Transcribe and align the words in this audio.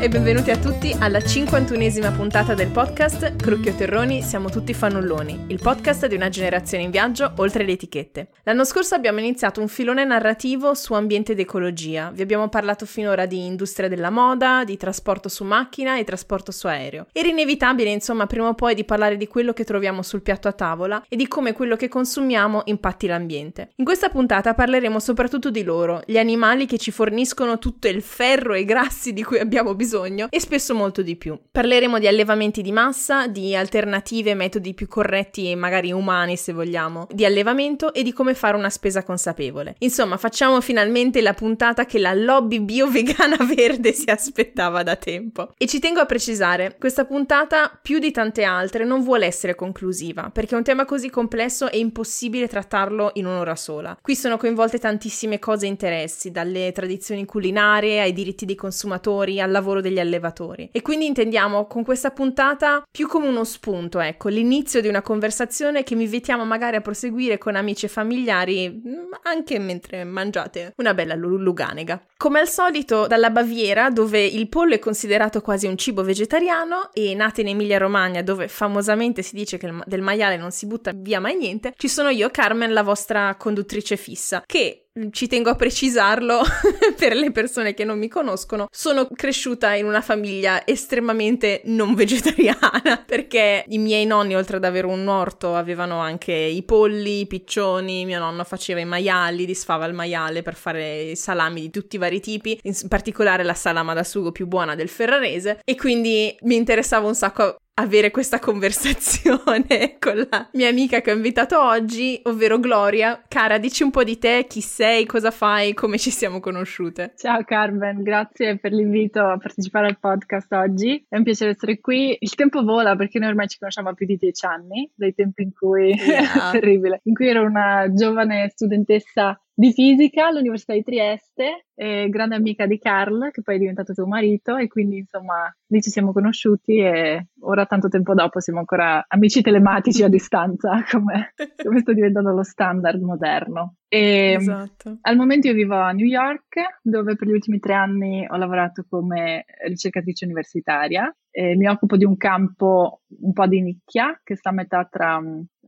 E 0.00 0.08
benvenuti 0.08 0.50
a 0.50 0.58
tutti 0.58 0.94
alla 0.98 1.18
51esima 1.18 2.14
puntata 2.14 2.52
del 2.52 2.68
podcast 2.68 3.36
Crucchio 3.36 3.74
Terroni, 3.74 4.20
siamo 4.20 4.50
tutti 4.50 4.74
fannulloni, 4.74 5.44
il 5.46 5.60
podcast 5.62 6.06
di 6.08 6.14
una 6.14 6.28
generazione 6.28 6.82
in 6.82 6.90
viaggio 6.90 7.32
oltre 7.36 7.64
le 7.64 7.72
etichette. 7.72 8.28
L'anno 8.42 8.64
scorso 8.64 8.94
abbiamo 8.94 9.20
iniziato 9.20 9.62
un 9.62 9.68
filone 9.68 10.04
narrativo 10.04 10.74
su 10.74 10.92
ambiente 10.92 11.32
ed 11.32 11.38
ecologia. 11.38 12.10
Vi 12.12 12.20
abbiamo 12.20 12.48
parlato 12.48 12.84
finora 12.84 13.24
di 13.24 13.46
industria 13.46 13.88
della 13.88 14.10
moda, 14.10 14.64
di 14.64 14.76
trasporto 14.76 15.30
su 15.30 15.44
macchina 15.44 15.96
e 15.96 16.04
trasporto 16.04 16.52
su 16.52 16.66
aereo. 16.66 17.06
Era 17.12 17.28
inevitabile, 17.28 17.90
insomma, 17.90 18.26
prima 18.26 18.48
o 18.48 18.54
poi 18.54 18.74
di 18.74 18.84
parlare 18.84 19.16
di 19.16 19.28
quello 19.28 19.54
che 19.54 19.64
troviamo 19.64 20.02
sul 20.02 20.20
piatto 20.20 20.48
a 20.48 20.52
tavola 20.52 21.02
e 21.08 21.16
di 21.16 21.28
come 21.28 21.54
quello 21.54 21.76
che 21.76 21.88
consumiamo 21.88 22.62
impatti 22.66 23.06
l'ambiente. 23.06 23.70
In 23.76 23.86
questa 23.86 24.10
puntata 24.10 24.52
parleremo 24.52 24.98
soprattutto 24.98 25.50
di 25.50 25.62
loro, 25.62 26.02
gli 26.04 26.18
animali 26.18 26.66
che 26.66 26.76
ci 26.76 26.90
forniscono 26.90 27.58
tutto 27.58 27.88
il 27.88 28.02
ferro 28.02 28.52
e 28.52 28.60
i 28.60 28.64
grassi 28.66 29.14
di 29.14 29.22
cui 29.22 29.38
abbiamo 29.38 29.70
bisogno 29.70 29.82
e 30.30 30.40
spesso 30.40 30.74
molto 30.74 31.02
di 31.02 31.16
più. 31.16 31.38
Parleremo 31.50 31.98
di 31.98 32.06
allevamenti 32.06 32.62
di 32.62 32.72
massa, 32.72 33.26
di 33.26 33.54
alternative, 33.54 34.34
metodi 34.34 34.74
più 34.74 34.88
corretti 34.88 35.50
e 35.50 35.54
magari 35.54 35.92
umani 35.92 36.36
se 36.36 36.52
vogliamo, 36.52 37.06
di 37.10 37.24
allevamento 37.24 37.92
e 37.92 38.02
di 38.02 38.12
come 38.12 38.34
fare 38.34 38.56
una 38.56 38.70
spesa 38.70 39.02
consapevole. 39.02 39.76
Insomma, 39.78 40.16
facciamo 40.16 40.60
finalmente 40.60 41.20
la 41.20 41.34
puntata 41.34 41.84
che 41.84 41.98
la 41.98 42.14
lobby 42.14 42.60
bio-vegana 42.60 43.36
verde 43.54 43.92
si 43.92 44.10
aspettava 44.10 44.82
da 44.82 44.96
tempo. 44.96 45.52
E 45.58 45.66
ci 45.66 45.78
tengo 45.78 46.00
a 46.00 46.06
precisare, 46.06 46.76
questa 46.78 47.04
puntata 47.04 47.78
più 47.80 47.98
di 47.98 48.10
tante 48.10 48.44
altre 48.44 48.84
non 48.84 49.02
vuole 49.02 49.26
essere 49.26 49.54
conclusiva, 49.54 50.30
perché 50.32 50.54
un 50.54 50.62
tema 50.62 50.84
così 50.84 51.10
complesso 51.10 51.70
è 51.70 51.76
impossibile 51.76 52.48
trattarlo 52.48 53.12
in 53.14 53.26
un'ora 53.26 53.56
sola. 53.56 53.96
Qui 54.00 54.16
sono 54.16 54.36
coinvolte 54.36 54.78
tantissime 54.78 55.38
cose 55.38 55.66
e 55.66 55.68
interessi, 55.68 56.30
dalle 56.30 56.72
tradizioni 56.72 57.24
culinarie 57.24 58.00
ai 58.00 58.12
diritti 58.12 58.44
dei 58.44 58.54
consumatori 58.54 59.40
al 59.40 59.50
lavoro 59.50 59.73
degli 59.80 59.98
allevatori. 59.98 60.68
E 60.72 60.82
quindi 60.82 61.06
intendiamo 61.06 61.66
con 61.66 61.84
questa 61.84 62.10
puntata 62.10 62.82
più 62.90 63.06
come 63.06 63.28
uno 63.28 63.44
spunto, 63.44 64.00
ecco, 64.00 64.28
l'inizio 64.28 64.80
di 64.80 64.88
una 64.88 65.02
conversazione 65.02 65.82
che 65.82 65.94
mi 65.94 66.04
invitiamo 66.04 66.44
magari 66.44 66.76
a 66.76 66.80
proseguire 66.80 67.38
con 67.38 67.56
amici 67.56 67.86
e 67.86 67.88
familiari 67.88 68.70
mm, 68.70 69.12
anche 69.22 69.58
mentre 69.58 70.04
mangiate 70.04 70.72
una 70.76 70.94
bella 70.94 71.14
luganega. 71.14 72.00
Come 72.24 72.40
al 72.40 72.48
solito 72.48 73.06
dalla 73.06 73.28
Baviera, 73.28 73.90
dove 73.90 74.24
il 74.24 74.48
pollo 74.48 74.72
è 74.72 74.78
considerato 74.78 75.42
quasi 75.42 75.66
un 75.66 75.76
cibo 75.76 76.02
vegetariano 76.02 76.88
e 76.94 77.14
nata 77.14 77.42
in 77.42 77.48
Emilia 77.48 77.76
Romagna, 77.76 78.22
dove 78.22 78.48
famosamente 78.48 79.20
si 79.20 79.34
dice 79.34 79.58
che 79.58 79.70
del 79.84 80.00
maiale 80.00 80.38
non 80.38 80.50
si 80.50 80.64
butta 80.64 80.92
via 80.94 81.20
mai 81.20 81.36
niente, 81.36 81.74
ci 81.76 81.86
sono 81.86 82.08
io, 82.08 82.30
Carmen, 82.30 82.72
la 82.72 82.82
vostra 82.82 83.34
conduttrice 83.36 83.98
fissa, 83.98 84.42
che 84.46 84.84
ci 85.10 85.26
tengo 85.26 85.50
a 85.50 85.56
precisarlo 85.56 86.40
per 86.96 87.16
le 87.16 87.32
persone 87.32 87.74
che 87.74 87.84
non 87.84 87.98
mi 87.98 88.08
conoscono, 88.08 88.68
sono 88.70 89.08
cresciuta 89.12 89.74
in 89.74 89.86
una 89.86 90.00
famiglia 90.00 90.64
estremamente 90.64 91.62
non 91.64 91.94
vegetariana 91.94 93.02
perché 93.04 93.64
i 93.68 93.78
miei 93.78 94.06
nonni, 94.06 94.36
oltre 94.36 94.56
ad 94.58 94.64
avere 94.64 94.86
un 94.86 95.06
orto, 95.08 95.56
avevano 95.56 95.98
anche 95.98 96.32
i 96.32 96.62
polli, 96.62 97.20
i 97.20 97.26
piccioni, 97.26 98.04
mio 98.04 98.20
nonno 98.20 98.44
faceva 98.44 98.80
i 98.80 98.84
maiali, 98.84 99.46
disfava 99.46 99.84
il 99.86 99.94
maiale 99.94 100.42
per 100.42 100.54
fare 100.54 101.02
i 101.02 101.16
salami 101.16 101.62
di 101.62 101.70
tutti 101.70 101.96
i 101.96 101.98
vari 101.98 102.13
tipi, 102.20 102.58
in 102.62 102.74
particolare 102.88 103.42
la 103.42 103.54
salama 103.54 103.94
da 103.94 104.04
sugo 104.04 104.32
più 104.32 104.46
buona 104.46 104.74
del 104.74 104.88
ferrarese 104.88 105.60
e 105.64 105.74
quindi 105.76 106.36
mi 106.42 106.56
interessava 106.56 107.06
un 107.06 107.14
sacco 107.14 107.56
avere 107.74 108.10
questa 108.10 108.38
conversazione 108.38 109.96
con 109.98 110.26
la 110.30 110.48
mia 110.52 110.68
amica 110.68 111.00
che 111.00 111.10
ho 111.10 111.14
invitato 111.14 111.60
oggi, 111.60 112.20
ovvero 112.24 112.58
Gloria. 112.60 113.22
Cara, 113.26 113.58
dici 113.58 113.82
un 113.82 113.90
po' 113.90 114.04
di 114.04 114.18
te, 114.18 114.46
chi 114.48 114.60
sei, 114.60 115.06
cosa 115.06 115.30
fai, 115.30 115.74
come 115.74 115.98
ci 115.98 116.10
siamo 116.10 116.40
conosciute. 116.40 117.14
Ciao 117.16 117.42
Carmen, 117.42 118.02
grazie 118.02 118.58
per 118.58 118.72
l'invito 118.72 119.20
a 119.20 119.38
partecipare 119.38 119.86
al 119.86 119.98
podcast 119.98 120.52
oggi. 120.52 121.04
È 121.08 121.16
un 121.16 121.24
piacere 121.24 121.50
essere 121.50 121.80
qui. 121.80 122.16
Il 122.20 122.34
tempo 122.34 122.62
vola 122.62 122.94
perché 122.94 123.18
noi 123.18 123.30
ormai 123.30 123.48
ci 123.48 123.58
conosciamo 123.58 123.92
più 123.94 124.06
di 124.06 124.16
dieci 124.16 124.46
anni, 124.46 124.90
dai 124.94 125.14
tempi 125.14 125.42
in 125.42 125.52
cui 125.52 125.94
yeah. 125.98 126.50
terribile, 126.52 127.00
in 127.04 127.14
cui 127.14 127.28
ero 127.28 127.44
una 127.44 127.92
giovane 127.92 128.50
studentessa 128.50 129.38
di 129.56 129.72
fisica 129.72 130.26
all'Università 130.26 130.72
di 130.72 130.82
Trieste, 130.82 131.66
grande 131.74 132.34
amica 132.34 132.66
di 132.66 132.78
Carl, 132.78 133.30
che 133.30 133.42
poi 133.42 133.54
è 133.54 133.58
diventato 133.58 133.92
tuo 133.92 134.06
marito, 134.06 134.56
e 134.56 134.66
quindi 134.66 134.98
insomma 134.98 135.54
lì 135.68 135.80
ci 135.80 135.90
siamo 135.90 136.12
conosciuti 136.12 136.78
e 136.78 137.28
ora 137.40 137.63
tanto 137.66 137.88
tempo 137.88 138.14
dopo 138.14 138.40
siamo 138.40 138.60
ancora 138.60 139.04
amici 139.08 139.42
telematici 139.42 140.02
a 140.02 140.08
distanza, 140.08 140.84
come, 140.90 141.34
come 141.62 141.80
sta 141.80 141.92
diventando 141.92 142.32
lo 142.32 142.42
standard 142.42 143.00
moderno. 143.00 143.76
E 143.88 144.36
esatto. 144.38 144.98
al 145.02 145.16
momento 145.16 145.46
io 145.46 145.54
vivo 145.54 145.76
a 145.76 145.92
New 145.92 146.06
York, 146.06 146.80
dove 146.82 147.14
per 147.16 147.28
gli 147.28 147.32
ultimi 147.32 147.58
tre 147.58 147.74
anni 147.74 148.26
ho 148.28 148.36
lavorato 148.36 148.84
come 148.88 149.44
ricercatrice 149.66 150.24
universitaria. 150.24 151.14
E 151.30 151.56
mi 151.56 151.66
occupo 151.66 151.96
di 151.96 152.04
un 152.04 152.16
campo 152.16 153.02
un 153.20 153.32
po' 153.32 153.46
di 153.46 153.60
nicchia, 153.60 154.20
che 154.22 154.36
sta 154.36 154.50
a 154.50 154.52
metà 154.52 154.86
tra 154.90 155.20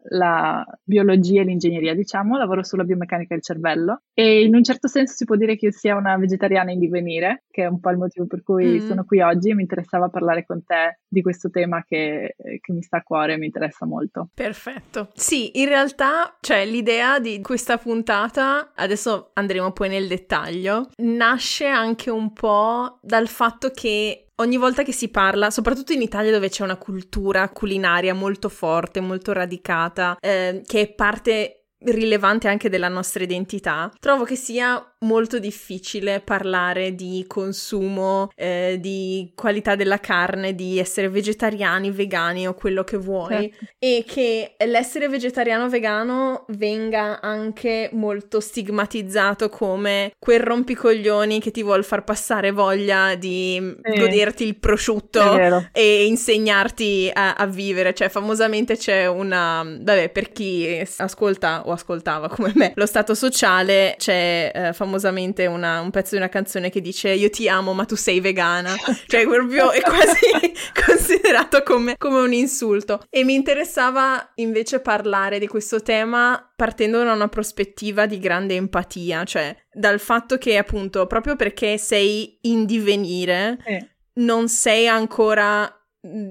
la 0.05 0.65
biologia 0.83 1.41
e 1.41 1.45
l'ingegneria, 1.45 1.95
diciamo, 1.95 2.37
lavoro 2.37 2.62
sulla 2.62 2.84
biomeccanica 2.84 3.34
del 3.34 3.43
cervello 3.43 4.03
e 4.15 4.43
in 4.43 4.55
un 4.55 4.62
certo 4.62 4.89
senso 4.89 5.15
si 5.15 5.25
può 5.25 5.37
dire 5.37 5.57
che 5.57 5.67
io 5.67 5.73
sia 5.73 5.97
una 5.97 6.17
vegetariana 6.17 6.71
in 6.71 6.79
divenire, 6.79 7.45
che 7.51 7.65
è 7.65 7.67
un 7.67 7.81
po' 7.81 7.91
il 7.91 7.99
motivo 7.99 8.27
per 8.27 8.43
cui 8.43 8.81
mm. 8.81 8.87
sono 8.87 9.05
qui 9.05 9.21
oggi 9.21 9.51
e 9.51 9.55
mi 9.55 9.62
interessava 9.62 10.09
parlare 10.09 10.45
con 10.45 10.65
te 10.65 11.01
di 11.09 11.23
questo 11.23 11.51
tema 11.51 11.83
che, 11.84 12.37
che 12.37 12.73
mi 12.73 12.83
sta 12.83 12.99
a 12.99 13.03
cuore 13.03 13.34
e 13.34 13.39
mi 13.39 13.47
interessa 13.47 13.87
molto. 13.87 14.29
Perfetto. 14.34 15.11
Sì, 15.15 15.61
in 15.61 15.69
realtà, 15.69 16.37
cioè, 16.41 16.65
l'idea 16.65 17.19
di 17.19 17.41
questa 17.41 17.78
puntata, 17.78 18.73
adesso 18.75 19.31
andremo 19.34 19.73
poi 19.73 19.89
nel 19.89 20.09
dettaglio, 20.09 20.91
nasce 20.99 21.67
anche 21.67 22.11
un 22.11 22.33
po' 22.33 22.99
dal 23.03 23.28
fatto 23.28 23.71
che 23.71 24.25
ogni 24.36 24.56
volta 24.56 24.82
che 24.82 24.92
si 24.92 25.08
parla, 25.08 25.50
soprattutto 25.50 25.92
in 25.92 26.02
Italia 26.02 26.32
dove 26.32 26.48
c'è 26.48 26.62
una 26.62 26.76
cultura 26.76 27.48
culinaria 27.50 28.14
molto 28.14 28.48
forte, 28.48 29.00
molto 29.00 29.32
radicata, 29.32 30.16
eh, 30.20 30.62
che 30.66 30.80
è 30.80 30.94
parte 30.94 31.66
rilevante 31.86 32.48
anche 32.48 32.69
della 32.69 32.88
nostra 32.88 33.22
identità, 33.22 33.92
trovo 33.98 34.24
che 34.24 34.36
sia 34.36 34.84
molto 35.00 35.38
difficile 35.38 36.20
parlare 36.20 36.94
di 36.94 37.24
consumo, 37.26 38.30
eh, 38.34 38.78
di 38.80 39.32
qualità 39.34 39.74
della 39.74 40.00
carne, 40.00 40.54
di 40.54 40.78
essere 40.78 41.08
vegetariani, 41.08 41.91
vegani 41.91 42.48
o 42.48 42.54
quello 42.54 42.82
che 42.82 42.97
vuoi 42.97 43.50
certo. 43.50 43.72
e 43.78 44.04
che 44.06 44.56
l'essere 44.66 45.08
vegetariano 45.08 45.64
o 45.64 45.69
vegano 45.69 46.44
venga 46.48 47.20
anche 47.20 47.91
molto 47.92 48.41
stigmatizzato 48.41 49.48
come 49.48 50.12
quel 50.18 50.41
rompicoglioni 50.41 51.41
che 51.41 51.50
ti 51.50 51.62
vuol 51.62 51.84
far 51.84 52.04
passare 52.04 52.50
voglia 52.50 53.14
di 53.14 53.76
sì. 53.82 53.98
goderti 53.98 54.44
il 54.44 54.56
prosciutto 54.56 55.64
e 55.72 56.06
insegnarti 56.06 57.10
a, 57.12 57.34
a, 57.34 57.47
vivere, 57.47 57.94
cioè 57.94 58.08
famosamente 58.08 58.76
c'è 58.76 59.06
una, 59.06 59.62
vabbè 59.62 60.08
per 60.08 60.32
chi 60.32 60.82
ascolta 60.97 61.66
o 61.66 61.72
ascoltava 61.76 62.28
come 62.28 62.53
me 62.54 62.72
lo 62.75 62.87
stato 62.87 63.14
sociale 63.14 63.94
c'è 63.98 64.50
eh, 64.53 64.72
famosamente 64.72 65.47
una, 65.47 65.81
un 65.81 65.91
pezzo 65.91 66.10
di 66.10 66.16
una 66.16 66.28
canzone 66.28 66.70
che 66.70 66.81
dice 66.81 67.10
io 67.10 67.31
ti 67.31 67.48
amo 67.48 67.72
ma 67.72 67.84
tu 67.84 67.97
sei 67.97 68.20
vegana, 68.20 68.75
cioè 69.06 69.26
proprio 69.26 69.70
è 69.70 69.81
quasi 69.81 70.53
considerato 70.86 71.62
come, 71.62 71.97
come 71.97 72.20
un 72.20 72.32
insulto. 72.32 73.04
E 73.10 73.24
mi 73.24 73.34
interessava 73.34 74.33
invece 74.36 74.80
parlare 74.80 75.39
di 75.39 75.47
questo 75.47 75.83
tema 75.83 76.53
partendo 76.54 77.03
da 77.03 77.12
una 77.12 77.28
prospettiva 77.28 78.06
di 78.06 78.18
grande 78.18 78.54
empatia, 78.54 79.24
cioè 79.24 79.54
dal 79.71 80.01
fatto 80.01 80.39
che 80.39 80.56
appunto 80.56 81.06
proprio 81.06 81.36
perché 81.36 81.78
sei 81.78 82.39
in 82.42 82.65
divenire, 82.65 83.59
eh. 83.65 83.89
non 84.15 84.48
sei 84.48 84.89
ancora 84.89 85.71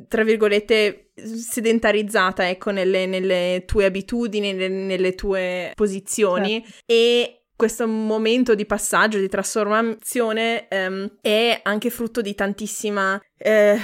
tra 0.07 0.24
virgolette 0.24 1.12
sedentarizzata 1.16 2.48
ecco 2.50 2.72
nelle, 2.72 3.06
nelle 3.06 3.63
tue 3.66 3.86
abitudini 3.86 4.54
nelle, 4.54 4.68
nelle 4.68 5.16
tue 5.16 5.72
posizioni 5.75 6.62
certo. 6.62 6.83
e 6.86 7.39
questo 7.56 7.88
momento 7.88 8.54
di 8.54 8.66
passaggio, 8.66 9.18
di 9.18 9.30
trasformazione 9.30 10.68
um, 10.69 11.10
è 11.22 11.60
anche 11.63 11.89
frutto 11.89 12.22
di 12.22 12.36
tantissima 12.36 13.19
eh, 13.38 13.80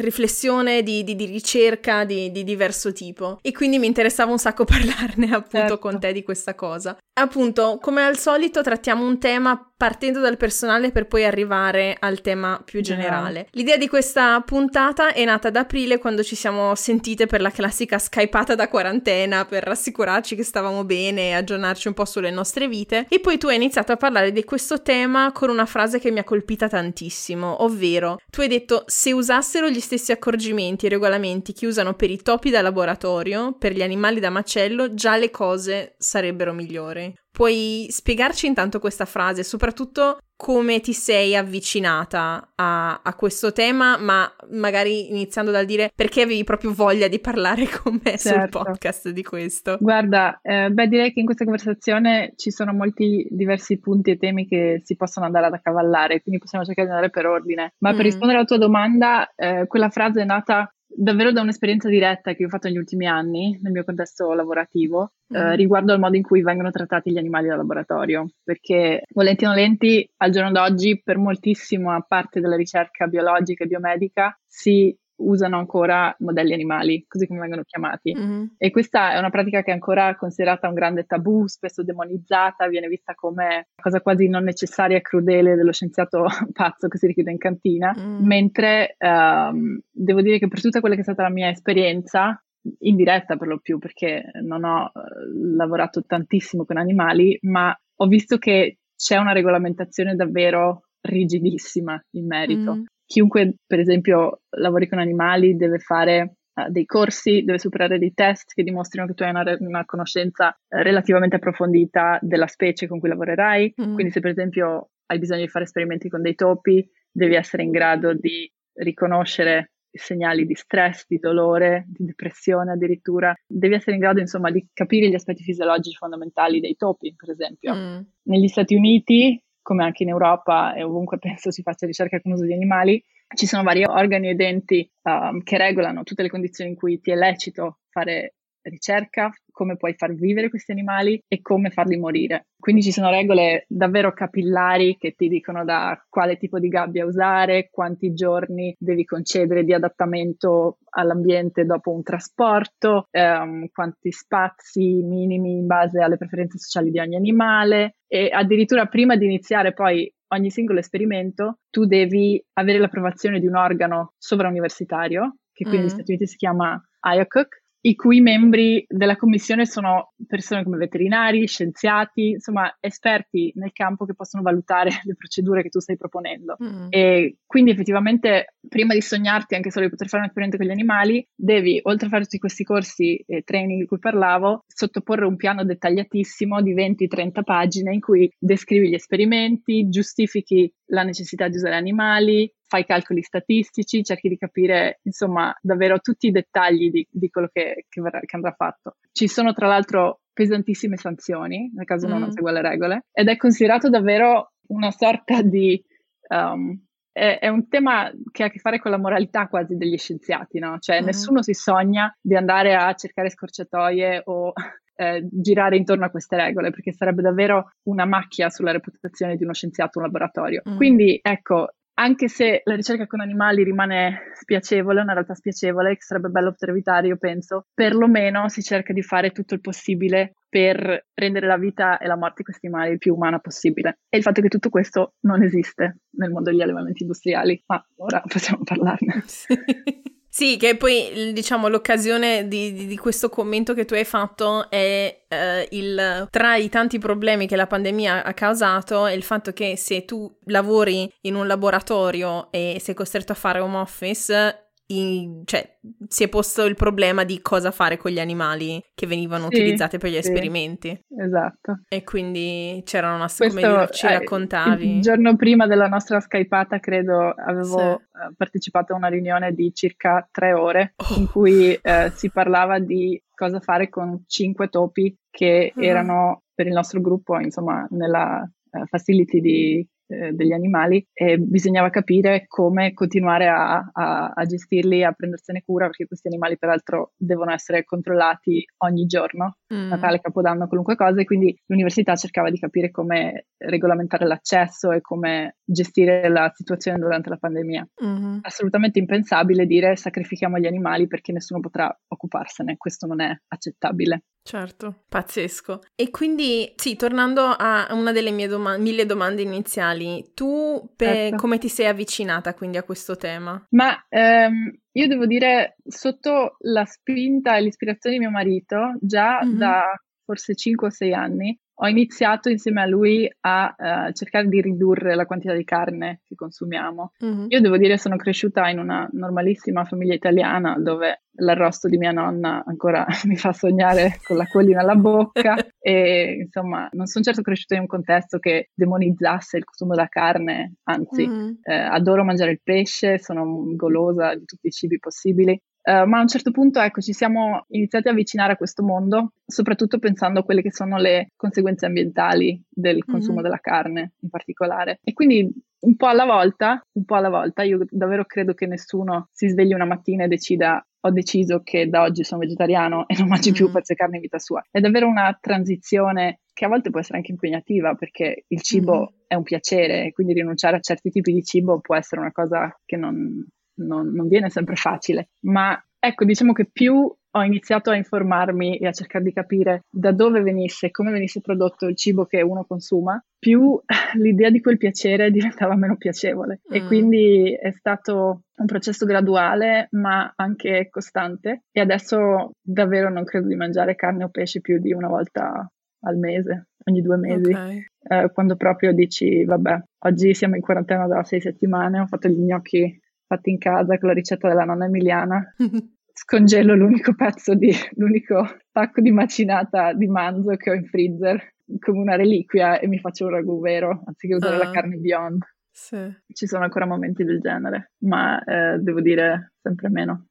riflessione, 0.00 0.82
di, 0.82 1.02
di, 1.04 1.16
di 1.16 1.24
ricerca 1.24 2.04
di, 2.04 2.30
di, 2.30 2.44
diverso 2.44 2.92
tipo. 2.92 3.38
E 3.42 3.52
quindi 3.52 3.78
mi 3.78 3.86
interessava 3.86 4.30
un 4.30 4.38
sacco 4.38 4.64
parlarne 4.66 5.26
appunto 5.26 5.58
certo. 5.58 5.78
con 5.78 5.98
te 5.98 6.12
di 6.12 6.22
questa 6.22 6.54
cosa. 6.54 6.96
Appunto, 7.18 7.78
come 7.80 8.04
al 8.04 8.18
solito 8.18 8.62
trattiamo 8.62 9.06
un 9.06 9.18
tema 9.18 9.70
partendo 9.76 10.20
dal 10.20 10.36
personale 10.36 10.90
per 10.90 11.06
poi 11.06 11.24
arrivare 11.24 11.96
al 11.98 12.20
tema 12.20 12.60
più 12.64 12.80
generale. 12.80 13.38
Yeah. 13.40 13.48
L'idea 13.52 13.76
di 13.76 13.88
questa 13.88 14.40
puntata 14.40 15.12
è 15.12 15.24
nata 15.24 15.48
ad 15.48 15.56
aprile 15.56 15.98
quando 15.98 16.22
ci 16.22 16.34
siamo 16.34 16.74
sentite 16.74 17.26
per 17.26 17.40
la 17.40 17.50
classica 17.50 17.98
skypata 17.98 18.54
da 18.54 18.68
quarantena 18.68 19.44
per 19.44 19.64
rassicurarci 19.64 20.34
che 20.34 20.42
stavamo 20.42 20.84
bene 20.84 21.28
e 21.28 21.32
aggiornarci 21.32 21.88
un 21.88 21.94
po' 21.94 22.06
sulle 22.06 22.30
nostre 22.30 22.68
vite 22.68 23.06
e 23.08 23.20
poi 23.20 23.36
tu 23.38 23.48
hai 23.48 23.56
iniziato 23.56 23.92
a 23.92 23.96
parlare 23.96 24.32
di 24.32 24.44
questo 24.44 24.80
tema 24.80 25.32
con 25.32 25.50
una 25.50 25.66
frase 25.66 25.98
che 25.98 26.10
mi 26.10 26.20
ha 26.20 26.24
colpita 26.24 26.68
tantissimo, 26.68 27.62
ovvero 27.62 28.18
tu 28.30 28.40
hai 28.40 28.48
detto 28.48 28.65
se 28.86 29.12
usassero 29.12 29.68
gli 29.68 29.80
stessi 29.80 30.12
accorgimenti 30.12 30.86
e 30.86 30.88
regolamenti 30.88 31.52
che 31.52 31.66
usano 31.66 31.94
per 31.94 32.10
i 32.10 32.20
topi 32.20 32.50
da 32.50 32.60
laboratorio, 32.60 33.56
per 33.56 33.72
gli 33.72 33.82
animali 33.82 34.20
da 34.20 34.30
macello, 34.30 34.94
già 34.94 35.16
le 35.16 35.30
cose 35.30 35.94
sarebbero 35.98 36.52
migliori. 36.52 37.14
Puoi 37.30 37.86
spiegarci 37.90 38.46
intanto 38.46 38.78
questa 38.78 39.04
frase, 39.04 39.44
soprattutto 39.44 40.18
come 40.36 40.80
ti 40.80 40.92
sei 40.92 41.34
avvicinata 41.34 42.52
a, 42.54 43.00
a, 43.02 43.14
questo 43.14 43.52
tema, 43.52 43.96
ma 43.96 44.30
magari 44.50 45.10
iniziando 45.10 45.50
dal 45.50 45.64
dire 45.64 45.90
perché 45.94 46.22
avevi 46.22 46.44
proprio 46.44 46.72
voglia 46.74 47.08
di 47.08 47.18
parlare 47.18 47.66
con 47.82 47.98
me 48.02 48.18
certo. 48.18 48.58
sul 48.58 48.66
podcast 48.66 49.08
di 49.10 49.22
questo. 49.22 49.78
Guarda, 49.80 50.38
eh, 50.42 50.68
beh, 50.70 50.88
direi 50.88 51.12
che 51.12 51.20
in 51.20 51.26
questa 51.26 51.44
conversazione 51.44 52.34
ci 52.36 52.50
sono 52.50 52.72
molti 52.74 53.26
diversi 53.30 53.78
punti 53.78 54.10
e 54.10 54.18
temi 54.18 54.46
che 54.46 54.82
si 54.84 54.94
possono 54.94 55.24
andare 55.24 55.46
ad 55.46 55.54
accavallare, 55.54 56.20
quindi 56.20 56.40
possiamo 56.40 56.64
cercare 56.64 56.86
di 56.86 56.92
andare 56.92 57.10
per 57.10 57.26
ordine. 57.26 57.72
Ma 57.78 57.92
mm. 57.92 57.96
per 57.96 58.04
rispondere 58.04 58.38
alla 58.38 58.46
tua 58.46 58.58
domanda, 58.58 59.32
eh, 59.34 59.66
quella 59.66 59.88
frase 59.88 60.20
è 60.20 60.24
nata 60.24 60.70
davvero 60.96 61.32
da 61.32 61.42
un'esperienza 61.42 61.88
diretta 61.88 62.32
che 62.34 62.44
ho 62.44 62.48
fatto 62.48 62.68
negli 62.68 62.78
ultimi 62.78 63.06
anni 63.06 63.58
nel 63.62 63.72
mio 63.72 63.84
contesto 63.84 64.32
lavorativo 64.32 65.12
eh, 65.28 65.38
mm. 65.38 65.52
riguardo 65.54 65.92
al 65.92 65.98
modo 65.98 66.16
in 66.16 66.22
cui 66.22 66.42
vengono 66.42 66.70
trattati 66.70 67.12
gli 67.12 67.18
animali 67.18 67.48
da 67.48 67.56
laboratorio, 67.56 68.28
perché 68.42 69.02
volenti 69.12 69.44
o 69.44 69.48
nolenti 69.48 70.08
al 70.16 70.30
giorno 70.30 70.52
d'oggi 70.52 71.00
per 71.02 71.18
moltissima 71.18 72.00
parte 72.00 72.40
della 72.40 72.56
ricerca 72.56 73.06
biologica 73.06 73.64
e 73.64 73.66
biomedica 73.66 74.38
si 74.46 74.96
usano 75.16 75.58
ancora 75.58 76.14
modelli 76.20 76.52
animali, 76.52 77.04
così 77.06 77.26
come 77.26 77.40
vengono 77.40 77.62
chiamati. 77.62 78.14
Mm-hmm. 78.14 78.44
E 78.58 78.70
questa 78.70 79.12
è 79.12 79.18
una 79.18 79.30
pratica 79.30 79.62
che 79.62 79.70
è 79.70 79.74
ancora 79.74 80.14
considerata 80.16 80.68
un 80.68 80.74
grande 80.74 81.04
tabù, 81.04 81.46
spesso 81.46 81.82
demonizzata, 81.82 82.68
viene 82.68 82.88
vista 82.88 83.14
come 83.14 83.44
una 83.46 83.64
cosa 83.82 84.00
quasi 84.00 84.28
non 84.28 84.44
necessaria 84.44 84.96
e 84.96 85.02
crudele 85.02 85.54
dello 85.54 85.72
scienziato 85.72 86.26
pazzo 86.52 86.88
che 86.88 86.98
si 86.98 87.06
richiude 87.06 87.30
in 87.30 87.38
cantina, 87.38 87.94
mm. 87.98 88.24
mentre 88.24 88.96
um, 88.98 89.78
devo 89.90 90.20
dire 90.20 90.38
che 90.38 90.48
per 90.48 90.60
tutta 90.60 90.80
quella 90.80 90.94
che 90.94 91.00
è 91.00 91.04
stata 91.04 91.22
la 91.22 91.30
mia 91.30 91.48
esperienza, 91.48 92.40
in 92.80 92.96
diretta 92.96 93.36
per 93.36 93.46
lo 93.46 93.58
più, 93.60 93.78
perché 93.78 94.24
non 94.42 94.64
ho 94.64 94.90
uh, 94.92 95.56
lavorato 95.56 96.02
tantissimo 96.02 96.64
con 96.64 96.76
animali, 96.76 97.38
ma 97.42 97.74
ho 97.98 98.06
visto 98.06 98.38
che 98.38 98.78
c'è 98.96 99.16
una 99.16 99.32
regolamentazione 99.32 100.14
davvero 100.14 100.88
rigidissima 101.00 102.02
in 102.12 102.26
merito. 102.26 102.74
Mm 102.74 102.84
chiunque 103.06 103.56
per 103.66 103.78
esempio 103.78 104.42
lavori 104.56 104.88
con 104.88 104.98
animali 104.98 105.56
deve 105.56 105.78
fare 105.78 106.36
uh, 106.54 106.70
dei 106.70 106.84
corsi, 106.84 107.42
deve 107.42 107.58
superare 107.58 107.98
dei 107.98 108.12
test 108.12 108.52
che 108.52 108.62
dimostrino 108.62 109.06
che 109.06 109.14
tu 109.14 109.22
hai 109.22 109.30
una, 109.30 109.56
una 109.60 109.84
conoscenza 109.84 110.48
uh, 110.48 110.82
relativamente 110.82 111.36
approfondita 111.36 112.18
della 112.20 112.46
specie 112.46 112.86
con 112.86 112.98
cui 112.98 113.08
lavorerai. 113.08 113.74
Mm. 113.80 113.94
Quindi 113.94 114.12
se 114.12 114.20
per 114.20 114.30
esempio 114.30 114.90
hai 115.06 115.18
bisogno 115.18 115.42
di 115.42 115.48
fare 115.48 115.64
esperimenti 115.64 116.08
con 116.08 116.20
dei 116.20 116.34
topi, 116.34 116.86
devi 117.10 117.34
essere 117.34 117.62
in 117.62 117.70
grado 117.70 118.12
di 118.12 118.50
riconoscere 118.74 119.70
segnali 119.96 120.44
di 120.44 120.54
stress, 120.54 121.04
di 121.08 121.18
dolore, 121.18 121.84
di 121.88 122.04
depressione 122.04 122.72
addirittura. 122.72 123.34
Devi 123.46 123.74
essere 123.74 123.92
in 123.92 124.00
grado, 124.00 124.20
insomma, 124.20 124.50
di 124.50 124.66
capire 124.72 125.08
gli 125.08 125.14
aspetti 125.14 125.42
fisiologici 125.42 125.96
fondamentali 125.96 126.60
dei 126.60 126.76
topi, 126.76 127.14
per 127.16 127.30
esempio. 127.30 127.74
Mm. 127.74 128.00
Negli 128.24 128.48
Stati 128.48 128.74
Uniti 128.74 129.42
come 129.66 129.82
anche 129.82 130.04
in 130.04 130.10
Europa 130.10 130.74
e 130.74 130.84
ovunque 130.84 131.18
penso 131.18 131.50
si 131.50 131.62
faccia 131.62 131.86
ricerca 131.86 132.20
con 132.20 132.30
uso 132.30 132.44
di 132.44 132.52
animali, 132.52 133.02
ci 133.34 133.46
sono 133.46 133.64
vari 133.64 133.84
organi 133.84 134.28
ed 134.28 134.40
enti 134.40 134.88
um, 135.02 135.42
che 135.42 135.58
regolano 135.58 136.04
tutte 136.04 136.22
le 136.22 136.30
condizioni 136.30 136.70
in 136.70 136.76
cui 136.76 137.00
ti 137.00 137.10
è 137.10 137.16
lecito 137.16 137.80
fare 137.90 138.35
ricerca, 138.68 139.30
come 139.50 139.76
puoi 139.76 139.94
far 139.94 140.14
vivere 140.14 140.48
questi 140.48 140.72
animali 140.72 141.22
e 141.26 141.40
come 141.40 141.70
farli 141.70 141.96
morire. 141.96 142.46
Quindi 142.58 142.82
ci 142.82 142.92
sono 142.92 143.10
regole 143.10 143.64
davvero 143.68 144.12
capillari 144.12 144.96
che 144.98 145.12
ti 145.12 145.28
dicono 145.28 145.64
da 145.64 145.98
quale 146.08 146.36
tipo 146.36 146.58
di 146.58 146.68
gabbia 146.68 147.06
usare, 147.06 147.68
quanti 147.70 148.12
giorni 148.12 148.74
devi 148.78 149.04
concedere 149.04 149.64
di 149.64 149.72
adattamento 149.72 150.78
all'ambiente 150.90 151.64
dopo 151.64 151.92
un 151.92 152.02
trasporto, 152.02 153.06
ehm, 153.10 153.68
quanti 153.72 154.10
spazi 154.10 155.02
minimi 155.02 155.58
in 155.58 155.66
base 155.66 156.00
alle 156.00 156.16
preferenze 156.16 156.58
sociali 156.58 156.90
di 156.90 156.98
ogni 156.98 157.16
animale 157.16 157.96
e 158.06 158.28
addirittura 158.32 158.86
prima 158.86 159.16
di 159.16 159.24
iniziare 159.24 159.72
poi 159.72 160.10
ogni 160.28 160.50
singolo 160.50 160.78
esperimento 160.78 161.58
tu 161.70 161.84
devi 161.84 162.42
avere 162.54 162.78
l'approvazione 162.78 163.38
di 163.38 163.46
un 163.46 163.56
organo 163.56 164.12
sovrauniversitario 164.18 165.36
che 165.52 165.64
qui 165.64 165.76
mm. 165.76 165.80
negli 165.80 165.88
Stati 165.88 166.10
Uniti 166.10 166.26
si 166.26 166.36
chiama 166.36 166.80
IOCUC 167.00 167.64
i 167.86 167.94
cui 167.94 168.20
membri 168.20 168.84
della 168.88 169.16
commissione 169.16 169.64
sono 169.64 170.12
persone 170.26 170.64
come 170.64 170.76
veterinari, 170.76 171.46
scienziati, 171.46 172.30
insomma 172.30 172.76
esperti 172.80 173.52
nel 173.54 173.70
campo 173.72 174.04
che 174.04 174.14
possono 174.14 174.42
valutare 174.42 174.90
le 175.04 175.14
procedure 175.14 175.62
che 175.62 175.68
tu 175.68 175.78
stai 175.78 175.96
proponendo. 175.96 176.56
Mm. 176.62 176.86
E 176.90 177.36
quindi 177.46 177.70
effettivamente 177.70 178.54
prima 178.68 178.92
di 178.92 179.00
sognarti 179.00 179.54
anche 179.54 179.70
solo 179.70 179.84
di 179.84 179.90
poter 179.92 180.08
fare 180.08 180.22
un 180.22 180.28
esperimento 180.28 180.56
con 180.56 180.66
gli 180.66 180.76
animali, 180.76 181.26
devi, 181.32 181.78
oltre 181.84 182.06
a 182.06 182.10
fare 182.10 182.24
tutti 182.24 182.38
questi 182.38 182.64
corsi 182.64 183.22
e 183.24 183.42
training 183.42 183.82
di 183.82 183.86
cui 183.86 184.00
parlavo, 184.00 184.64
sottoporre 184.66 185.24
un 185.24 185.36
piano 185.36 185.64
dettagliatissimo 185.64 186.60
di 186.62 186.74
20-30 186.74 187.44
pagine 187.44 187.94
in 187.94 188.00
cui 188.00 188.28
descrivi 188.36 188.88
gli 188.88 188.94
esperimenti, 188.94 189.88
giustifichi 189.88 190.72
la 190.86 191.04
necessità 191.04 191.46
di 191.46 191.56
usare 191.56 191.76
animali, 191.76 192.52
fai 192.66 192.84
calcoli 192.84 193.22
statistici, 193.22 194.04
cerchi 194.04 194.28
di 194.28 194.36
capire 194.36 195.00
insomma 195.02 195.56
davvero 195.60 195.98
tutti 196.00 196.26
i 196.26 196.30
dettagli 196.30 196.90
di, 196.90 197.06
di 197.10 197.28
quello 197.28 197.48
che, 197.52 197.86
che, 197.88 198.00
verrà, 198.00 198.20
che, 198.20 198.36
andrà 198.36 198.52
fatto. 198.52 198.96
Ci 199.12 199.28
sono 199.28 199.52
tra 199.52 199.66
l'altro 199.66 200.20
pesantissime 200.32 200.96
sanzioni 200.96 201.70
nel 201.74 201.86
caso 201.86 202.06
mm. 202.06 202.10
uno 202.10 202.18
non 202.18 202.32
segua 202.32 202.52
le 202.52 202.62
regole 202.62 203.04
ed 203.12 203.28
è 203.28 203.36
considerato 203.36 203.88
davvero 203.88 204.52
una 204.68 204.90
sorta 204.90 205.42
di... 205.42 205.82
Um, 206.28 206.80
è, 207.12 207.38
è, 207.40 207.48
un 207.48 207.66
tema 207.68 208.12
che 208.30 208.42
ha 208.42 208.46
a 208.46 208.50
che 208.50 208.58
fare 208.58 208.78
con 208.78 208.90
la 208.90 208.98
moralità 208.98 209.46
quasi 209.46 209.74
degli 209.76 209.96
scienziati, 209.96 210.58
no? 210.58 210.76
Cioè 210.78 211.00
mm. 211.00 211.04
nessuno 211.04 211.40
si 211.40 211.54
sogna 211.54 212.14
di 212.20 212.36
andare 212.36 212.74
a 212.74 212.92
cercare 212.92 213.30
scorciatoie 213.30 214.20
o 214.24 214.52
eh, 214.96 215.26
girare 215.30 215.76
intorno 215.76 216.04
a 216.04 216.10
queste 216.10 216.36
regole, 216.36 216.70
perché 216.70 216.92
sarebbe 216.92 217.22
davvero 217.22 217.72
una 217.84 218.04
macchia 218.04 218.50
sulla 218.50 218.72
reputazione 218.72 219.36
di 219.36 219.44
uno 219.44 219.52
scienziato, 219.52 219.98
un 219.98 220.04
laboratorio. 220.04 220.62
Mm. 220.68 220.76
Quindi, 220.76 221.18
ecco, 221.22 221.74
anche 221.98 222.28
se 222.28 222.60
la 222.64 222.74
ricerca 222.74 223.06
con 223.06 223.20
animali 223.20 223.62
rimane 223.64 224.32
spiacevole, 224.34 225.00
una 225.00 225.12
realtà 225.12 225.34
spiacevole, 225.34 225.94
che 225.94 226.02
sarebbe 226.02 226.28
bello 226.28 226.50
poter 226.50 226.70
evitare, 226.70 227.08
io 227.08 227.16
penso, 227.16 227.66
perlomeno 227.72 228.48
si 228.48 228.62
cerca 228.62 228.92
di 228.92 229.02
fare 229.02 229.30
tutto 229.30 229.54
il 229.54 229.60
possibile 229.60 230.34
per 230.48 231.06
rendere 231.14 231.46
la 231.46 231.56
vita 231.56 231.98
e 231.98 232.06
la 232.06 232.16
morte 232.16 232.36
di 232.38 232.44
questi 232.44 232.66
animali 232.66 232.92
il 232.92 232.98
più 232.98 233.14
umana 233.14 233.38
possibile. 233.38 233.98
E 234.08 234.18
il 234.18 234.22
fatto 234.22 234.40
che 234.40 234.48
tutto 234.48 234.68
questo 234.68 235.14
non 235.20 235.42
esiste 235.42 236.00
nel 236.16 236.30
mondo 236.30 236.50
degli 236.50 236.62
allevamenti 236.62 237.02
industriali, 237.02 237.62
ma 237.66 237.84
ora 237.96 238.22
possiamo 238.26 238.62
parlarne. 238.64 239.24
Sì. 239.26 240.14
Sì, 240.36 240.58
che 240.58 240.76
poi 240.76 241.32
diciamo 241.32 241.66
l'occasione 241.68 242.46
di, 242.46 242.70
di, 242.74 242.86
di, 242.86 242.98
questo 242.98 243.30
commento 243.30 243.72
che 243.72 243.86
tu 243.86 243.94
hai 243.94 244.04
fatto 244.04 244.68
è 244.68 245.22
eh, 245.26 245.68
il, 245.70 246.28
tra 246.30 246.56
i 246.56 246.68
tanti 246.68 246.98
problemi 246.98 247.46
che 247.46 247.56
la 247.56 247.66
pandemia 247.66 248.22
ha 248.22 248.34
causato 248.34 249.06
è 249.06 249.14
il 249.14 249.22
fatto 249.22 249.54
che 249.54 249.78
se 249.78 250.04
tu 250.04 250.30
lavori 250.48 251.10
in 251.22 251.36
un 251.36 251.46
laboratorio 251.46 252.52
e 252.52 252.76
sei 252.82 252.94
costretto 252.94 253.32
a 253.32 253.34
fare 253.34 253.60
home 253.60 253.78
office 253.78 254.65
in, 254.88 255.42
cioè, 255.44 255.78
si 256.06 256.24
è 256.24 256.28
posto 256.28 256.64
il 256.64 256.74
problema 256.74 257.24
di 257.24 257.40
cosa 257.40 257.70
fare 257.70 257.96
con 257.96 258.10
gli 258.10 258.20
animali 258.20 258.82
che 258.94 259.06
venivano 259.06 259.48
sì, 259.50 259.56
utilizzati 259.56 259.98
per 259.98 260.10
gli 260.10 260.14
sì, 260.14 260.18
esperimenti. 260.18 261.04
Esatto. 261.18 261.80
E 261.88 262.04
quindi 262.04 262.82
c'era 262.84 263.14
una 263.14 263.28
come 263.36 263.88
ci 263.90 264.06
raccontavi. 264.06 264.96
Il 264.96 265.00
giorno 265.00 265.36
prima 265.36 265.66
della 265.66 265.88
nostra 265.88 266.20
skypata, 266.20 266.78
credo, 266.78 267.30
avevo 267.30 267.78
sì. 267.78 267.84
Eh, 267.84 268.34
partecipato 268.36 268.92
a 268.92 268.96
una 268.96 269.08
riunione 269.08 269.52
di 269.52 269.72
circa 269.74 270.26
tre 270.30 270.52
ore 270.52 270.94
oh. 270.96 271.18
in 271.18 271.26
cui 271.26 271.74
eh, 271.74 272.12
si 272.14 272.30
parlava 272.30 272.78
di 272.78 273.20
cosa 273.34 273.60
fare 273.60 273.88
con 273.88 274.24
cinque 274.26 274.68
topi 274.68 275.14
che 275.30 275.72
uh-huh. 275.74 275.82
erano 275.82 276.42
per 276.54 276.66
il 276.66 276.72
nostro 276.72 277.00
gruppo, 277.00 277.38
insomma, 277.38 277.86
nella 277.90 278.40
uh, 278.70 278.86
facility 278.86 279.40
di 279.40 279.88
eh, 280.08 280.32
degli 280.32 280.52
animali 280.52 281.04
e 281.12 281.38
bisognava 281.38 281.90
capire 281.90 282.44
come 282.46 282.92
continuare 282.92 283.48
a, 283.48 283.90
a, 283.92 284.32
a, 284.34 284.44
gestirli, 284.44 285.02
a 285.02 285.12
prendersene 285.12 285.62
cura, 285.64 285.86
perché 285.86 286.06
questi 286.06 286.28
animali 286.28 286.58
peraltro 286.58 287.12
devono 287.16 287.52
essere 287.52 287.84
controllati 287.84 288.64
ogni 288.78 289.06
giorno, 289.06 289.56
mm. 289.72 289.88
Natale, 289.88 290.20
Capodanno, 290.20 290.66
qualunque 290.66 290.96
cosa, 290.96 291.20
e 291.20 291.24
quindi 291.24 291.56
l'università 291.66 292.14
cercava 292.14 292.50
di 292.50 292.58
capire 292.58 292.90
come 292.90 293.46
regolamentare 293.56 294.26
l'accesso 294.26 294.92
e 294.92 295.00
come 295.00 295.56
gestire 295.64 296.28
la 296.28 296.50
situazione 296.54 296.98
durante 296.98 297.28
la 297.28 297.36
pandemia. 297.36 297.88
Mm-hmm. 298.04 298.38
Assolutamente 298.42 298.98
impensabile 298.98 299.66
dire 299.66 299.96
sacrifichiamo 299.96 300.58
gli 300.58 300.66
animali 300.66 301.06
perché 301.06 301.32
nessuno 301.32 301.60
potrà 301.60 301.94
occuparsene, 302.08 302.76
questo 302.76 303.06
non 303.06 303.20
è 303.20 303.36
accettabile. 303.48 304.22
Certo, 304.46 305.02
pazzesco. 305.08 305.80
E 305.96 306.10
quindi, 306.10 306.72
sì, 306.76 306.94
tornando 306.94 307.42
a 307.46 307.88
una 307.90 308.12
delle 308.12 308.30
mie 308.30 308.46
doma- 308.46 308.76
mille 308.76 309.04
domande 309.04 309.42
iniziali, 309.42 310.30
tu 310.34 310.88
pe- 310.94 311.04
certo. 311.04 311.36
come 311.36 311.58
ti 311.58 311.68
sei 311.68 311.86
avvicinata 311.86 312.54
quindi 312.54 312.76
a 312.76 312.84
questo 312.84 313.16
tema? 313.16 313.60
Ma 313.70 314.06
ehm, 314.08 314.72
io 314.92 315.08
devo 315.08 315.26
dire, 315.26 315.74
sotto 315.84 316.58
la 316.60 316.84
spinta 316.84 317.56
e 317.56 317.62
l'ispirazione 317.62 318.18
di 318.18 318.22
mio 318.22 318.30
marito, 318.30 318.94
già 319.00 319.44
mm-hmm. 319.44 319.58
da 319.58 320.00
forse 320.24 320.54
5 320.54 320.86
o 320.86 320.90
6 320.90 321.12
anni, 321.12 321.58
ho 321.78 321.86
iniziato 321.88 322.48
insieme 322.48 322.82
a 322.82 322.86
lui 322.86 323.30
a 323.40 323.74
uh, 323.76 324.12
cercare 324.12 324.48
di 324.48 324.60
ridurre 324.60 325.14
la 325.14 325.26
quantità 325.26 325.54
di 325.54 325.64
carne 325.64 326.20
che 326.24 326.34
consumiamo. 326.34 327.12
Mm-hmm. 327.24 327.44
Io 327.48 327.60
devo 327.60 327.76
dire 327.76 327.98
sono 327.98 328.16
cresciuta 328.16 328.68
in 328.68 328.78
una 328.78 329.08
normalissima 329.12 329.84
famiglia 329.84 330.14
italiana 330.14 330.76
dove 330.78 331.22
l'arrosto 331.38 331.86
di 331.88 331.98
mia 331.98 332.12
nonna 332.12 332.64
ancora 332.64 333.04
mi 333.26 333.36
fa 333.36 333.52
sognare 333.52 334.20
con 334.24 334.38
l'acquolina 334.38 334.80
alla 334.80 334.94
bocca 334.94 335.54
e 335.78 336.38
insomma 336.44 336.88
non 336.92 337.06
sono 337.06 337.24
certo 337.24 337.42
cresciuta 337.42 337.74
in 337.74 337.82
un 337.82 337.86
contesto 337.86 338.38
che 338.38 338.70
demonizzasse 338.74 339.58
il 339.58 339.64
consumo 339.64 339.94
della 339.94 340.08
carne, 340.08 340.76
anzi 340.84 341.26
mm-hmm. 341.26 341.50
eh, 341.62 341.74
adoro 341.74 342.24
mangiare 342.24 342.52
il 342.52 342.60
pesce, 342.62 343.18
sono 343.18 343.64
golosa 343.74 344.34
di 344.34 344.44
tutti 344.44 344.68
i 344.68 344.72
cibi 344.72 344.98
possibili. 344.98 345.60
Uh, 345.88 346.04
ma 346.04 346.18
a 346.18 346.22
un 346.22 346.26
certo 346.26 346.50
punto, 346.50 346.80
ecco, 346.80 347.00
ci 347.00 347.12
siamo 347.12 347.64
iniziati 347.68 348.08
a 348.08 348.10
avvicinare 348.10 348.54
a 348.54 348.56
questo 348.56 348.82
mondo, 348.82 349.34
soprattutto 349.46 350.00
pensando 350.00 350.40
a 350.40 350.42
quelle 350.42 350.60
che 350.60 350.72
sono 350.72 350.96
le 350.96 351.30
conseguenze 351.36 351.86
ambientali 351.86 352.60
del 352.68 353.04
consumo 353.04 353.34
mm-hmm. 353.34 353.42
della 353.44 353.60
carne 353.60 354.12
in 354.18 354.28
particolare. 354.28 354.98
E 355.04 355.12
quindi 355.12 355.48
un 355.78 355.94
po' 355.94 356.08
alla 356.08 356.24
volta, 356.24 356.84
un 356.94 357.04
po' 357.04 357.14
alla 357.14 357.28
volta, 357.28 357.62
io 357.62 357.78
davvero 357.88 358.24
credo 358.24 358.52
che 358.52 358.66
nessuno 358.66 359.28
si 359.30 359.46
svegli 359.46 359.74
una 359.74 359.84
mattina 359.84 360.24
e 360.24 360.28
decida 360.28 360.84
ho 361.06 361.10
deciso 361.12 361.60
che 361.62 361.88
da 361.88 362.02
oggi 362.02 362.24
sono 362.24 362.40
vegetariano 362.40 363.06
e 363.06 363.14
non 363.16 363.28
mangio 363.28 363.52
più 363.52 363.68
mm. 363.68 363.72
pezzi 363.72 363.92
di 363.92 363.98
carne 363.98 364.16
in 364.16 364.22
vita 364.22 364.40
sua. 364.40 364.64
È 364.68 364.80
davvero 364.80 365.06
una 365.06 365.38
transizione 365.40 366.40
che 366.52 366.64
a 366.64 366.68
volte 366.68 366.90
può 366.90 366.98
essere 366.98 367.18
anche 367.18 367.30
impegnativa 367.30 367.94
perché 367.94 368.44
il 368.48 368.60
cibo 368.60 369.12
mm. 369.12 369.18
è 369.28 369.34
un 369.36 369.44
piacere 369.44 370.06
e 370.06 370.12
quindi 370.12 370.32
rinunciare 370.32 370.76
a 370.76 370.80
certi 370.80 371.10
tipi 371.10 371.32
di 371.32 371.44
cibo 371.44 371.78
può 371.78 371.94
essere 371.94 372.20
una 372.20 372.32
cosa 372.32 372.76
che 372.84 372.96
non, 372.96 373.46
non, 373.76 374.12
non 374.12 374.28
viene 374.28 374.50
sempre 374.50 374.76
facile. 374.76 375.30
Ma 375.40 375.80
ecco, 375.98 376.24
diciamo 376.24 376.52
che 376.52 376.68
più 376.70 377.14
ho 377.36 377.42
iniziato 377.42 377.90
a 377.90 377.96
informarmi 377.96 378.78
e 378.78 378.86
a 378.86 378.92
cercare 378.92 379.22
di 379.22 379.32
capire 379.32 379.82
da 379.90 380.10
dove 380.10 380.40
venisse, 380.40 380.90
come 380.90 381.10
venisse 381.10 381.42
prodotto 381.42 381.86
il 381.86 381.94
cibo 381.94 382.24
che 382.24 382.40
uno 382.40 382.64
consuma, 382.64 383.22
più 383.38 383.78
l'idea 384.14 384.48
di 384.48 384.60
quel 384.60 384.78
piacere 384.78 385.30
diventava 385.32 385.76
meno 385.76 385.96
piacevole. 385.96 386.60
Mm. 386.70 386.74
E 386.74 386.86
quindi 386.86 387.52
è 387.52 387.70
stato 387.72 388.42
un 388.56 388.66
processo 388.66 389.04
graduale, 389.04 389.88
ma 389.92 390.32
anche 390.34 390.88
costante. 390.90 391.64
E 391.70 391.80
adesso 391.80 392.52
davvero 392.62 393.10
non 393.10 393.24
credo 393.24 393.48
di 393.48 393.56
mangiare 393.56 393.94
carne 393.94 394.24
o 394.24 394.30
pesce 394.30 394.60
più 394.60 394.78
di 394.78 394.92
una 394.92 395.08
volta 395.08 395.70
al 396.00 396.16
mese, 396.16 396.68
ogni 396.84 397.02
due 397.02 397.16
mesi. 397.16 397.50
Okay. 397.50 397.86
Eh, 398.08 398.30
quando 398.32 398.56
proprio 398.56 398.92
dici, 398.92 399.44
vabbè, 399.44 399.82
oggi 400.04 400.34
siamo 400.34 400.54
in 400.54 400.62
quarantena 400.62 401.06
da 401.06 401.22
sei 401.24 401.40
settimane, 401.40 402.00
ho 402.00 402.06
fatto 402.06 402.28
gli 402.28 402.40
gnocchi 402.40 402.98
fatti 403.26 403.50
in 403.50 403.58
casa 403.58 403.98
con 403.98 404.08
la 404.08 404.14
ricetta 404.14 404.48
della 404.48 404.64
nonna 404.64 404.86
Emiliana. 404.86 405.54
scongelo 406.18 406.74
l'unico 406.74 407.14
pezzo 407.14 407.54
di, 407.54 407.70
l'unico 407.96 408.56
pacco 408.72 409.02
di 409.02 409.10
macinata 409.10 409.92
di 409.92 410.06
manzo 410.06 410.56
che 410.56 410.70
ho 410.70 410.74
in 410.74 410.86
freezer 410.86 411.56
come 411.78 411.98
una 411.98 412.16
reliquia 412.16 412.78
e 412.78 412.86
mi 412.86 412.98
faccio 412.98 413.24
un 413.24 413.32
ragù 413.32 413.60
vero 413.60 414.02
anziché 414.06 414.34
usare 414.34 414.56
uh, 414.56 414.58
la 414.58 414.68
ah. 414.68 414.70
carne 414.70 414.96
Beyond. 414.96 415.42
Sì. 415.70 415.96
Ci 416.32 416.46
sono 416.46 416.64
ancora 416.64 416.86
momenti 416.86 417.22
del 417.22 417.40
genere, 417.40 417.92
ma 417.98 418.42
eh, 418.42 418.78
devo 418.78 419.02
dire 419.02 419.52
sempre 419.60 419.90
meno. 419.90 420.28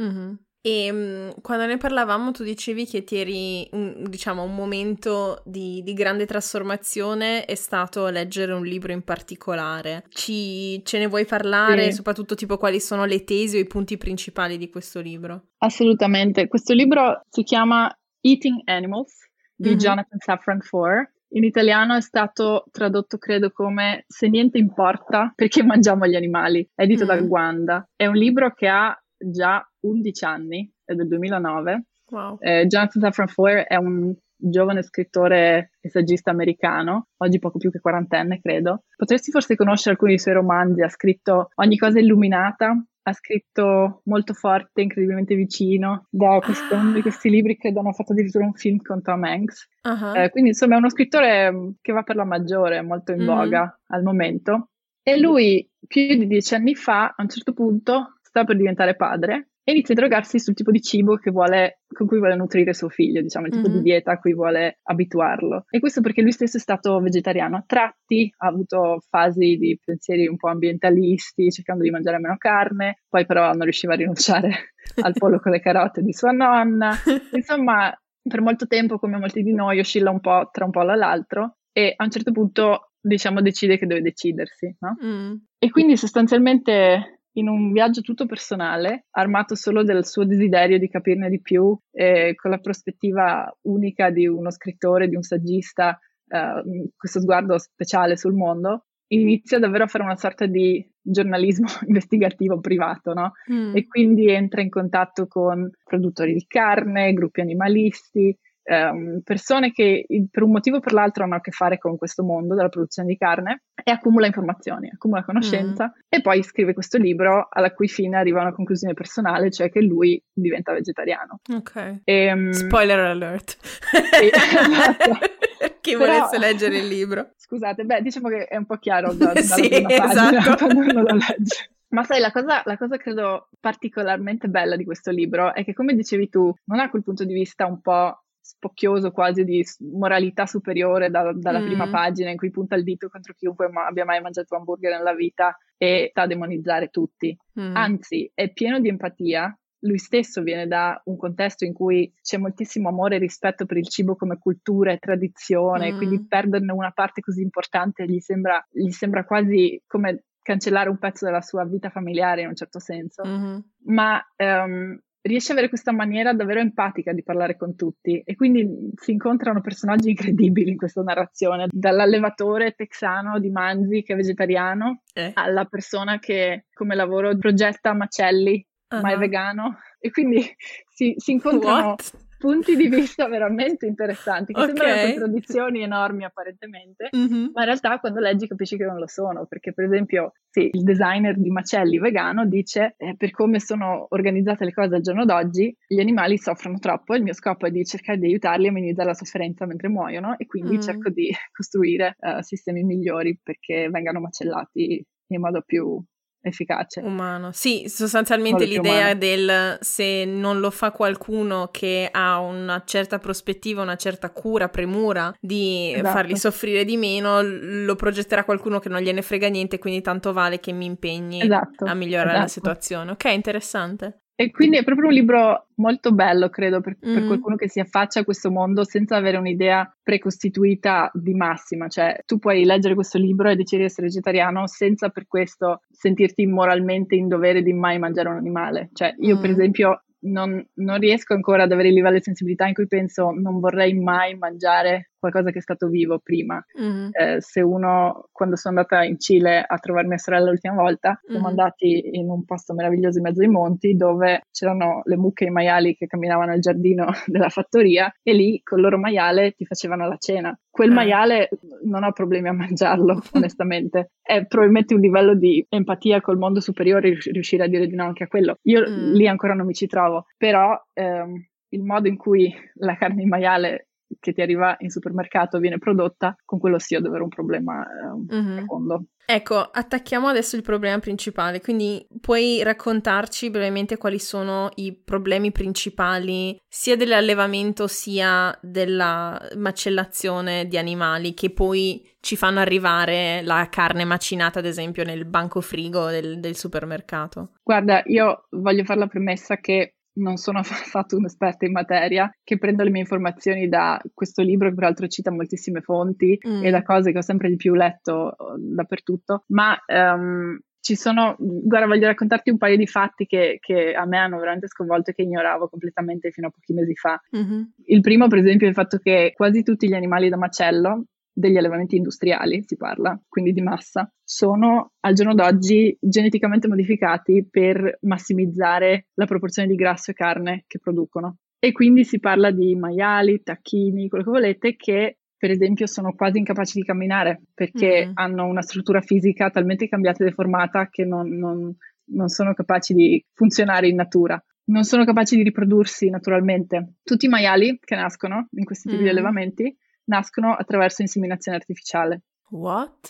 Mm-hmm. 0.00 0.34
E 0.62 0.92
mm, 0.92 1.30
quando 1.40 1.64
ne 1.64 1.78
parlavamo 1.78 2.32
tu 2.32 2.44
dicevi 2.44 2.84
che 2.84 3.02
ti 3.02 3.16
eri, 3.16 3.68
un, 3.72 4.04
diciamo, 4.08 4.42
un 4.42 4.54
momento 4.54 5.42
di, 5.46 5.82
di, 5.82 5.94
grande 5.94 6.26
trasformazione 6.26 7.46
è 7.46 7.54
stato 7.54 8.08
leggere 8.08 8.52
un 8.52 8.64
libro 8.64 8.92
in 8.92 9.02
particolare. 9.02 10.04
Ci, 10.10 10.84
ce 10.84 10.98
ne 10.98 11.06
vuoi 11.06 11.24
parlare? 11.24 11.84
Sì. 11.84 11.92
Soprattutto 11.92 12.34
tipo 12.34 12.58
quali 12.58 12.78
sono 12.78 13.06
le 13.06 13.24
tesi 13.24 13.56
o 13.56 13.60
i 13.60 13.66
punti 13.66 13.96
principali 13.96 14.58
di 14.58 14.68
questo 14.68 15.00
libro? 15.00 15.48
Assolutamente. 15.58 16.46
Questo 16.46 16.74
libro 16.74 17.22
si 17.30 17.42
chiama 17.42 17.90
Eating 18.20 18.60
Animals 18.66 19.14
di 19.54 19.70
mm-hmm. 19.70 19.78
Jonathan 19.78 20.18
Safran 20.18 20.60
Foer. 20.60 21.10
In 21.32 21.44
italiano 21.44 21.94
è 21.96 22.00
stato 22.02 22.64
tradotto, 22.70 23.16
credo, 23.16 23.50
come 23.50 24.04
Se 24.08 24.28
niente 24.28 24.58
importa 24.58 25.32
perché 25.34 25.62
mangiamo 25.62 26.06
gli 26.06 26.16
animali, 26.16 26.68
edito 26.74 27.04
mm. 27.04 27.06
da 27.06 27.20
Guanda. 27.20 27.88
È 27.94 28.06
un 28.06 28.16
libro 28.16 28.52
che 28.52 28.68
ha 28.68 28.94
già 29.20 29.66
11 29.80 30.24
anni, 30.24 30.72
è 30.84 30.94
del 30.94 31.08
2009. 31.08 31.84
Wow. 32.10 32.38
Eh, 32.40 32.66
Jonathan 32.66 33.02
Safran 33.02 33.28
Foer 33.28 33.66
è 33.66 33.76
un 33.76 34.14
giovane 34.40 34.82
scrittore 34.82 35.72
e 35.80 35.90
saggista 35.90 36.30
americano, 36.30 37.08
oggi 37.18 37.38
poco 37.38 37.58
più 37.58 37.70
che 37.70 37.80
quarantenne, 37.80 38.40
credo. 38.40 38.84
Potresti 38.96 39.30
forse 39.30 39.54
conoscere 39.54 39.90
alcuni 39.90 40.12
dei 40.12 40.20
suoi 40.20 40.34
romanzi, 40.34 40.82
ha 40.82 40.88
scritto 40.88 41.50
Ogni 41.56 41.76
cosa 41.76 41.98
illuminata, 41.98 42.74
ha 43.02 43.12
scritto 43.12 44.02
molto 44.04 44.32
forte, 44.32 44.82
incredibilmente 44.82 45.34
vicino, 45.34 46.06
da 46.10 46.38
questo, 46.42 46.74
uno 46.74 46.92
di 46.92 47.02
questi 47.02 47.30
libri 47.30 47.56
credo 47.56 47.80
hanno 47.80 47.92
fatto 47.92 48.12
addirittura 48.12 48.44
un 48.44 48.54
film 48.54 48.78
con 48.78 49.02
Tom 49.02 49.24
Hanks. 49.24 49.68
Uh-huh. 49.82 50.14
Eh, 50.14 50.30
quindi 50.30 50.50
insomma 50.50 50.74
è 50.74 50.78
uno 50.78 50.90
scrittore 50.90 51.74
che 51.80 51.92
va 51.92 52.02
per 52.02 52.16
la 52.16 52.24
maggiore, 52.24 52.82
molto 52.82 53.12
in 53.12 53.22
mm. 53.22 53.26
voga 53.26 53.78
al 53.88 54.02
momento. 54.02 54.70
E 55.02 55.18
lui 55.18 55.66
più 55.86 56.16
di 56.16 56.26
dieci 56.26 56.54
anni 56.54 56.74
fa, 56.74 57.06
a 57.06 57.22
un 57.22 57.28
certo 57.28 57.52
punto, 57.52 58.19
sta 58.30 58.44
per 58.44 58.56
diventare 58.56 58.94
padre 58.94 59.50
e 59.62 59.72
inizia 59.72 59.94
a 59.94 59.98
interrogarsi 59.98 60.38
sul 60.38 60.54
tipo 60.54 60.70
di 60.70 60.80
cibo 60.80 61.18
vuole, 61.24 61.80
con 61.92 62.06
cui 62.06 62.18
vuole 62.18 62.34
nutrire 62.34 62.72
suo 62.72 62.88
figlio, 62.88 63.20
diciamo, 63.20 63.46
il 63.46 63.52
tipo 63.52 63.68
mm-hmm. 63.68 63.76
di 63.76 63.82
dieta 63.82 64.12
a 64.12 64.18
cui 64.18 64.32
vuole 64.32 64.78
abituarlo. 64.84 65.64
E 65.68 65.80
questo 65.80 66.00
perché 66.00 66.22
lui 66.22 66.32
stesso 66.32 66.56
è 66.56 66.60
stato 66.60 66.98
vegetariano 67.00 67.56
a 67.56 67.64
tratti, 67.66 68.32
ha 68.38 68.46
avuto 68.46 69.00
fasi 69.08 69.56
di 69.56 69.78
pensieri 69.84 70.26
un 70.26 70.36
po' 70.36 70.48
ambientalisti, 70.48 71.50
cercando 71.50 71.82
di 71.82 71.90
mangiare 71.90 72.18
meno 72.18 72.36
carne, 72.38 73.02
poi 73.08 73.26
però 73.26 73.52
non 73.52 73.62
riusciva 73.62 73.92
a 73.92 73.96
rinunciare 73.96 74.72
al 75.02 75.12
pollo 75.12 75.38
con 75.40 75.52
le 75.52 75.60
carote 75.60 76.02
di 76.02 76.12
sua 76.12 76.30
nonna. 76.30 76.92
Insomma, 77.34 77.92
per 78.22 78.40
molto 78.40 78.66
tempo, 78.66 78.98
come 78.98 79.18
molti 79.18 79.42
di 79.42 79.52
noi, 79.52 79.78
oscilla 79.78 80.10
un 80.10 80.20
po' 80.20 80.48
tra 80.50 80.64
un 80.64 80.70
pollo 80.70 80.92
e 80.92 80.96
l'altro 80.96 81.56
e 81.72 81.92
a 81.96 82.04
un 82.04 82.10
certo 82.10 82.32
punto, 82.32 82.92
diciamo, 83.00 83.42
decide 83.42 83.78
che 83.78 83.86
deve 83.86 84.00
decidersi, 84.00 84.74
no? 84.80 84.96
Mm. 85.04 85.34
E 85.58 85.70
quindi 85.70 85.96
sostanzialmente 85.96 87.19
in 87.34 87.48
un 87.48 87.72
viaggio 87.72 88.00
tutto 88.00 88.26
personale, 88.26 89.06
armato 89.10 89.54
solo 89.54 89.82
del 89.84 90.04
suo 90.04 90.24
desiderio 90.24 90.78
di 90.78 90.88
capirne 90.88 91.28
di 91.28 91.40
più, 91.40 91.76
eh, 91.92 92.34
con 92.34 92.50
la 92.50 92.58
prospettiva 92.58 93.52
unica 93.62 94.10
di 94.10 94.26
uno 94.26 94.50
scrittore, 94.50 95.08
di 95.08 95.16
un 95.16 95.22
saggista, 95.22 95.98
eh, 96.26 96.90
questo 96.96 97.20
sguardo 97.20 97.58
speciale 97.58 98.16
sul 98.16 98.34
mondo, 98.34 98.86
inizia 99.08 99.58
davvero 99.58 99.84
a 99.84 99.88
fare 99.88 100.04
una 100.04 100.16
sorta 100.16 100.46
di 100.46 100.84
giornalismo 101.00 101.66
investigativo 101.86 102.60
privato, 102.60 103.12
no? 103.12 103.32
Mm. 103.52 103.76
E 103.76 103.86
quindi 103.86 104.30
entra 104.30 104.60
in 104.60 104.70
contatto 104.70 105.26
con 105.26 105.70
produttori 105.84 106.32
di 106.34 106.44
carne, 106.46 107.12
gruppi 107.12 107.40
animalisti, 107.40 108.36
ehm, 108.62 109.20
persone 109.22 109.72
che 109.72 110.06
per 110.30 110.42
un 110.42 110.50
motivo 110.50 110.76
o 110.76 110.80
per 110.80 110.92
l'altro 110.92 111.24
hanno 111.24 111.36
a 111.36 111.40
che 111.40 111.50
fare 111.50 111.78
con 111.78 111.96
questo 111.96 112.22
mondo 112.22 112.54
della 112.54 112.68
produzione 112.68 113.08
di 113.08 113.16
carne 113.16 113.62
e 113.82 113.90
accumula 113.90 114.26
informazioni, 114.26 114.90
accumula 114.92 115.24
conoscenza 115.24 115.86
mm. 115.86 116.00
e 116.08 116.20
poi 116.20 116.42
scrive 116.42 116.74
questo 116.74 116.98
libro 116.98 117.48
alla 117.50 117.72
cui 117.72 117.88
fine 117.88 118.16
arriva 118.16 118.40
a 118.40 118.42
una 118.42 118.54
conclusione 118.54 118.94
personale, 118.94 119.50
cioè 119.50 119.70
che 119.70 119.80
lui 119.80 120.22
diventa 120.32 120.72
vegetariano. 120.72 121.40
Ok. 121.52 122.00
E, 122.04 122.32
um... 122.32 122.50
Spoiler 122.50 122.98
alert. 122.98 123.56
Sì, 123.60 124.30
esatto. 124.32 125.18
Chi 125.80 125.96
Però... 125.96 126.06
volesse 126.06 126.38
leggere 126.38 126.78
il 126.78 126.88
libro. 126.88 127.30
Scusate, 127.36 127.84
beh, 127.84 128.02
diciamo 128.02 128.28
che 128.28 128.44
è 128.44 128.56
un 128.56 128.66
po' 128.66 128.76
chiaro 128.76 129.12
da, 129.12 129.32
dalla 129.32 129.40
sì, 129.42 129.68
esatto. 129.70 130.56
quando 130.56 130.80
uno 130.80 131.02
lo 131.02 131.14
legge. 131.14 131.70
Ma 131.88 132.04
sai, 132.04 132.20
la 132.20 132.30
cosa, 132.30 132.62
la 132.64 132.76
cosa 132.76 132.96
credo 132.96 133.48
particolarmente 133.58 134.46
bella 134.48 134.76
di 134.76 134.84
questo 134.84 135.10
libro 135.10 135.52
è 135.54 135.64
che, 135.64 135.72
come 135.72 135.94
dicevi 135.94 136.28
tu, 136.28 136.54
non 136.66 136.78
ha 136.78 136.88
quel 136.88 137.02
punto 137.02 137.24
di 137.24 137.32
vista 137.32 137.66
un 137.66 137.80
po' 137.80 138.22
spocchioso 138.40 139.10
quasi 139.10 139.44
di 139.44 139.64
moralità 139.92 140.46
superiore 140.46 141.10
da, 141.10 141.32
dalla 141.34 141.60
mm. 141.60 141.66
prima 141.66 141.88
pagina 141.88 142.30
in 142.30 142.36
cui 142.36 142.50
punta 142.50 142.74
il 142.74 142.84
dito 142.84 143.08
contro 143.08 143.34
chiunque 143.34 143.68
ma 143.68 143.86
abbia 143.86 144.04
mai 144.04 144.20
mangiato 144.20 144.56
hamburger 144.56 144.96
nella 144.96 145.14
vita 145.14 145.56
e 145.76 146.08
sta 146.10 146.22
a 146.22 146.26
demonizzare 146.26 146.88
tutti. 146.88 147.36
Mm. 147.58 147.76
Anzi, 147.76 148.30
è 148.34 148.52
pieno 148.52 148.80
di 148.80 148.88
empatia. 148.88 149.54
Lui 149.82 149.96
stesso 149.96 150.42
viene 150.42 150.66
da 150.66 151.00
un 151.06 151.16
contesto 151.16 151.64
in 151.64 151.72
cui 151.72 152.12
c'è 152.20 152.36
moltissimo 152.36 152.90
amore 152.90 153.16
e 153.16 153.18
rispetto 153.18 153.64
per 153.64 153.78
il 153.78 153.88
cibo 153.88 154.14
come 154.14 154.36
cultura 154.38 154.92
e 154.92 154.98
tradizione, 154.98 155.92
mm. 155.92 155.96
quindi 155.96 156.26
perderne 156.26 156.72
una 156.72 156.90
parte 156.90 157.22
così 157.22 157.40
importante 157.40 158.04
gli 158.04 158.20
sembra, 158.20 158.62
gli 158.70 158.90
sembra 158.90 159.24
quasi 159.24 159.82
come 159.86 160.24
cancellare 160.42 160.90
un 160.90 160.98
pezzo 160.98 161.24
della 161.24 161.40
sua 161.40 161.64
vita 161.64 161.88
familiare 161.88 162.42
in 162.42 162.48
un 162.48 162.56
certo 162.56 162.78
senso. 162.78 163.22
Mm-hmm. 163.24 163.58
Ma 163.84 164.20
um, 164.36 164.98
riesce 165.22 165.48
ad 165.52 165.58
avere 165.58 165.68
questa 165.68 165.92
maniera 165.92 166.32
davvero 166.32 166.60
empatica 166.60 167.12
di 167.12 167.22
parlare 167.22 167.56
con 167.56 167.76
tutti 167.76 168.22
e 168.24 168.34
quindi 168.36 168.66
si 168.94 169.12
incontrano 169.12 169.60
personaggi 169.60 170.10
incredibili 170.10 170.70
in 170.70 170.76
questa 170.76 171.02
narrazione, 171.02 171.66
dall'allevatore 171.70 172.72
texano 172.72 173.38
di 173.38 173.50
manzi 173.50 174.02
che 174.02 174.14
è 174.14 174.16
vegetariano 174.16 175.02
eh. 175.12 175.32
alla 175.34 175.64
persona 175.64 176.18
che 176.18 176.66
come 176.72 176.94
lavoro 176.94 177.36
progetta 177.36 177.92
macelli 177.92 178.64
uh-huh. 178.88 179.00
ma 179.00 179.12
è 179.12 179.18
vegano 179.18 179.78
e 179.98 180.10
quindi 180.10 180.42
si, 180.88 181.14
si 181.16 181.32
incontrano 181.32 181.88
What? 181.88 182.28
Punti 182.40 182.74
di 182.74 182.88
vista 182.88 183.28
veramente 183.28 183.84
interessanti, 183.84 184.54
che 184.54 184.60
okay. 184.62 184.74
sembrano 184.74 185.10
contraddizioni 185.10 185.82
enormi 185.82 186.24
apparentemente, 186.24 187.10
mm-hmm. 187.14 187.50
ma 187.52 187.60
in 187.60 187.66
realtà 187.66 187.98
quando 187.98 188.18
leggi 188.18 188.46
capisci 188.46 188.78
che 188.78 188.86
non 188.86 188.98
lo 188.98 189.06
sono, 189.06 189.44
perché 189.46 189.74
per 189.74 189.84
esempio 189.84 190.32
sì, 190.48 190.70
il 190.72 190.82
designer 190.82 191.38
di 191.38 191.50
Macelli 191.50 191.98
vegano 191.98 192.46
dice 192.46 192.94
eh, 192.96 193.14
per 193.16 193.30
come 193.30 193.60
sono 193.60 194.06
organizzate 194.08 194.64
le 194.64 194.72
cose 194.72 194.94
al 194.96 195.02
giorno 195.02 195.26
d'oggi, 195.26 195.76
gli 195.86 196.00
animali 196.00 196.38
soffrono 196.38 196.78
troppo 196.78 197.12
e 197.12 197.18
il 197.18 197.24
mio 197.24 197.34
scopo 197.34 197.66
è 197.66 197.70
di 197.70 197.84
cercare 197.84 198.18
di 198.18 198.26
aiutarli 198.26 198.68
a 198.68 198.72
minimizzare 198.72 199.08
la 199.08 199.14
sofferenza 199.14 199.66
mentre 199.66 199.88
muoiono 199.88 200.38
e 200.38 200.46
quindi 200.46 200.78
mm. 200.78 200.80
cerco 200.80 201.10
di 201.10 201.30
costruire 201.52 202.16
uh, 202.18 202.40
sistemi 202.40 202.82
migliori 202.82 203.38
perché 203.42 203.90
vengano 203.90 204.20
macellati 204.20 205.04
in 205.26 205.40
modo 205.40 205.62
più 205.64 206.02
efficace. 206.42 207.00
Umano. 207.00 207.50
Sì, 207.52 207.88
sostanzialmente 207.88 208.64
l'idea 208.64 209.14
del 209.14 209.78
se 209.80 210.24
non 210.24 210.60
lo 210.60 210.70
fa 210.70 210.90
qualcuno 210.90 211.68
che 211.70 212.08
ha 212.10 212.38
una 212.40 212.82
certa 212.84 213.18
prospettiva, 213.18 213.82
una 213.82 213.96
certa 213.96 214.30
cura, 214.30 214.68
premura 214.68 215.32
di 215.40 215.92
esatto. 215.92 216.08
farli 216.08 216.36
soffrire 216.36 216.84
di 216.84 216.96
meno, 216.96 217.40
lo 217.42 217.94
progetterà 217.94 218.44
qualcuno 218.44 218.78
che 218.78 218.88
non 218.88 219.00
gliene 219.00 219.22
frega 219.22 219.48
niente, 219.48 219.78
quindi 219.78 220.00
tanto 220.00 220.32
vale 220.32 220.60
che 220.60 220.72
mi 220.72 220.86
impegni 220.86 221.42
esatto, 221.42 221.84
a 221.84 221.94
migliorare 221.94 222.30
esatto. 222.30 222.42
la 222.42 222.48
situazione. 222.48 223.10
Ok, 223.12 223.24
interessante. 223.24 224.22
E 224.40 224.50
quindi 224.50 224.78
è 224.78 224.84
proprio 224.84 225.08
un 225.08 225.12
libro 225.12 225.66
molto 225.74 226.12
bello, 226.12 226.48
credo, 226.48 226.80
per, 226.80 226.96
mm. 226.96 227.12
per, 227.12 227.26
qualcuno 227.26 227.56
che 227.56 227.68
si 227.68 227.78
affaccia 227.78 228.20
a 228.20 228.24
questo 228.24 228.50
mondo 228.50 228.84
senza 228.84 229.16
avere 229.16 229.36
un'idea 229.36 229.86
precostituita 230.02 231.10
di 231.12 231.34
massima. 231.34 231.88
Cioè, 231.88 232.22
tu 232.24 232.38
puoi 232.38 232.64
leggere 232.64 232.94
questo 232.94 233.18
libro 233.18 233.50
e 233.50 233.54
decidere 233.54 233.82
di 233.82 233.90
essere 233.90 234.06
vegetariano 234.06 234.66
senza 234.66 235.10
per 235.10 235.26
questo 235.26 235.82
sentirti 235.90 236.46
moralmente 236.46 237.16
in 237.16 237.28
dovere 237.28 237.60
di 237.60 237.74
mai 237.74 237.98
mangiare 237.98 238.30
un 238.30 238.36
animale. 238.36 238.88
Cioè, 238.94 239.14
io, 239.18 239.36
mm. 239.36 239.40
per 239.42 239.50
esempio, 239.50 240.04
non, 240.20 240.66
non, 240.76 240.98
riesco 240.98 241.34
ancora 241.34 241.64
ad 241.64 241.72
avere 241.72 241.88
il 241.88 241.94
livello 241.94 242.16
di 242.16 242.22
sensibilità 242.22 242.66
in 242.66 242.72
cui 242.72 242.86
penso 242.86 243.32
non 243.32 243.60
vorrei 243.60 243.92
mai 243.92 244.38
mangiare 244.38 245.09
qualcosa 245.20 245.50
che 245.50 245.58
è 245.58 245.62
stato 245.62 245.86
vivo 245.88 246.18
prima. 246.18 246.62
Mm-hmm. 246.80 247.08
Eh, 247.12 247.40
se 247.40 247.60
uno, 247.60 248.28
quando 248.32 248.56
sono 248.56 248.78
andata 248.78 249.04
in 249.04 249.20
Cile 249.20 249.62
a 249.64 249.78
trovare 249.78 250.08
mia 250.08 250.18
sorella 250.18 250.50
l'ultima 250.50 250.74
volta, 250.74 251.10
mm-hmm. 251.10 251.30
siamo 251.30 251.46
andati 251.46 252.16
in 252.16 252.28
un 252.28 252.44
posto 252.44 252.74
meraviglioso 252.74 253.18
in 253.18 253.24
mezzo 253.24 253.42
ai 253.42 253.48
monti 253.48 253.94
dove 253.94 254.46
c'erano 254.50 255.02
le 255.04 255.16
mucche 255.16 255.44
e 255.44 255.48
i 255.48 255.50
maiali 255.50 255.94
che 255.94 256.06
camminavano 256.06 256.52
al 256.52 256.58
giardino 256.58 257.06
della 257.26 257.48
fattoria 257.50 258.12
e 258.22 258.32
lì 258.32 258.60
con 258.64 258.78
il 258.78 258.84
loro 258.84 258.98
maiale 258.98 259.52
ti 259.52 259.64
facevano 259.64 260.08
la 260.08 260.16
cena. 260.18 260.58
Quel 260.70 260.90
eh. 260.90 260.94
maiale 260.94 261.48
non 261.84 262.04
ho 262.04 262.12
problemi 262.12 262.48
a 262.48 262.52
mangiarlo, 262.52 263.22
onestamente. 263.34 264.12
È 264.22 264.46
probabilmente 264.46 264.94
un 264.94 265.00
livello 265.00 265.34
di 265.34 265.64
empatia 265.68 266.20
col 266.20 266.38
mondo 266.38 266.60
superiore 266.60 267.18
riuscire 267.20 267.64
a 267.64 267.68
dire 267.68 267.86
di 267.86 267.94
no 267.94 268.04
anche 268.04 268.24
a 268.24 268.28
quello. 268.28 268.56
Io 268.62 268.80
mm. 268.80 269.12
lì 269.12 269.28
ancora 269.28 269.54
non 269.54 269.66
mi 269.66 269.74
ci 269.74 269.86
trovo, 269.86 270.26
però 270.36 270.80
ehm, 270.94 271.44
il 271.70 271.82
modo 271.82 272.08
in 272.08 272.16
cui 272.16 272.52
la 272.74 272.96
carne 272.96 273.22
di 273.22 273.28
maiale 273.28 273.88
che 274.18 274.32
ti 274.32 274.40
arriva 274.40 274.76
in 274.80 274.90
supermercato 274.90 275.58
viene 275.58 275.78
prodotta, 275.78 276.36
con 276.44 276.58
quello 276.58 276.78
sì 276.78 276.94
ho 276.94 277.00
davvero 277.00 277.24
un 277.24 277.28
problema 277.28 277.84
eh, 277.84 278.34
mm-hmm. 278.34 278.56
profondo. 278.56 279.04
Ecco, 279.24 279.58
attacchiamo 279.58 280.26
adesso 280.26 280.56
il 280.56 280.62
problema 280.62 280.98
principale, 280.98 281.60
quindi 281.60 282.04
puoi 282.20 282.64
raccontarci 282.64 283.48
brevemente 283.50 283.96
quali 283.96 284.18
sono 284.18 284.70
i 284.74 284.92
problemi 284.92 285.52
principali 285.52 286.60
sia 286.66 286.96
dell'allevamento 286.96 287.86
sia 287.86 288.56
della 288.60 289.40
macellazione 289.56 290.66
di 290.66 290.76
animali 290.76 291.32
che 291.34 291.50
poi 291.50 292.04
ci 292.18 292.36
fanno 292.36 292.58
arrivare 292.58 293.40
la 293.42 293.68
carne 293.70 294.04
macinata, 294.04 294.58
ad 294.58 294.66
esempio, 294.66 295.04
nel 295.04 295.24
banco 295.24 295.60
frigo 295.60 296.08
del, 296.08 296.40
del 296.40 296.56
supermercato? 296.56 297.52
Guarda, 297.62 298.02
io 298.06 298.46
voglio 298.50 298.82
fare 298.82 298.98
la 298.98 299.06
premessa 299.06 299.58
che 299.58 299.94
non 300.14 300.36
sono 300.36 300.58
affatto 300.94 301.16
un'esperta 301.16 301.66
in 301.66 301.72
materia, 301.72 302.30
che 302.42 302.58
prendo 302.58 302.82
le 302.82 302.90
mie 302.90 303.02
informazioni 303.02 303.68
da 303.68 304.00
questo 304.14 304.42
libro 304.42 304.68
che 304.68 304.74
peraltro 304.74 305.06
cita 305.06 305.30
moltissime 305.30 305.80
fonti 305.80 306.38
mm. 306.46 306.64
e 306.64 306.70
da 306.70 306.82
cose 306.82 307.12
che 307.12 307.18
ho 307.18 307.22
sempre 307.22 307.48
di 307.48 307.56
più 307.56 307.74
letto 307.74 308.34
uh, 308.36 308.56
dappertutto, 308.56 309.44
ma 309.48 309.76
um, 309.86 310.58
ci 310.80 310.96
sono, 310.96 311.36
guarda, 311.38 311.86
voglio 311.86 312.06
raccontarti 312.06 312.50
un 312.50 312.56
paio 312.56 312.76
di 312.76 312.86
fatti 312.86 313.26
che, 313.26 313.58
che, 313.60 313.92
a 313.92 314.06
me 314.06 314.18
hanno 314.18 314.38
veramente 314.38 314.66
sconvolto 314.66 315.10
e 315.10 315.14
che 315.14 315.22
ignoravo 315.22 315.68
completamente 315.68 316.30
fino 316.30 316.46
a 316.46 316.50
pochi 316.50 316.72
mesi 316.72 316.94
fa. 316.94 317.20
Mm-hmm. 317.36 317.62
Il 317.84 318.00
primo, 318.00 318.28
per 318.28 318.38
esempio, 318.38 318.66
è 318.66 318.70
il 318.70 318.74
fatto 318.74 318.96
che 318.96 319.32
quasi 319.34 319.62
tutti 319.62 319.86
gli 319.86 319.94
animali 319.94 320.30
da 320.30 320.38
macello 320.38 321.04
degli 321.40 321.56
allevamenti 321.56 321.96
industriali, 321.96 322.62
si 322.64 322.76
parla, 322.76 323.20
quindi 323.28 323.52
di 323.52 323.60
massa, 323.60 324.08
sono 324.22 324.92
al 325.00 325.14
giorno 325.14 325.34
d'oggi 325.34 325.96
geneticamente 326.00 326.68
modificati 326.68 327.46
per 327.50 327.98
massimizzare 328.02 329.08
la 329.14 329.26
proporzione 329.26 329.66
di 329.66 329.74
grasso 329.74 330.12
e 330.12 330.14
carne 330.14 330.64
che 330.68 330.78
producono. 330.78 331.38
E 331.58 331.72
quindi 331.72 332.04
si 332.04 332.20
parla 332.20 332.50
di 332.50 332.76
maiali, 332.76 333.42
tacchini, 333.42 334.08
quello 334.08 334.24
che 334.24 334.30
volete, 334.30 334.76
che 334.76 335.18
per 335.36 335.50
esempio 335.50 335.86
sono 335.86 336.14
quasi 336.14 336.38
incapaci 336.38 336.78
di 336.78 336.84
camminare 336.84 337.42
perché 337.54 338.06
mm. 338.06 338.10
hanno 338.14 338.46
una 338.46 338.62
struttura 338.62 339.00
fisica 339.00 339.50
talmente 339.50 339.88
cambiata 339.88 340.22
e 340.22 340.28
deformata 340.28 340.88
che 340.90 341.04
non, 341.04 341.28
non, 341.30 341.74
non 342.12 342.28
sono 342.28 342.52
capaci 342.52 342.92
di 342.92 343.24
funzionare 343.32 343.88
in 343.88 343.96
natura 343.96 344.42
non 344.70 344.84
sono 344.84 345.04
capaci 345.04 345.36
di 345.36 345.42
riprodursi 345.42 346.08
naturalmente. 346.08 346.94
Tutti 347.02 347.26
i 347.26 347.28
maiali 347.28 347.78
che 347.82 347.96
nascono 347.96 348.48
in 348.52 348.64
questi 348.64 348.88
tipi 348.88 349.00
mm. 349.00 349.04
di 349.04 349.10
allevamenti 349.10 349.76
nascono 350.10 350.54
attraverso 350.54 351.02
inseminazione 351.02 351.56
artificiale. 351.56 352.22
What? 352.50 353.08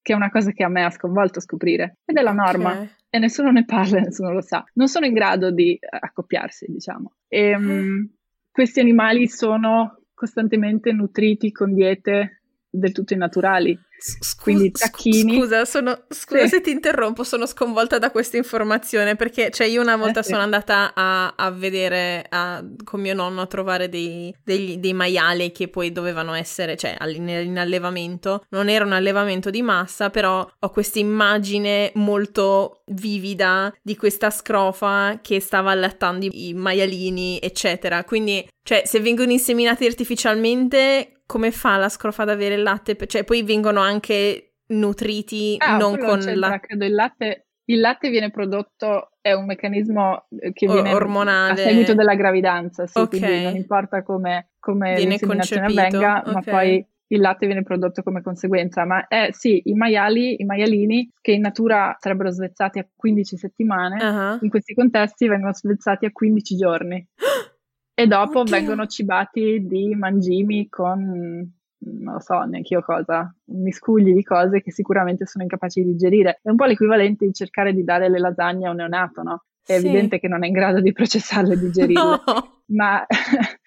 Che 0.00 0.12
è 0.12 0.16
una 0.16 0.30
cosa 0.30 0.52
che 0.52 0.62
a 0.62 0.68
me 0.68 0.84
ha 0.84 0.90
sconvolto 0.90 1.40
scoprire. 1.40 1.98
Ed 2.04 2.16
è 2.16 2.22
la 2.22 2.32
okay. 2.32 2.46
norma. 2.46 2.88
E 3.08 3.18
nessuno 3.18 3.50
ne 3.50 3.64
parla, 3.64 4.00
nessuno 4.04 4.32
lo 4.32 4.42
sa. 4.42 4.64
Non 4.74 4.88
sono 4.88 5.06
in 5.06 5.14
grado 5.14 5.50
di 5.50 5.74
eh, 5.74 5.88
accoppiarsi, 5.90 6.66
diciamo. 6.68 7.14
E, 7.26 7.56
um, 7.56 8.08
questi 8.50 8.80
animali 8.80 9.28
sono 9.28 10.02
costantemente 10.14 10.92
nutriti 10.92 11.50
con 11.50 11.74
diete 11.74 12.41
del 12.72 12.92
tutto 12.92 13.12
innaturali. 13.12 13.78
Scusa, 14.02 14.42
Quindi 14.42 14.72
tacchini. 14.72 15.36
Scusa, 15.36 15.64
sono, 15.64 16.02
scusa 16.08 16.42
sì. 16.42 16.48
se 16.48 16.60
ti 16.60 16.70
interrompo, 16.70 17.22
sono 17.22 17.46
sconvolta 17.46 17.98
da 17.98 18.10
questa 18.10 18.36
informazione 18.36 19.14
perché 19.14 19.50
cioè, 19.52 19.68
io 19.68 19.80
una 19.80 19.94
volta 19.94 20.20
eh, 20.20 20.22
sono 20.24 20.38
sì. 20.38 20.42
andata 20.42 20.92
a, 20.92 21.34
a 21.36 21.50
vedere 21.52 22.26
a, 22.28 22.64
con 22.82 23.00
mio 23.00 23.14
nonno 23.14 23.42
a 23.42 23.46
trovare 23.46 23.88
dei, 23.88 24.34
dei, 24.42 24.80
dei, 24.80 24.92
maiali 24.92 25.52
che 25.52 25.68
poi 25.68 25.92
dovevano 25.92 26.34
essere, 26.34 26.76
cioè 26.76 26.96
in, 27.14 27.56
allevamento. 27.56 28.44
Non 28.48 28.68
era 28.68 28.84
un 28.84 28.92
allevamento 28.92 29.50
di 29.50 29.62
massa, 29.62 30.10
però 30.10 30.50
ho 30.58 30.70
questa 30.70 30.98
immagine 30.98 31.92
molto 31.94 32.82
vivida 32.86 33.72
di 33.82 33.94
questa 33.94 34.30
scrofa 34.30 35.20
che 35.22 35.38
stava 35.38 35.70
allattando 35.70 36.26
i, 36.26 36.48
i 36.48 36.54
maialini, 36.54 37.38
eccetera. 37.40 38.02
Quindi, 38.02 38.48
cioè, 38.64 38.82
se 38.84 38.98
vengono 38.98 39.30
inseminati 39.30 39.86
artificialmente 39.86 41.21
come 41.32 41.50
fa 41.50 41.78
la 41.78 41.88
scrofa 41.88 42.24
ad 42.24 42.28
avere 42.28 42.56
il 42.56 42.62
latte? 42.62 42.94
Cioè, 43.06 43.24
poi 43.24 43.42
vengono 43.42 43.80
anche 43.80 44.56
nutriti 44.66 45.54
ah, 45.56 45.78
non 45.78 45.96
con 45.96 46.18
la... 46.18 46.60
credo 46.60 46.84
il 46.84 46.92
latte 46.92 47.46
il 47.66 47.80
latte 47.80 48.10
viene 48.10 48.30
prodotto, 48.30 49.12
è 49.20 49.32
un 49.32 49.46
meccanismo 49.46 50.26
eh, 50.40 50.52
che 50.52 50.66
viene 50.66 50.92
ormonale. 50.92 51.52
a 51.52 51.56
seguito 51.56 51.94
della 51.94 52.14
gravidanza, 52.14 52.86
sì, 52.86 52.98
okay. 52.98 53.18
quindi 53.18 53.44
non 53.44 53.56
importa 53.56 54.02
come, 54.02 54.50
come 54.58 54.98
l'inseminazione 54.98 55.66
avvenga, 55.66 56.20
okay. 56.20 56.32
ma 56.34 56.40
poi 56.42 56.86
il 57.06 57.20
latte 57.20 57.46
viene 57.46 57.62
prodotto 57.62 58.02
come 58.02 58.20
conseguenza. 58.20 58.84
Ma 58.84 59.06
è 59.06 59.28
sì, 59.30 59.62
i 59.66 59.74
maiali, 59.74 60.42
i 60.42 60.44
maialini 60.44 61.08
che 61.20 61.32
in 61.32 61.40
natura 61.40 61.96
sarebbero 61.98 62.30
svezzati 62.30 62.78
a 62.78 62.86
15 62.94 63.36
settimane, 63.38 64.04
uh-huh. 64.04 64.38
in 64.42 64.50
questi 64.50 64.74
contesti 64.74 65.28
vengono 65.28 65.54
svezzati 65.54 66.04
a 66.04 66.10
15 66.12 66.56
giorni. 66.56 67.06
E 67.94 68.06
dopo 68.06 68.40
Oddio. 68.40 68.56
vengono 68.56 68.86
cibati 68.86 69.66
di 69.66 69.94
mangimi 69.94 70.68
con 70.68 71.60
non 71.84 72.14
lo 72.14 72.20
so 72.20 72.42
neanche 72.42 72.74
io 72.74 72.82
cosa, 72.82 73.34
miscugli 73.46 74.12
di 74.12 74.22
cose 74.22 74.62
che 74.62 74.70
sicuramente 74.70 75.26
sono 75.26 75.44
incapaci 75.44 75.82
di 75.82 75.92
digerire. 75.92 76.38
È 76.42 76.48
un 76.48 76.56
po' 76.56 76.64
l'equivalente 76.64 77.26
di 77.26 77.32
cercare 77.32 77.72
di 77.72 77.82
dare 77.82 78.08
le 78.08 78.18
lasagne 78.18 78.66
a 78.66 78.70
un 78.70 78.76
neonato, 78.76 79.22
no? 79.22 79.44
È 79.64 79.78
sì. 79.78 79.86
evidente 79.86 80.18
che 80.18 80.28
non 80.28 80.44
è 80.44 80.46
in 80.46 80.52
grado 80.52 80.80
di 80.80 80.92
processarle 80.92 81.54
e 81.54 81.58
digerirle. 81.58 82.02
No. 82.02 82.62
Ma 82.66 83.04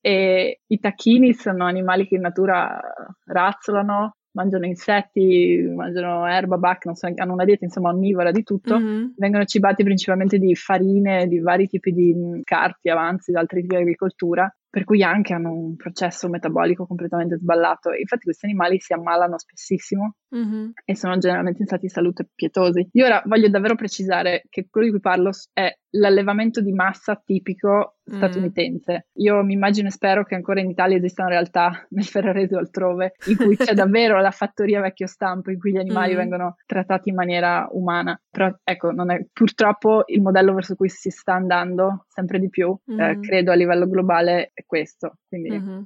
e 0.00 0.60
i 0.66 0.78
tacchini 0.78 1.34
sono 1.34 1.64
animali 1.64 2.06
che 2.06 2.14
in 2.14 2.22
natura 2.22 2.80
razzolano, 3.24 4.16
mangiano 4.38 4.66
insetti, 4.66 5.68
mangiano 5.74 6.24
erba, 6.28 6.58
bacca, 6.58 6.94
so, 6.94 7.08
hanno 7.12 7.32
una 7.32 7.44
dieta 7.44 7.64
insomma 7.64 7.90
onnivora 7.90 8.30
di 8.30 8.44
tutto, 8.44 8.78
mm-hmm. 8.78 9.06
vengono 9.16 9.44
cibati 9.44 9.82
principalmente 9.82 10.38
di 10.38 10.54
farine, 10.54 11.26
di 11.26 11.40
vari 11.40 11.66
tipi 11.66 11.92
di 11.92 12.40
carti, 12.44 12.88
avanzi, 12.88 13.32
da 13.32 13.40
altri 13.40 13.62
tipi 13.62 13.74
di 13.74 13.80
agricoltura 13.80 14.50
per 14.70 14.84
cui 14.84 15.02
anche 15.02 15.32
hanno 15.32 15.52
un 15.52 15.76
processo 15.76 16.28
metabolico 16.28 16.86
completamente 16.86 17.36
sballato. 17.36 17.92
Infatti 17.92 18.24
questi 18.24 18.46
animali 18.46 18.78
si 18.80 18.92
ammalano 18.92 19.38
spessissimo 19.38 20.14
mm-hmm. 20.34 20.70
e 20.84 20.96
sono 20.96 21.16
generalmente 21.18 21.60
in 21.60 21.66
stati 21.66 21.86
di 21.86 21.92
salute 21.92 22.28
pietosi. 22.34 22.88
Io 22.92 23.04
ora 23.04 23.22
voglio 23.24 23.48
davvero 23.48 23.74
precisare 23.74 24.44
che 24.48 24.66
quello 24.70 24.86
di 24.86 24.92
cui 24.92 25.00
parlo 25.00 25.30
è 25.52 25.72
l'allevamento 25.92 26.60
di 26.60 26.72
massa 26.72 27.20
tipico 27.24 27.96
mm. 28.10 28.16
statunitense. 28.16 28.92
Mm. 28.92 29.22
Io 29.22 29.42
mi 29.42 29.54
immagino 29.54 29.88
e 29.88 29.90
spero 29.90 30.24
che 30.24 30.34
ancora 30.34 30.60
in 30.60 30.68
Italia 30.68 30.98
esistano 30.98 31.30
realtà 31.30 31.86
nel 31.90 32.04
Ferrarese 32.04 32.56
o 32.56 32.58
altrove 32.58 33.14
in 33.26 33.36
cui 33.36 33.56
c'è 33.56 33.72
davvero 33.74 34.20
la 34.20 34.30
fattoria 34.30 34.80
vecchio 34.80 35.06
stampo 35.06 35.50
in 35.50 35.58
cui 35.58 35.72
gli 35.72 35.78
animali 35.78 36.14
mm. 36.14 36.16
vengono 36.16 36.56
trattati 36.66 37.08
in 37.08 37.14
maniera 37.14 37.66
umana. 37.70 38.20
Però 38.30 38.52
ecco, 38.62 38.90
non 38.90 39.10
è 39.10 39.24
purtroppo 39.32 40.02
il 40.06 40.20
modello 40.20 40.52
verso 40.52 40.74
cui 40.74 40.88
si 40.88 41.10
sta 41.10 41.34
andando 41.34 42.04
sempre 42.08 42.38
di 42.38 42.48
più, 42.48 42.76
mm. 42.92 43.00
eh, 43.00 43.18
credo 43.20 43.52
a 43.52 43.54
livello 43.54 43.88
globale 43.88 44.52
è 44.58 44.64
questo. 44.66 45.18
Quindi 45.28 45.50
mm-hmm. 45.50 45.82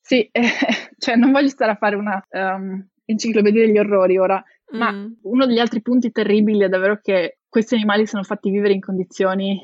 sì, 0.00 0.28
eh, 0.30 0.42
cioè 0.98 1.16
non 1.16 1.32
voglio 1.32 1.48
stare 1.48 1.72
a 1.72 1.76
fare 1.76 1.96
una 1.96 2.24
um, 2.30 2.86
enciclopedia 3.04 3.66
degli 3.66 3.78
orrori 3.78 4.18
ora, 4.18 4.42
ma 4.72 4.92
mm. 4.92 5.12
uno 5.22 5.46
degli 5.46 5.58
altri 5.58 5.82
punti 5.82 6.10
terribili 6.10 6.64
è 6.64 6.68
davvero 6.68 6.98
che 7.00 7.38
questi 7.48 7.74
animali 7.74 8.06
sono 8.06 8.22
fatti 8.22 8.50
vivere 8.50 8.72
in 8.72 8.80
condizioni 8.80 9.60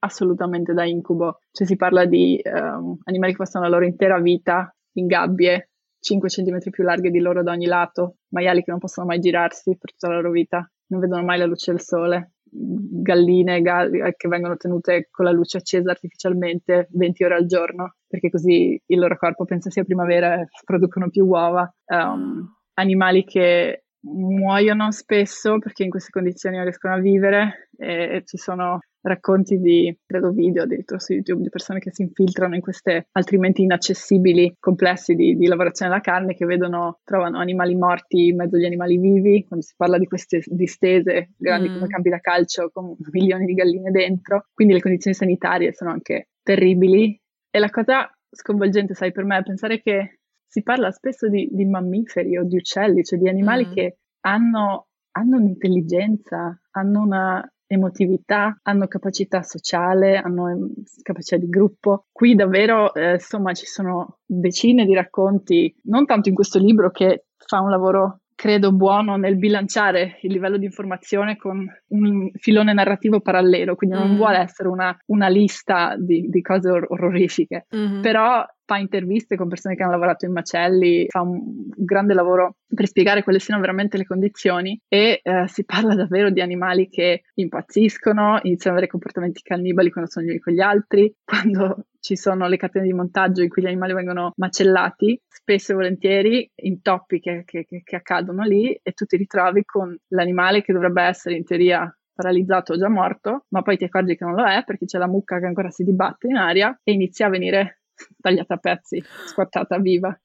assolutamente 0.00 0.72
da 0.72 0.84
incubo. 0.84 1.40
Cioè 1.50 1.66
si 1.66 1.76
parla 1.76 2.04
di 2.04 2.40
um, 2.44 2.98
animali 3.04 3.32
che 3.32 3.38
passano 3.38 3.64
la 3.64 3.70
loro 3.70 3.84
intera 3.84 4.20
vita 4.20 4.74
in 4.92 5.06
gabbie 5.06 5.70
5 6.00 6.28
cm 6.28 6.70
più 6.70 6.84
larghe 6.84 7.10
di 7.10 7.18
loro 7.18 7.42
da 7.42 7.52
ogni 7.52 7.66
lato, 7.66 8.18
maiali 8.28 8.62
che 8.62 8.70
non 8.70 8.78
possono 8.78 9.06
mai 9.06 9.18
girarsi 9.18 9.76
per 9.76 9.90
tutta 9.92 10.08
la 10.08 10.14
loro 10.14 10.30
vita 10.30 10.70
non 10.88 11.00
vedono 11.00 11.22
mai 11.22 11.38
la 11.38 11.46
luce 11.46 11.70
del 11.70 11.80
sole, 11.80 12.32
galline 12.50 13.60
galli, 13.60 14.00
eh, 14.00 14.14
che 14.16 14.28
vengono 14.28 14.56
tenute 14.56 15.08
con 15.10 15.24
la 15.24 15.30
luce 15.30 15.58
accesa 15.58 15.90
artificialmente 15.90 16.88
20 16.90 17.24
ore 17.24 17.34
al 17.34 17.46
giorno, 17.46 17.94
perché 18.06 18.30
così 18.30 18.80
il 18.86 18.98
loro 18.98 19.16
corpo 19.16 19.44
pensa 19.44 19.70
sia 19.70 19.84
primavera 19.84 20.40
e 20.40 20.46
producono 20.64 21.10
più 21.10 21.26
uova. 21.26 21.70
Um, 21.86 22.56
animali 22.74 23.24
che 23.24 23.84
muoiono 24.00 24.90
spesso 24.92 25.58
perché 25.58 25.82
in 25.82 25.90
queste 25.90 26.10
condizioni 26.10 26.56
non 26.56 26.64
riescono 26.64 26.94
a 26.94 27.00
vivere 27.00 27.68
e 27.76 28.22
ci 28.24 28.36
sono 28.36 28.78
racconti 29.00 29.58
di, 29.58 29.96
credo 30.04 30.30
video 30.30 30.64
addirittura 30.64 30.98
su 30.98 31.12
YouTube, 31.12 31.42
di 31.42 31.48
persone 31.48 31.78
che 31.78 31.92
si 31.92 32.02
infiltrano 32.02 32.54
in 32.54 32.60
queste 32.60 33.08
altrimenti 33.12 33.62
inaccessibili 33.62 34.56
complessi 34.58 35.14
di, 35.14 35.36
di 35.36 35.46
lavorazione 35.46 35.90
della 35.90 36.02
carne 36.02 36.34
che 36.34 36.44
vedono, 36.44 37.00
trovano 37.04 37.38
animali 37.38 37.74
morti 37.74 38.28
in 38.28 38.36
mezzo 38.36 38.56
agli 38.56 38.64
animali 38.64 38.98
vivi, 38.98 39.44
quando 39.46 39.64
si 39.64 39.74
parla 39.76 39.98
di 39.98 40.06
queste 40.06 40.42
distese 40.46 41.30
grandi 41.36 41.68
mm. 41.68 41.74
come 41.74 41.86
campi 41.86 42.10
da 42.10 42.18
calcio 42.18 42.70
con 42.72 42.96
milioni 43.12 43.46
di 43.46 43.54
galline 43.54 43.90
dentro, 43.90 44.46
quindi 44.52 44.74
le 44.74 44.80
condizioni 44.80 45.16
sanitarie 45.16 45.72
sono 45.72 45.90
anche 45.90 46.28
terribili 46.42 47.18
e 47.50 47.58
la 47.58 47.70
cosa 47.70 48.10
sconvolgente, 48.30 48.94
sai, 48.94 49.12
per 49.12 49.24
me 49.24 49.38
è 49.38 49.42
pensare 49.42 49.80
che 49.80 50.18
si 50.46 50.62
parla 50.62 50.90
spesso 50.90 51.28
di, 51.28 51.48
di 51.50 51.64
mammiferi 51.66 52.36
o 52.38 52.44
di 52.44 52.56
uccelli, 52.56 53.04
cioè 53.04 53.18
di 53.18 53.28
animali 53.28 53.66
mm. 53.66 53.72
che 53.72 53.98
hanno, 54.20 54.88
hanno 55.12 55.36
un'intelligenza, 55.36 56.58
hanno 56.70 57.02
una 57.02 57.52
emotività, 57.68 58.58
hanno 58.62 58.88
capacità 58.88 59.42
sociale, 59.42 60.16
hanno 60.16 60.70
capacità 61.02 61.36
di 61.36 61.48
gruppo. 61.48 62.06
Qui 62.10 62.34
davvero, 62.34 62.92
eh, 62.94 63.12
insomma, 63.12 63.52
ci 63.52 63.66
sono 63.66 64.18
decine 64.26 64.84
di 64.84 64.94
racconti, 64.94 65.72
non 65.84 66.06
tanto 66.06 66.28
in 66.28 66.34
questo 66.34 66.58
libro 66.58 66.90
che 66.90 67.26
fa 67.36 67.60
un 67.60 67.70
lavoro 67.70 68.20
credo 68.34 68.70
buono 68.70 69.16
nel 69.16 69.36
bilanciare 69.36 70.18
il 70.22 70.30
livello 70.30 70.58
di 70.58 70.64
informazione 70.64 71.36
con 71.36 71.66
un 71.88 72.30
filone 72.34 72.72
narrativo 72.72 73.20
parallelo, 73.20 73.74
quindi 73.74 73.96
non 73.96 74.12
mm. 74.12 74.16
vuole 74.16 74.38
essere 74.38 74.68
una, 74.68 74.96
una 75.06 75.26
lista 75.26 75.96
di, 75.98 76.28
di, 76.28 76.40
cose 76.40 76.70
or- 76.70 76.86
orrorifiche, 76.88 77.66
mm-hmm. 77.74 78.00
però 78.00 78.46
fa 78.68 78.76
interviste 78.76 79.34
con 79.34 79.48
persone 79.48 79.74
che 79.74 79.82
hanno 79.82 79.92
lavorato 79.92 80.26
in 80.26 80.32
macelli, 80.32 81.06
fa 81.08 81.22
un, 81.22 81.70
grande 81.74 82.12
lavoro 82.12 82.56
per 82.66 82.86
spiegare 82.86 83.22
quali 83.22 83.40
siano 83.40 83.62
veramente 83.62 83.96
le 83.96 84.04
condizioni 84.04 84.78
e 84.86 85.20
eh, 85.22 85.48
si 85.48 85.64
parla 85.64 85.94
davvero 85.94 86.28
di 86.28 86.42
animali 86.42 86.90
che 86.90 87.22
impazziscono, 87.32 88.40
iniziano 88.42 88.76
ad 88.76 88.82
avere 88.82 88.86
comportamenti 88.86 89.40
cannibali 89.40 89.90
quando 89.90 90.10
sono 90.10 90.26
gli 90.26 90.38
con 90.38 90.52
gli 90.52 90.60
altri, 90.60 91.10
quando 91.24 91.86
ci 91.98 92.14
sono 92.14 92.46
le 92.46 92.58
catene 92.58 92.84
di 92.84 92.92
montaggio 92.92 93.40
in 93.40 93.48
cui 93.48 93.62
gli 93.62 93.66
animali 93.66 93.94
vengono 93.94 94.32
macellati, 94.36 95.18
spesso 95.26 95.72
e 95.72 95.74
volentieri 95.74 96.50
intoppi 96.54 97.20
che, 97.20 97.44
che, 97.46 97.64
che 97.64 97.96
accadono 97.96 98.42
lì 98.42 98.78
e 98.82 98.92
tu 98.92 99.06
ti 99.06 99.16
ritrovi 99.16 99.64
con 99.64 99.96
l'animale 100.08 100.60
che 100.60 100.74
dovrebbe 100.74 101.02
essere 101.04 101.36
in 101.36 101.44
teoria 101.44 101.90
paralizzato 102.18 102.72
o 102.72 102.76
già 102.76 102.88
morto, 102.88 103.44
ma 103.50 103.62
poi 103.62 103.76
ti 103.76 103.84
accorgi 103.84 104.16
che 104.16 104.24
non 104.24 104.34
lo 104.34 104.44
è 104.44 104.64
perché 104.64 104.86
c'è 104.86 104.98
la 104.98 105.06
mucca 105.06 105.38
che 105.38 105.46
ancora 105.46 105.70
si 105.70 105.84
dibatte 105.84 106.26
in 106.26 106.36
aria 106.36 106.76
e 106.82 106.92
inizia 106.92 107.26
a 107.26 107.30
venire 107.30 107.77
tagliata 108.20 108.54
a 108.54 108.58
pezzi, 108.58 109.02
squattata 109.26 109.78
viva. 109.78 110.16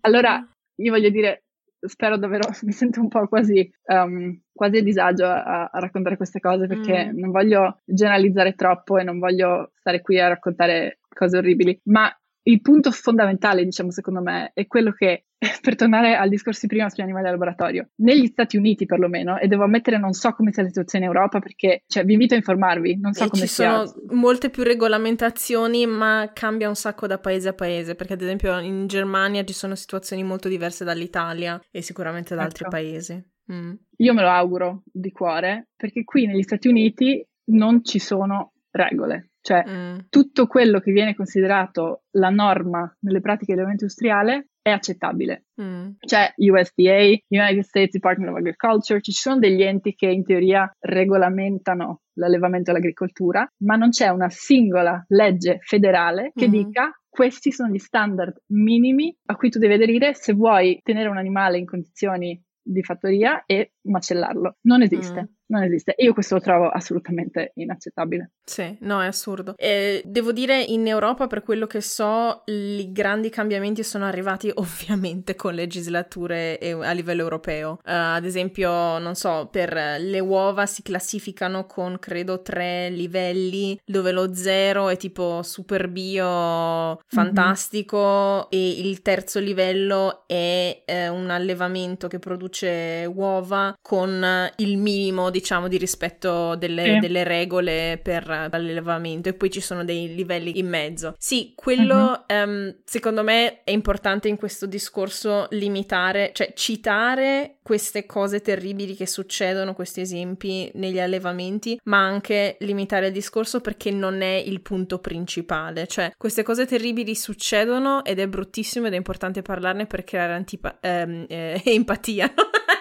Allora, 0.00 0.46
io 0.76 0.92
voglio 0.92 1.10
dire, 1.10 1.44
spero 1.80 2.16
davvero, 2.16 2.48
mi 2.62 2.72
sento 2.72 3.00
un 3.00 3.08
po' 3.08 3.26
quasi, 3.28 3.70
um, 3.86 4.38
quasi 4.52 4.78
a 4.78 4.82
disagio 4.82 5.26
a, 5.26 5.70
a, 5.72 5.78
raccontare 5.78 6.16
queste 6.16 6.40
cose 6.40 6.66
perché 6.66 7.12
mm. 7.12 7.18
non 7.18 7.30
voglio 7.30 7.78
generalizzare 7.84 8.54
troppo 8.54 8.98
e 8.98 9.04
non 9.04 9.18
voglio 9.18 9.70
stare 9.74 10.00
qui 10.00 10.18
a 10.20 10.28
raccontare 10.28 11.00
cose 11.08 11.38
orribili, 11.38 11.78
ma 11.84 12.10
il 12.46 12.60
punto 12.60 12.90
fondamentale, 12.90 13.64
diciamo, 13.64 13.90
secondo 13.90 14.20
me, 14.20 14.50
è 14.52 14.66
quello 14.66 14.92
che, 14.92 15.26
per 15.60 15.76
tornare 15.76 16.16
al 16.16 16.28
discorso 16.28 16.60
di 16.62 16.68
prima 16.68 16.88
sugli 16.88 17.02
animali 17.02 17.24
da 17.24 17.30
laboratorio, 17.30 17.90
negli 17.96 18.26
Stati 18.26 18.56
Uniti 18.56 18.86
perlomeno, 18.86 19.38
e 19.38 19.46
devo 19.46 19.64
ammettere 19.64 19.98
non 19.98 20.12
so 20.12 20.32
come 20.32 20.52
sia 20.52 20.62
la 20.62 20.68
situazione 20.68 21.04
in 21.04 21.10
Europa 21.10 21.38
perché, 21.38 21.82
cioè, 21.86 22.04
vi 22.04 22.12
invito 22.12 22.34
a 22.34 22.38
informarvi, 22.38 22.98
non 22.98 23.12
so 23.12 23.24
e 23.24 23.28
come 23.28 23.42
ci 23.42 23.48
sia. 23.48 23.80
Ci 23.80 23.88
sono 23.88 24.18
molte 24.18 24.50
più 24.50 24.62
regolamentazioni, 24.62 25.86
ma 25.86 26.30
cambia 26.32 26.68
un 26.68 26.76
sacco 26.76 27.06
da 27.06 27.18
paese 27.18 27.48
a 27.48 27.54
paese, 27.54 27.94
perché 27.94 28.14
ad 28.14 28.22
esempio 28.22 28.58
in 28.58 28.86
Germania 28.86 29.44
ci 29.44 29.54
sono 29.54 29.74
situazioni 29.74 30.22
molto 30.22 30.48
diverse 30.48 30.84
dall'Italia 30.84 31.60
e 31.70 31.82
sicuramente 31.82 32.34
da 32.34 32.42
ecco. 32.42 32.48
altri 32.48 32.66
paesi. 32.68 33.32
Mm. 33.52 33.72
Io 33.98 34.14
me 34.14 34.22
lo 34.22 34.30
auguro 34.30 34.82
di 34.90 35.12
cuore, 35.12 35.68
perché 35.76 36.04
qui 36.04 36.26
negli 36.26 36.42
Stati 36.42 36.68
Uniti 36.68 37.26
non 37.46 37.84
ci 37.84 37.98
sono 37.98 38.52
regole. 38.70 39.30
Cioè, 39.40 39.62
mm. 39.68 39.98
tutto 40.08 40.46
quello 40.46 40.80
che 40.80 40.90
viene 40.90 41.14
considerato 41.14 42.04
la 42.12 42.30
norma 42.30 42.90
nelle 43.00 43.20
pratiche 43.20 43.46
di 43.46 43.52
allevamento 43.52 43.84
industriale 43.84 44.48
è 44.64 44.70
accettabile. 44.70 45.44
Mm. 45.60 45.90
C'è 46.00 46.32
USDA, 46.36 47.18
United 47.28 47.64
States 47.64 47.92
Department 47.92 48.30
of 48.30 48.38
Agriculture, 48.38 49.02
ci 49.02 49.12
sono 49.12 49.38
degli 49.38 49.62
enti 49.62 49.94
che 49.94 50.06
in 50.06 50.24
teoria 50.24 50.74
regolamentano 50.80 52.00
l'allevamento 52.14 52.70
e 52.70 52.72
l'agricoltura, 52.72 53.46
ma 53.58 53.76
non 53.76 53.90
c'è 53.90 54.08
una 54.08 54.30
singola 54.30 55.04
legge 55.08 55.58
federale 55.60 56.32
che 56.34 56.48
mm. 56.48 56.50
dica 56.50 56.98
questi 57.06 57.52
sono 57.52 57.70
gli 57.70 57.78
standard 57.78 58.42
minimi 58.52 59.14
a 59.26 59.36
cui 59.36 59.50
tu 59.50 59.58
devi 59.58 59.74
aderire 59.74 60.14
se 60.14 60.32
vuoi 60.32 60.80
tenere 60.82 61.10
un 61.10 61.18
animale 61.18 61.58
in 61.58 61.66
condizioni 61.66 62.42
di 62.64 62.82
fattoria 62.82 63.44
e 63.44 63.73
macellarlo. 63.84 64.56
Non 64.62 64.82
esiste. 64.82 65.22
Mm 65.22 65.42
non 65.46 65.62
esiste. 65.62 65.94
Io 65.98 66.12
questo 66.12 66.36
lo 66.36 66.40
trovo 66.40 66.68
assolutamente 66.68 67.52
inaccettabile. 67.56 68.32
Sì, 68.44 68.76
no, 68.80 69.02
è 69.02 69.06
assurdo. 69.06 69.54
E 69.56 70.02
devo 70.04 70.32
dire, 70.32 70.62
in 70.62 70.86
Europa, 70.86 71.26
per 71.26 71.42
quello 71.42 71.66
che 71.66 71.80
so, 71.80 72.42
i 72.46 72.90
grandi 72.92 73.28
cambiamenti 73.30 73.82
sono 73.82 74.06
arrivati 74.06 74.50
ovviamente 74.54 75.34
con 75.34 75.54
legislature 75.54 76.58
a 76.58 76.92
livello 76.92 77.22
europeo. 77.22 77.72
Uh, 77.84 78.16
ad 78.16 78.24
esempio, 78.24 78.98
non 78.98 79.14
so, 79.14 79.48
per 79.50 79.74
le 79.98 80.20
uova 80.20 80.66
si 80.66 80.82
classificano 80.82 81.66
con 81.66 81.98
credo 81.98 82.42
tre 82.42 82.88
livelli, 82.90 83.78
dove 83.84 84.12
lo 84.12 84.34
zero 84.34 84.88
è 84.88 84.96
tipo 84.96 85.42
super 85.42 85.88
bio, 85.88 86.98
fantastico, 87.06 88.48
mm-hmm. 88.54 88.62
e 88.62 88.88
il 88.88 89.02
terzo 89.02 89.40
livello 89.40 90.24
è 90.26 90.82
eh, 90.84 91.08
un 91.08 91.30
allevamento 91.30 92.08
che 92.08 92.18
produce 92.18 93.10
uova 93.12 93.73
con 93.80 94.50
il 94.56 94.76
minimo 94.78 95.30
diciamo, 95.30 95.68
di 95.68 95.76
rispetto 95.76 96.54
delle, 96.56 96.94
sì. 96.94 96.98
delle 96.98 97.24
regole 97.24 98.00
per 98.02 98.26
l'allevamento 98.26 99.28
e 99.28 99.34
poi 99.34 99.50
ci 99.50 99.60
sono 99.60 99.84
dei 99.84 100.14
livelli 100.14 100.58
in 100.58 100.68
mezzo. 100.68 101.14
Sì, 101.18 101.52
quello 101.54 102.24
uh-huh. 102.26 102.42
um, 102.42 102.76
secondo 102.84 103.22
me 103.22 103.62
è 103.64 103.70
importante 103.70 104.28
in 104.28 104.36
questo 104.36 104.66
discorso 104.66 105.46
limitare, 105.50 106.30
cioè 106.32 106.52
citare 106.54 107.56
queste 107.62 108.04
cose 108.04 108.42
terribili 108.42 108.94
che 108.94 109.06
succedono, 109.06 109.74
questi 109.74 110.02
esempi 110.02 110.70
negli 110.74 111.00
allevamenti, 111.00 111.80
ma 111.84 112.04
anche 112.04 112.58
limitare 112.60 113.06
il 113.06 113.12
discorso 113.12 113.60
perché 113.60 113.90
non 113.90 114.20
è 114.20 114.34
il 114.34 114.60
punto 114.60 114.98
principale. 114.98 115.86
Cioè, 115.86 116.12
queste 116.18 116.42
cose 116.42 116.66
terribili 116.66 117.14
succedono 117.14 118.04
ed 118.04 118.18
è 118.18 118.28
bruttissimo 118.28 118.86
ed 118.86 118.92
è 118.92 118.96
importante 118.96 119.40
parlarne 119.40 119.86
per 119.86 120.04
creare 120.04 120.34
antipa- 120.34 120.78
ehm, 120.80 121.24
eh, 121.26 121.62
empatia. 121.64 122.32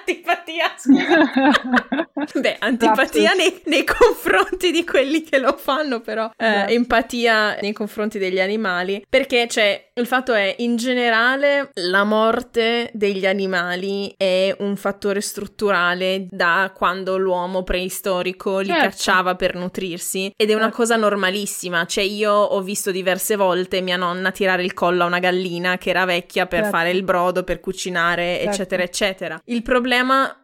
Antipatia, 0.03 0.73
scusa. 0.77 2.39
Beh, 2.39 2.57
antipatia 2.59 3.33
nei, 3.33 3.61
nei, 3.65 3.83
confronti 3.83 4.71
di 4.71 4.83
quelli 4.83 5.23
che 5.23 5.39
lo 5.39 5.55
fanno, 5.57 6.01
però 6.01 6.31
eh, 6.37 6.45
esatto. 6.45 6.71
empatia 6.71 7.57
nei 7.61 7.73
confronti 7.73 8.19
degli 8.19 8.39
animali, 8.39 9.03
perché 9.09 9.47
cioè, 9.47 9.91
il 9.95 10.07
fatto 10.07 10.33
è, 10.33 10.55
in 10.59 10.75
generale, 10.75 11.69
la 11.73 12.03
morte 12.03 12.89
degli 12.93 13.25
animali 13.25 14.13
è 14.17 14.55
un 14.59 14.75
fattore 14.75 15.21
strutturale 15.21 16.27
da 16.29 16.71
quando 16.75 17.17
l'uomo 17.17 17.63
preistorico 17.63 18.59
li 18.59 18.67
certo. 18.67 18.83
cacciava 18.83 19.35
per 19.35 19.55
nutrirsi 19.55 20.33
ed 20.35 20.49
è 20.49 20.53
una 20.53 20.63
certo. 20.63 20.77
cosa 20.77 20.95
normalissima, 20.95 21.85
cioè 21.85 22.03
io 22.03 22.31
ho 22.33 22.61
visto 22.61 22.91
diverse 22.91 23.35
volte 23.35 23.81
mia 23.81 23.97
nonna 23.97 24.31
tirare 24.31 24.63
il 24.63 24.73
collo 24.73 25.03
a 25.03 25.05
una 25.05 25.19
gallina 25.19 25.77
che 25.77 25.89
era 25.89 26.05
vecchia 26.05 26.45
per 26.45 26.63
certo. 26.63 26.77
fare 26.77 26.91
il 26.91 27.03
brodo, 27.03 27.43
per 27.43 27.59
cucinare, 27.59 28.37
certo. 28.37 28.49
eccetera, 28.49 28.83
eccetera. 28.83 29.41
Il 29.45 29.61
problema, 29.61 29.92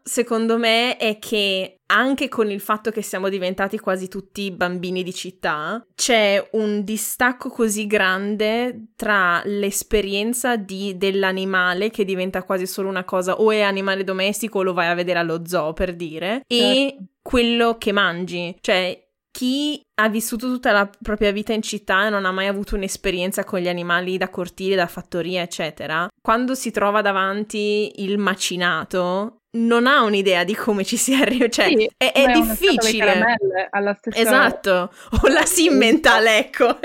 secondo 0.03 0.57
me, 0.57 0.97
è 0.97 1.17
che 1.19 1.79
anche 1.91 2.27
con 2.27 2.51
il 2.51 2.59
fatto 2.59 2.91
che 2.91 3.01
siamo 3.01 3.29
diventati 3.29 3.79
quasi 3.79 4.07
tutti 4.07 4.51
bambini 4.51 5.01
di 5.01 5.13
città, 5.13 5.83
c'è 5.95 6.49
un 6.51 6.83
distacco 6.83 7.49
così 7.49 7.87
grande 7.87 8.91
tra 8.95 9.41
l'esperienza 9.45 10.55
di, 10.55 10.97
dell'animale 10.97 11.89
che 11.89 12.05
diventa 12.05 12.43
quasi 12.43 12.67
solo 12.67 12.89
una 12.89 13.05
cosa 13.05 13.39
o 13.39 13.51
è 13.51 13.61
animale 13.61 14.03
domestico 14.03 14.59
o 14.59 14.63
lo 14.63 14.73
vai 14.73 14.87
a 14.87 14.93
vedere 14.93 15.19
allo 15.19 15.45
zoo 15.45 15.73
per 15.73 15.95
dire, 15.95 16.41
e 16.47 16.87
certo. 16.89 17.03
quello 17.21 17.77
che 17.77 17.91
mangi. 17.91 18.55
Cioè, 18.61 19.07
chi 19.31 19.81
ha 20.01 20.09
vissuto 20.09 20.47
tutta 20.47 20.71
la 20.71 20.89
propria 21.01 21.31
vita 21.31 21.53
in 21.53 21.61
città 21.61 22.07
e 22.07 22.09
non 22.09 22.25
ha 22.25 22.31
mai 22.31 22.47
avuto 22.47 22.75
un'esperienza 22.75 23.43
con 23.43 23.59
gli 23.59 23.67
animali 23.67 24.17
da 24.17 24.29
cortile, 24.29 24.75
da 24.75 24.87
fattoria, 24.87 25.41
eccetera, 25.41 26.07
quando 26.21 26.55
si 26.55 26.71
trova 26.71 27.01
davanti 27.01 28.03
il 28.03 28.17
macinato 28.17 29.38
non 29.51 29.87
ha 29.87 30.03
un'idea 30.03 30.43
di 30.43 30.55
come 30.55 30.83
ci 30.83 30.97
si 30.97 31.13
arriva, 31.13 31.47
cioè 31.49 31.67
sì, 31.67 31.89
è, 31.97 32.11
è 32.11 32.31
difficile. 32.31 33.37
alla 33.69 33.93
stessa 33.93 34.19
Esatto, 34.19 34.91
o 35.21 35.27
la 35.27 35.45
Simmental, 35.45 36.25
ecco. 36.27 36.77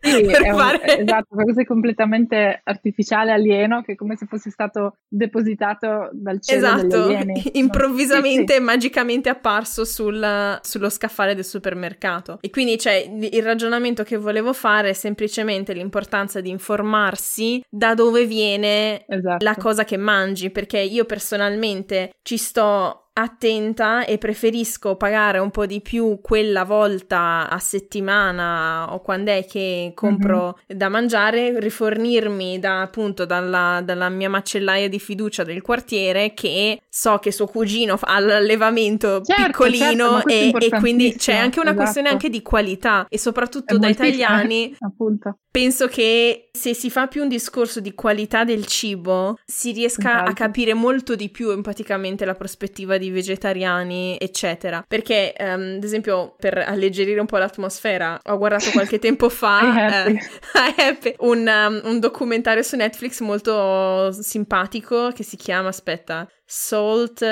Sì, 0.00 0.10
sì, 0.10 0.22
per 0.24 0.42
un, 0.42 0.58
fare... 0.58 0.98
esatto, 0.98 1.26
qualcosa 1.28 1.60
di 1.60 1.66
completamente 1.66 2.60
artificiale, 2.64 3.32
alieno, 3.32 3.82
che 3.82 3.92
è 3.92 3.94
come 3.94 4.16
se 4.16 4.26
fosse 4.26 4.50
stato 4.50 4.96
depositato 5.08 6.10
dal 6.12 6.40
cielo 6.40 6.66
esatto, 6.66 7.10
improvvisamente 7.52 7.60
improvvisamente 7.92 8.56
e 8.56 8.60
magicamente 8.60 9.28
apparso 9.28 9.84
sul, 9.84 10.58
sullo 10.62 10.90
scaffale 10.90 11.34
del 11.34 11.44
supermercato. 11.44 12.38
E 12.40 12.50
quindi 12.50 12.78
cioè, 12.78 12.94
il 12.94 13.42
ragionamento 13.42 14.02
che 14.02 14.16
volevo 14.16 14.52
fare 14.52 14.90
è 14.90 14.92
semplicemente 14.92 15.72
l'importanza 15.72 16.40
di 16.40 16.50
informarsi 16.50 17.62
da 17.68 17.94
dove 17.94 18.26
viene 18.26 19.04
esatto. 19.06 19.44
la 19.44 19.54
cosa 19.56 19.84
che 19.84 19.96
mangi, 19.96 20.50
perché 20.50 20.78
io 20.78 21.04
personalmente 21.04 22.01
ci 22.22 22.38
sto 22.38 23.10
attenta 23.14 24.06
e 24.06 24.16
preferisco 24.16 24.96
pagare 24.96 25.38
un 25.38 25.50
po' 25.50 25.66
di 25.66 25.82
più 25.82 26.20
quella 26.22 26.64
volta 26.64 27.48
a 27.50 27.58
settimana 27.58 28.94
o 28.94 29.00
quando 29.00 29.30
è 29.30 29.44
che 29.44 29.92
compro 29.94 30.56
mm-hmm. 30.56 30.78
da 30.78 30.88
mangiare, 30.88 31.60
rifornirmi 31.60 32.58
da 32.58 32.80
appunto 32.80 33.26
dalla, 33.26 33.82
dalla, 33.84 34.08
mia 34.08 34.30
macellaia 34.30 34.88
di 34.88 34.98
fiducia 34.98 35.44
del 35.44 35.60
quartiere 35.60 36.32
che 36.32 36.80
so 36.88 37.18
che 37.18 37.32
suo 37.32 37.46
cugino 37.46 37.98
fa 37.98 38.18
l'allevamento 38.18 39.20
certo, 39.22 39.64
piccolino 39.64 40.22
certo, 40.22 40.28
e, 40.28 40.52
e, 40.58 40.70
quindi 40.78 41.14
c'è 41.14 41.36
anche 41.36 41.60
una 41.60 41.70
esatto. 41.70 41.82
questione 41.82 42.08
anche 42.08 42.30
di 42.30 42.40
qualità 42.40 43.06
e 43.08 43.18
soprattutto 43.18 43.74
è 43.74 43.78
da 43.78 43.88
italiani 43.88 44.74
appunto. 44.80 45.38
penso 45.50 45.86
che 45.86 46.48
se 46.50 46.72
si 46.74 46.88
fa 46.88 47.08
più 47.08 47.22
un 47.22 47.28
discorso 47.28 47.80
di 47.80 47.94
qualità 47.94 48.44
del 48.44 48.64
cibo 48.64 49.38
si 49.44 49.72
riesca 49.72 50.14
esatto. 50.14 50.30
a 50.30 50.32
capire 50.32 50.72
molto 50.72 51.14
di 51.14 51.28
più 51.28 51.50
empaticamente 51.50 52.24
la 52.24 52.34
prospettiva 52.34 52.96
di 52.96 53.01
vegetariani, 53.10 54.16
eccetera. 54.18 54.84
Perché, 54.86 55.34
um, 55.38 55.74
ad 55.76 55.84
esempio, 55.84 56.34
per 56.38 56.58
alleggerire 56.58 57.20
un 57.20 57.26
po' 57.26 57.38
l'atmosfera, 57.38 58.20
ho 58.22 58.38
guardato 58.38 58.70
qualche 58.72 58.98
tempo 58.98 59.28
fa 59.28 60.06
eh, 60.06 61.16
un, 61.20 61.46
um, 61.46 61.80
un 61.84 61.98
documentario 61.98 62.62
su 62.62 62.76
Netflix 62.76 63.20
molto 63.20 64.12
simpatico 64.12 65.10
che 65.12 65.22
si 65.22 65.36
chiama, 65.36 65.68
aspetta, 65.68 66.26
Salt, 66.44 67.24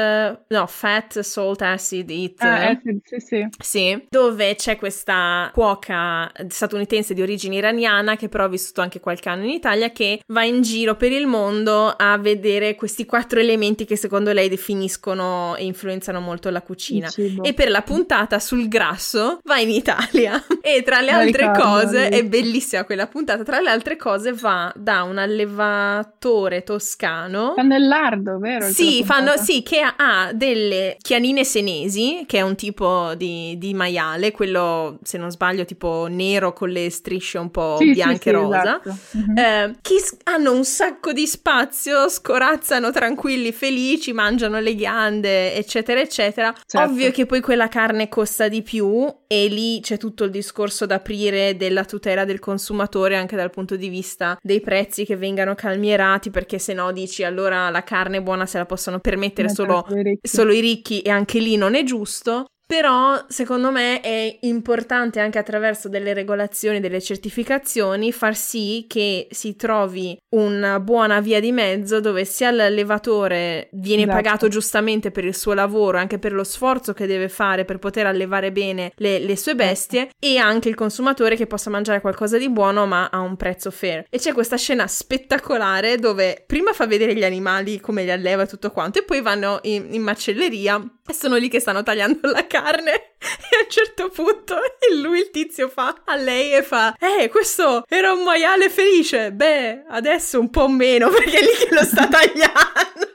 no, 0.48 0.66
Fat, 0.66 1.20
Salt, 1.20 1.60
Acid, 1.62 2.08
Eat. 2.10 2.42
Ah, 2.42 2.68
acid, 2.68 3.00
sì, 3.04 3.18
sì. 3.18 3.48
Sì, 3.58 4.06
dove 4.08 4.54
c'è 4.54 4.76
questa 4.76 5.50
cuoca 5.52 6.30
statunitense 6.48 7.12
di 7.12 7.20
origine 7.20 7.56
iraniana 7.56 8.16
che 8.16 8.28
però 8.28 8.44
ha 8.44 8.48
vissuto 8.48 8.80
anche 8.80 8.98
qualche 8.98 9.28
anno 9.28 9.44
in 9.44 9.50
Italia 9.50 9.90
che 9.90 10.22
va 10.28 10.44
in 10.44 10.62
giro 10.62 10.96
per 10.96 11.12
il 11.12 11.26
mondo 11.26 11.94
a 11.94 12.16
vedere 12.18 12.74
questi 12.76 13.04
quattro 13.04 13.40
elementi 13.40 13.84
che 13.84 13.96
secondo 13.96 14.32
lei 14.32 14.48
definiscono 14.48 15.54
e 15.56 15.64
influenzano 15.64 16.20
molto 16.20 16.48
la 16.48 16.62
cucina. 16.62 17.10
E 17.42 17.52
per 17.52 17.68
la 17.68 17.82
puntata 17.82 18.38
sul 18.38 18.68
grasso 18.68 19.40
va 19.44 19.58
in 19.58 19.70
Italia 19.70 20.42
e 20.62 20.82
tra 20.82 21.00
le 21.00 21.10
altre 21.10 21.52
ricordo, 21.52 21.62
cose, 21.62 22.08
è 22.08 22.24
bellissima 22.24 22.84
quella 22.84 23.06
puntata, 23.06 23.42
tra 23.42 23.60
le 23.60 23.68
altre 23.68 23.96
cose 23.96 24.32
va 24.32 24.72
da 24.74 25.02
un 25.02 25.18
allevatore 25.18 26.62
toscano. 26.62 27.52
Fanno 27.54 27.76
il 27.76 27.86
lardo, 27.86 28.38
vero? 28.38 28.64
Sì, 28.64 29.04
fanno, 29.10 29.36
sì, 29.36 29.62
che 29.62 29.80
ha 29.80 30.30
delle 30.32 30.96
chianine 31.00 31.44
senesi, 31.44 32.24
che 32.26 32.38
è 32.38 32.42
un 32.42 32.54
tipo 32.54 33.14
di, 33.16 33.58
di, 33.58 33.74
maiale, 33.74 34.30
quello, 34.30 34.98
se 35.02 35.18
non 35.18 35.30
sbaglio, 35.30 35.64
tipo 35.64 36.06
nero 36.08 36.52
con 36.52 36.68
le 36.70 36.90
strisce 36.90 37.38
un 37.38 37.50
po' 37.50 37.76
sì, 37.78 37.92
bianche 37.92 38.30
e 38.30 38.32
sì, 38.32 38.38
rosa, 38.38 38.80
esatto. 38.80 38.96
uh-huh. 39.12 39.38
eh, 39.38 39.74
che 39.80 39.96
hanno 40.24 40.52
un 40.52 40.64
sacco 40.64 41.12
di 41.12 41.26
spazio, 41.26 42.08
scorazzano 42.08 42.90
tranquilli, 42.90 43.52
felici, 43.52 44.12
mangiano 44.12 44.60
le 44.60 44.74
ghiande, 44.74 45.54
eccetera, 45.54 46.00
eccetera. 46.00 46.52
Certo. 46.64 46.90
Ovvio 46.90 47.10
che 47.10 47.26
poi 47.26 47.40
quella 47.40 47.68
carne 47.68 48.08
costa 48.08 48.48
di 48.48 48.62
più 48.62 49.06
e 49.26 49.46
lì 49.46 49.80
c'è 49.80 49.96
tutto 49.96 50.24
il 50.24 50.30
discorso 50.30 50.86
da 50.86 50.96
aprire 50.96 51.56
della 51.56 51.84
tutela 51.84 52.24
del 52.24 52.38
consumatore 52.38 53.16
anche 53.16 53.36
dal 53.36 53.50
punto 53.50 53.76
di 53.76 53.88
vista 53.88 54.38
dei 54.42 54.60
prezzi 54.60 55.04
che 55.04 55.16
vengano 55.16 55.54
calmierati, 55.54 56.30
perché 56.30 56.58
se 56.58 56.72
no 56.72 56.92
dici 56.92 57.24
allora 57.24 57.70
la 57.70 57.82
carne 57.82 58.22
buona 58.22 58.46
se 58.46 58.58
la 58.58 58.66
possono 58.66 58.89
permettere 58.98 59.48
solo, 59.48 59.86
solo 60.20 60.52
i 60.52 60.60
ricchi 60.60 61.00
e 61.02 61.10
anche 61.10 61.38
lì 61.38 61.56
non 61.56 61.74
è 61.74 61.84
giusto. 61.84 62.46
Però 62.70 63.24
secondo 63.26 63.72
me 63.72 64.00
è 64.00 64.38
importante 64.42 65.18
anche 65.18 65.40
attraverso 65.40 65.88
delle 65.88 66.14
regolazioni, 66.14 66.78
delle 66.78 67.00
certificazioni, 67.00 68.12
far 68.12 68.36
sì 68.36 68.84
che 68.86 69.26
si 69.28 69.56
trovi 69.56 70.16
una 70.36 70.78
buona 70.78 71.18
via 71.18 71.40
di 71.40 71.50
mezzo 71.50 71.98
dove 71.98 72.24
sia 72.24 72.52
l'allevatore 72.52 73.70
viene 73.72 74.02
esatto. 74.02 74.16
pagato 74.16 74.46
giustamente 74.46 75.10
per 75.10 75.24
il 75.24 75.34
suo 75.34 75.52
lavoro, 75.52 75.98
anche 75.98 76.20
per 76.20 76.32
lo 76.32 76.44
sforzo 76.44 76.92
che 76.92 77.08
deve 77.08 77.28
fare 77.28 77.64
per 77.64 77.80
poter 77.80 78.06
allevare 78.06 78.52
bene 78.52 78.92
le, 78.98 79.18
le 79.18 79.36
sue 79.36 79.56
certo. 79.56 79.64
bestie, 79.64 80.10
e 80.20 80.38
anche 80.38 80.68
il 80.68 80.76
consumatore 80.76 81.34
che 81.34 81.48
possa 81.48 81.70
mangiare 81.70 82.00
qualcosa 82.00 82.38
di 82.38 82.48
buono 82.48 82.86
ma 82.86 83.08
a 83.08 83.18
un 83.18 83.34
prezzo 83.34 83.72
fair. 83.72 84.04
E 84.08 84.18
c'è 84.18 84.32
questa 84.32 84.56
scena 84.56 84.86
spettacolare 84.86 85.96
dove 85.96 86.44
prima 86.46 86.72
fa 86.72 86.86
vedere 86.86 87.16
gli 87.16 87.24
animali 87.24 87.80
come 87.80 88.04
li 88.04 88.12
alleva 88.12 88.44
e 88.44 88.46
tutto 88.46 88.70
quanto, 88.70 89.00
e 89.00 89.02
poi 89.02 89.20
vanno 89.22 89.58
in, 89.62 89.88
in 89.90 90.02
macelleria 90.02 90.80
e 91.04 91.12
sono 91.12 91.34
lì 91.34 91.48
che 91.48 91.58
stanno 91.58 91.82
tagliando 91.82 92.30
la 92.30 92.46
carne 92.46 92.58
carne 92.62 92.92
e 93.18 93.56
a 93.58 93.64
un 93.64 93.70
certo 93.70 94.08
punto 94.08 94.56
lui 95.00 95.20
il 95.20 95.30
tizio 95.30 95.68
fa 95.68 96.02
a 96.04 96.16
lei 96.16 96.52
e 96.52 96.62
fa 96.62 96.96
eh 96.98 97.28
questo 97.28 97.84
era 97.88 98.12
un 98.12 98.22
maiale 98.22 98.68
felice 98.68 99.32
beh 99.32 99.84
adesso 99.88 100.40
un 100.40 100.50
po' 100.50 100.68
meno 100.68 101.08
perché 101.10 101.38
è 101.38 101.42
lì 101.42 101.66
che 101.66 101.74
lo 101.74 101.84
sta 101.84 102.08
tagliando 102.08 103.08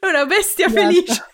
è 0.00 0.06
una 0.06 0.26
bestia 0.26 0.66
esatto. 0.66 0.80
felice 0.80 1.24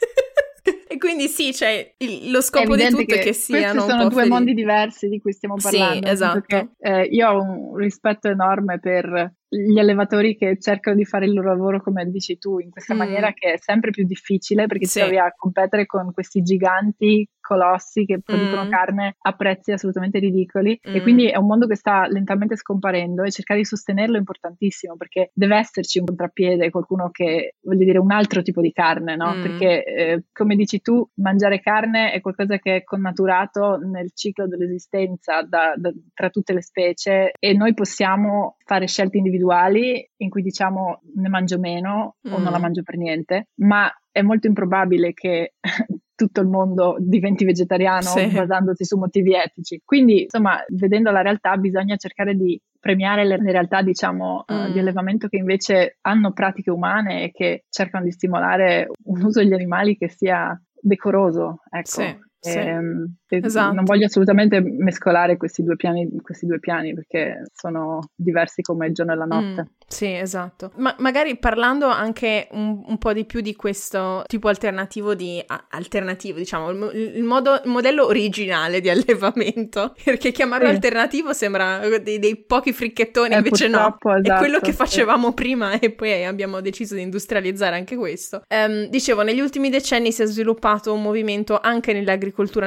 e 0.92 0.98
quindi 0.98 1.28
sì, 1.28 1.54
cioè, 1.54 1.94
il, 1.98 2.32
lo 2.32 2.40
scopo 2.40 2.74
di 2.74 2.88
tutto 2.88 3.14
è 3.14 3.20
che 3.20 3.32
siano 3.32 3.82
sono 3.82 4.08
due 4.08 4.22
felici. 4.22 4.28
mondi 4.28 4.54
diversi 4.54 5.08
di 5.08 5.20
cui 5.20 5.32
stiamo 5.32 5.54
parlando. 5.54 6.04
Sì, 6.04 6.12
esatto. 6.12 6.40
Perché, 6.40 6.70
eh, 6.80 7.02
io 7.04 7.30
ho 7.30 7.40
un 7.40 7.76
rispetto 7.76 8.26
enorme 8.26 8.80
per 8.80 9.34
gli 9.48 9.78
allevatori 9.78 10.36
che 10.36 10.58
cercano 10.60 10.96
di 10.96 11.04
fare 11.04 11.26
il 11.26 11.32
loro 11.32 11.50
lavoro 11.50 11.80
come 11.80 12.08
dici 12.10 12.38
tu 12.38 12.58
in 12.58 12.70
questa 12.70 12.94
mm. 12.94 12.98
maniera 12.98 13.32
che 13.32 13.52
è 13.52 13.58
sempre 13.58 13.90
più 13.90 14.04
difficile 14.04 14.66
perché 14.66 14.86
sì. 14.86 14.94
ti 14.94 15.00
trovi 15.00 15.18
a 15.18 15.32
competere 15.36 15.86
con 15.86 16.12
questi 16.12 16.42
giganti 16.42 17.28
colossi 17.50 18.04
che 18.04 18.20
producono 18.20 18.64
mm. 18.64 18.70
carne 18.70 19.16
a 19.18 19.32
prezzi 19.32 19.72
assolutamente 19.72 20.20
ridicoli 20.20 20.78
mm. 20.88 20.94
e 20.94 21.02
quindi 21.02 21.26
è 21.26 21.36
un 21.36 21.46
mondo 21.46 21.66
che 21.66 21.74
sta 21.74 22.06
lentamente 22.06 22.54
scomparendo 22.54 23.24
e 23.24 23.32
cercare 23.32 23.58
di 23.58 23.66
sostenerlo 23.66 24.14
è 24.14 24.18
importantissimo 24.20 24.96
perché 24.96 25.32
deve 25.34 25.56
esserci 25.56 25.98
un 25.98 26.04
contrappiede, 26.06 26.70
qualcuno 26.70 27.10
che 27.10 27.56
voglio 27.62 27.84
dire 27.84 27.98
un 27.98 28.12
altro 28.12 28.42
tipo 28.42 28.60
di 28.60 28.70
carne, 28.70 29.16
no? 29.16 29.34
Mm. 29.34 29.42
Perché 29.42 29.84
eh, 29.84 30.24
come 30.32 30.54
dici 30.54 30.80
tu, 30.80 31.04
mangiare 31.14 31.58
carne 31.58 32.12
è 32.12 32.20
qualcosa 32.20 32.58
che 32.58 32.76
è 32.76 32.84
connaturato 32.84 33.78
nel 33.78 34.12
ciclo 34.14 34.46
dell'esistenza 34.46 35.42
da, 35.42 35.74
da, 35.76 35.90
tra 36.14 36.30
tutte 36.30 36.52
le 36.52 36.62
specie 36.62 37.32
e 37.36 37.52
noi 37.54 37.74
possiamo 37.74 38.58
fare 38.64 38.86
scelte 38.86 39.16
individuali 39.16 40.08
in 40.18 40.30
cui 40.30 40.42
diciamo 40.42 41.00
ne 41.16 41.28
mangio 41.28 41.58
meno 41.58 42.14
o 42.22 42.38
non 42.38 42.52
la 42.52 42.58
mm. 42.58 42.62
mangio 42.62 42.82
per 42.84 42.96
niente, 42.96 43.48
ma 43.56 43.92
è 44.12 44.22
molto 44.22 44.46
improbabile 44.46 45.12
che 45.12 45.54
tutto 46.20 46.42
il 46.42 46.48
mondo 46.48 46.96
diventi 46.98 47.46
vegetariano 47.46 48.02
sì. 48.02 48.26
basandosi 48.26 48.84
su 48.84 48.98
motivi 48.98 49.34
etici. 49.34 49.80
Quindi, 49.82 50.24
insomma, 50.24 50.62
vedendo 50.68 51.10
la 51.10 51.22
realtà, 51.22 51.56
bisogna 51.56 51.96
cercare 51.96 52.34
di 52.34 52.60
premiare 52.78 53.24
le, 53.24 53.38
le 53.38 53.52
realtà, 53.52 53.80
diciamo, 53.80 54.44
mm. 54.52 54.54
uh, 54.54 54.70
di 54.70 54.78
allevamento 54.78 55.28
che 55.28 55.38
invece 55.38 55.96
hanno 56.02 56.32
pratiche 56.32 56.70
umane 56.70 57.24
e 57.24 57.30
che 57.30 57.64
cercano 57.70 58.04
di 58.04 58.10
stimolare 58.10 58.88
un 59.04 59.22
uso 59.22 59.40
degli 59.40 59.54
animali 59.54 59.96
che 59.96 60.10
sia 60.10 60.60
decoroso, 60.78 61.62
ecco. 61.70 61.88
Sì. 61.88 62.28
Sì, 62.42 62.56
ehm, 62.56 63.16
esatto. 63.36 63.74
Non 63.74 63.84
voglio 63.84 64.06
assolutamente 64.06 64.60
mescolare 64.60 65.36
questi 65.36 65.62
due, 65.62 65.76
piani, 65.76 66.08
questi 66.22 66.46
due 66.46 66.58
piani 66.58 66.94
perché 66.94 67.44
sono 67.54 68.00
diversi 68.14 68.62
come 68.62 68.86
il 68.86 68.94
giorno 68.94 69.12
e 69.12 69.16
la 69.16 69.24
notte. 69.24 69.62
Mm, 69.62 69.84
sì, 69.86 70.12
esatto. 70.12 70.72
Ma 70.76 70.94
magari 70.98 71.36
parlando 71.38 71.86
anche 71.86 72.48
un, 72.52 72.82
un, 72.86 72.98
po' 72.98 73.12
di 73.12 73.24
più 73.24 73.40
di 73.40 73.54
questo 73.54 74.24
tipo 74.26 74.48
alternativo 74.48 75.14
di 75.14 75.42
a, 75.46 75.66
alternativo, 75.70 76.38
diciamo, 76.38 76.70
il, 76.70 77.12
il, 77.16 77.22
modo, 77.22 77.60
il, 77.64 77.70
modello 77.70 78.06
originale 78.06 78.80
di 78.80 78.90
allevamento, 78.90 79.94
perché 80.02 80.32
chiamarlo 80.32 80.68
sì. 80.68 80.74
alternativo 80.74 81.32
sembra 81.32 81.80
dei, 81.98 82.18
dei 82.18 82.36
pochi 82.36 82.72
fricchettoni, 82.72 83.34
eh, 83.34 83.36
invece 83.38 83.68
no, 83.68 83.78
esatto, 83.78 84.14
è 84.14 84.38
quello 84.38 84.60
che 84.60 84.70
sì. 84.70 84.76
facevamo 84.76 85.32
prima 85.32 85.78
e 85.78 85.90
poi 85.90 86.24
abbiamo 86.24 86.60
deciso 86.60 86.94
di 86.94 87.02
industrializzare 87.02 87.76
anche 87.76 87.96
questo. 87.96 88.42
Um, 88.48 88.86
dicevo, 88.86 89.22
negli 89.22 89.40
ultimi 89.40 89.70
decenni 89.70 90.12
si 90.12 90.22
è 90.22 90.26
sviluppato 90.26 90.92
un 90.92 91.02
movimento 91.02 91.58
anche 91.60 91.92
nell'agricoltura 91.92 92.38
nell'agricoltura, 92.40 92.66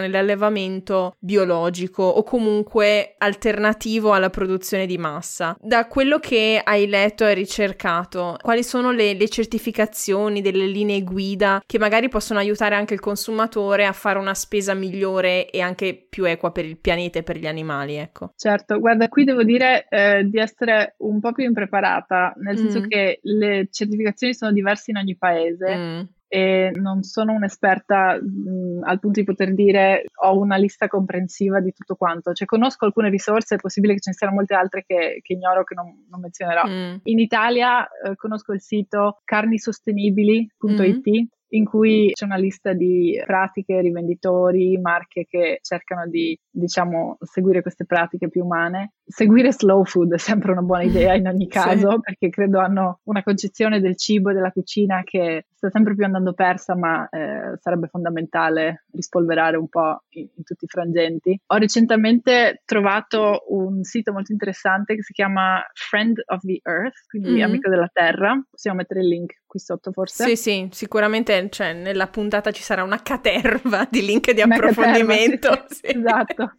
nell'allevamento 0.54 1.16
biologico 1.20 2.04
o 2.04 2.24
comunque 2.24 3.16
alternativo 3.18 4.14
alla 4.14 4.30
produzione 4.30 4.86
di 4.86 4.98
massa. 4.98 5.58
Da 5.60 5.88
quello 5.88 6.20
che 6.20 6.62
hai 6.64 6.88
letto 6.88 7.26
e 7.26 7.34
ricercato, 7.34 8.38
quali 8.42 8.64
sono 8.64 8.92
le, 8.92 9.14
le 9.14 9.28
certificazioni, 9.30 10.42
delle 10.42 10.68
linee 10.68 11.04
guida 11.04 11.62
che 11.66 11.80
magari 11.80 12.08
possono 12.10 12.40
aiutare 12.40 12.76
anche 12.76 12.94
il 12.94 13.00
consumatore 13.00 13.86
a 13.86 13.92
fare 13.92 14.20
una 14.20 14.34
spesa 14.34 14.74
migliore 14.74 15.50
e 15.50 15.60
anche 15.62 16.06
più 16.10 16.26
equa 16.26 16.52
per 16.52 16.66
il 16.66 16.78
pianeta 16.78 17.20
e 17.20 17.24
per 17.24 17.38
gli 17.38 17.48
animali, 17.48 17.96
ecco. 17.96 18.34
Certo, 18.36 18.80
guarda, 18.80 19.10
qui 19.10 19.24
devo 19.24 19.44
dire 19.44 19.88
eh, 19.90 20.24
di 20.26 20.38
essere 20.38 20.96
un 21.00 21.20
po' 21.20 21.32
più 21.32 21.46
impreparata, 21.46 22.34
nel 22.38 22.58
senso 22.58 22.82
mm. 22.82 22.88
che 22.88 23.20
le 23.24 23.68
certificazioni 23.72 24.34
sono 24.34 24.52
diverse 24.52 24.92
in 24.92 24.98
ogni 24.98 25.16
paese. 25.18 25.76
Mm 25.76 26.02
e 26.34 26.72
non 26.74 27.04
sono 27.04 27.34
un'esperta 27.34 28.20
mh, 28.20 28.80
al 28.86 29.00
punto 29.00 29.20
di 29.20 29.26
poter 29.26 29.54
dire 29.54 30.06
ho 30.16 30.36
una 30.40 30.56
lista 30.56 30.88
comprensiva 30.88 31.60
di 31.60 31.72
tutto 31.74 31.94
quanto. 31.94 32.34
Cioè 32.34 32.48
conosco 32.48 32.86
alcune 32.86 33.12
risorse, 33.12 33.54
è 33.54 33.60
possibile 33.60 33.94
che 33.94 34.00
ce 34.00 34.10
ne 34.10 34.16
siano 34.16 34.34
molte 34.34 34.56
altre 34.56 34.84
che, 34.84 35.20
che 35.22 35.34
ignoro, 35.34 35.64
che 35.64 35.76
non, 35.76 36.08
non 36.10 36.22
menzionerò. 36.22 36.64
Mm. 36.68 36.96
In 37.04 37.20
Italia 37.20 37.86
eh, 37.86 38.16
conosco 38.16 38.52
il 38.52 38.62
sito 38.62 39.22
carnisostenibili.it 39.24 41.08
mm 41.08 41.24
in 41.54 41.66
cui 41.66 42.12
c'è 42.14 42.26
una 42.26 42.38
lista 42.38 42.74
di 42.74 43.22
pratiche, 43.26 43.82
rivenditori, 43.82 44.78
marche 44.78 45.26
che 45.28 45.60
cercano 45.62 46.08
di, 46.08 46.38
diciamo, 46.50 47.18
seguire 47.22 47.62
queste 47.62 47.86
pratiche 47.86 48.30
più 48.30 48.44
umane. 48.44 48.94
Seguire 49.06 49.52
slow 49.52 49.84
food 49.84 50.14
è 50.14 50.18
sempre 50.18 50.52
una 50.52 50.62
buona 50.62 50.84
idea 50.84 51.14
in 51.14 51.28
ogni 51.28 51.48
caso, 51.50 51.92
sì. 51.92 52.00
perché 52.02 52.30
credo 52.30 52.60
hanno 52.60 53.00
una 53.04 53.24
concezione 53.24 53.80
del 53.80 53.98
cibo 53.98 54.30
e 54.30 54.34
della 54.34 54.52
cucina 54.52 55.02
che 55.04 55.46
sta 55.54 55.70
sempre 55.70 55.96
più 55.96 56.04
andando 56.04 56.34
persa, 56.34 56.76
ma 56.76 57.08
eh, 57.10 57.58
sarebbe 57.60 57.88
fondamentale 57.88 58.86
rispolverare 58.92 59.56
un 59.58 59.70
po' 59.70 60.04
in, 60.10 60.28
in, 60.36 60.44
tutti 60.44 60.66
i 60.66 60.68
frangenti. 60.68 61.40
Ho 61.48 61.56
recentemente 61.58 62.62
trovato 62.66 63.46
un 63.50 63.84
sito 63.84 64.12
molto 64.12 64.32
interessante 64.32 64.96
che 64.96 65.04
si 65.04 65.14
chiama 65.14 65.64
Friend 65.74 66.22
of 66.26 66.42
the 66.42 66.60
Earth, 66.64 67.06
quindi 67.08 67.34
mm-hmm. 67.34 67.44
amico 67.44 67.70
della 67.70 67.90
terra. 67.92 68.42
Possiamo 68.50 68.78
mettere 68.78 69.02
il 69.02 69.08
link 69.08 69.43
qui 69.54 69.60
sotto 69.60 69.92
forse? 69.92 70.24
Sì, 70.24 70.36
sì, 70.36 70.68
sicuramente 70.72 71.48
cioè, 71.52 71.74
nella 71.74 72.08
puntata 72.08 72.50
ci 72.50 72.64
sarà 72.64 72.82
una 72.82 73.04
caterva 73.04 73.88
di 73.88 74.04
link 74.04 74.32
di 74.32 74.42
una 74.42 74.56
approfondimento. 74.56 75.50
Caterva, 75.50 75.68
sì, 75.70 75.76
sì. 75.86 75.98
Esatto. 75.98 76.54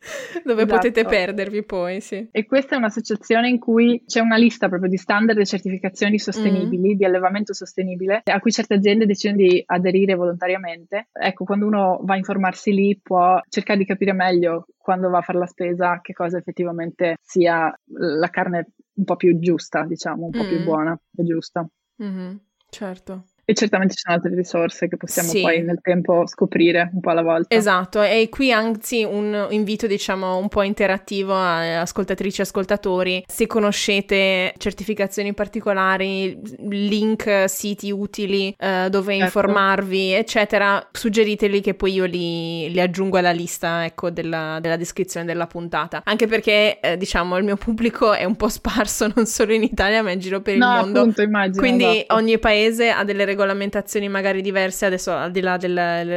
Dove 0.44 0.62
esatto. 0.62 0.76
potete 0.76 1.04
perdervi 1.04 1.64
poi, 1.64 2.00
sì. 2.00 2.28
E 2.30 2.46
questa 2.46 2.76
è 2.76 2.78
un'associazione 2.78 3.48
in 3.48 3.58
cui 3.58 4.04
c'è 4.06 4.20
una 4.20 4.36
lista 4.36 4.68
proprio 4.68 4.88
di 4.88 4.96
standard 4.96 5.36
e 5.40 5.44
certificazioni 5.44 6.20
sostenibili, 6.20 6.94
mm. 6.94 6.96
di 6.96 7.04
allevamento 7.04 7.52
sostenibile, 7.52 8.22
a 8.24 8.38
cui 8.38 8.52
certe 8.52 8.74
aziende 8.74 9.06
decidono 9.06 9.42
di 9.42 9.60
aderire 9.66 10.14
volontariamente. 10.14 11.08
Ecco, 11.12 11.44
quando 11.44 11.66
uno 11.66 11.98
va 12.02 12.14
a 12.14 12.18
informarsi 12.18 12.72
lì 12.72 12.96
può 13.02 13.40
cercare 13.48 13.80
di 13.80 13.86
capire 13.86 14.12
meglio 14.12 14.66
quando 14.78 15.08
va 15.08 15.18
a 15.18 15.22
fare 15.22 15.38
la 15.38 15.46
spesa 15.46 15.98
che 16.00 16.12
cosa 16.12 16.38
effettivamente 16.38 17.16
sia 17.20 17.76
la 17.86 18.28
carne 18.28 18.68
un 18.96 19.04
po' 19.04 19.16
più 19.16 19.36
giusta, 19.40 19.84
diciamo, 19.84 20.26
un 20.26 20.30
po' 20.30 20.44
mm. 20.44 20.48
più 20.48 20.62
buona 20.62 21.00
e 21.16 21.24
giusta. 21.24 21.66
Mm-hmm. 22.02 22.36
Certo. 22.74 23.24
E 23.46 23.54
certamente 23.54 23.94
ci 23.94 24.02
sono 24.04 24.16
altre 24.16 24.34
risorse 24.34 24.88
che 24.88 24.96
possiamo 24.96 25.28
sì. 25.28 25.42
poi 25.42 25.62
nel 25.62 25.80
tempo 25.82 26.26
scoprire 26.26 26.90
un 26.94 27.00
po' 27.00 27.10
alla 27.10 27.22
volta. 27.22 27.54
Esatto, 27.54 28.02
e 28.02 28.28
qui 28.30 28.52
anzi 28.52 29.04
un 29.04 29.48
invito 29.50 29.86
diciamo 29.86 30.36
un 30.38 30.48
po' 30.48 30.62
interattivo 30.62 31.34
a 31.34 31.80
ascoltatrici 31.80 32.40
e 32.40 32.44
ascoltatori. 32.44 33.24
Se 33.26 33.46
conoscete 33.46 34.54
certificazioni 34.56 35.34
particolari, 35.34 36.40
link, 36.68 37.44
siti 37.48 37.90
utili 37.90 38.54
eh, 38.58 38.88
dove 38.88 39.12
certo. 39.12 39.24
informarvi, 39.24 40.12
eccetera, 40.12 40.88
suggeriteli 40.90 41.60
che 41.60 41.74
poi 41.74 41.92
io 41.92 42.04
li, 42.06 42.70
li 42.70 42.80
aggiungo 42.80 43.18
alla 43.18 43.30
lista 43.30 43.84
ecco, 43.84 44.10
della, 44.10 44.58
della, 44.60 44.76
descrizione 44.76 45.26
della 45.26 45.46
puntata. 45.46 46.00
Anche 46.04 46.26
perché 46.26 46.80
eh, 46.80 46.96
diciamo 46.96 47.36
il 47.36 47.44
mio 47.44 47.56
pubblico 47.56 48.12
è 48.14 48.24
un 48.24 48.36
po' 48.36 48.48
sparso 48.48 49.10
non 49.14 49.26
solo 49.26 49.52
in 49.52 49.62
Italia 49.62 50.02
ma 50.02 50.10
in 50.10 50.18
giro 50.18 50.40
per 50.40 50.56
no, 50.56 50.72
il 50.72 50.80
mondo. 50.80 51.00
Appunto, 51.00 51.22
immagino, 51.22 51.58
Quindi 51.58 51.84
esatto. 51.84 52.14
ogni 52.14 52.38
paese 52.38 52.90
ha 52.90 53.04
delle 53.04 53.24
regolamentazioni 53.34 54.08
magari 54.08 54.40
diverse, 54.40 54.86
adesso 54.86 55.12
al 55.12 55.30
di 55.30 55.40
là 55.40 55.56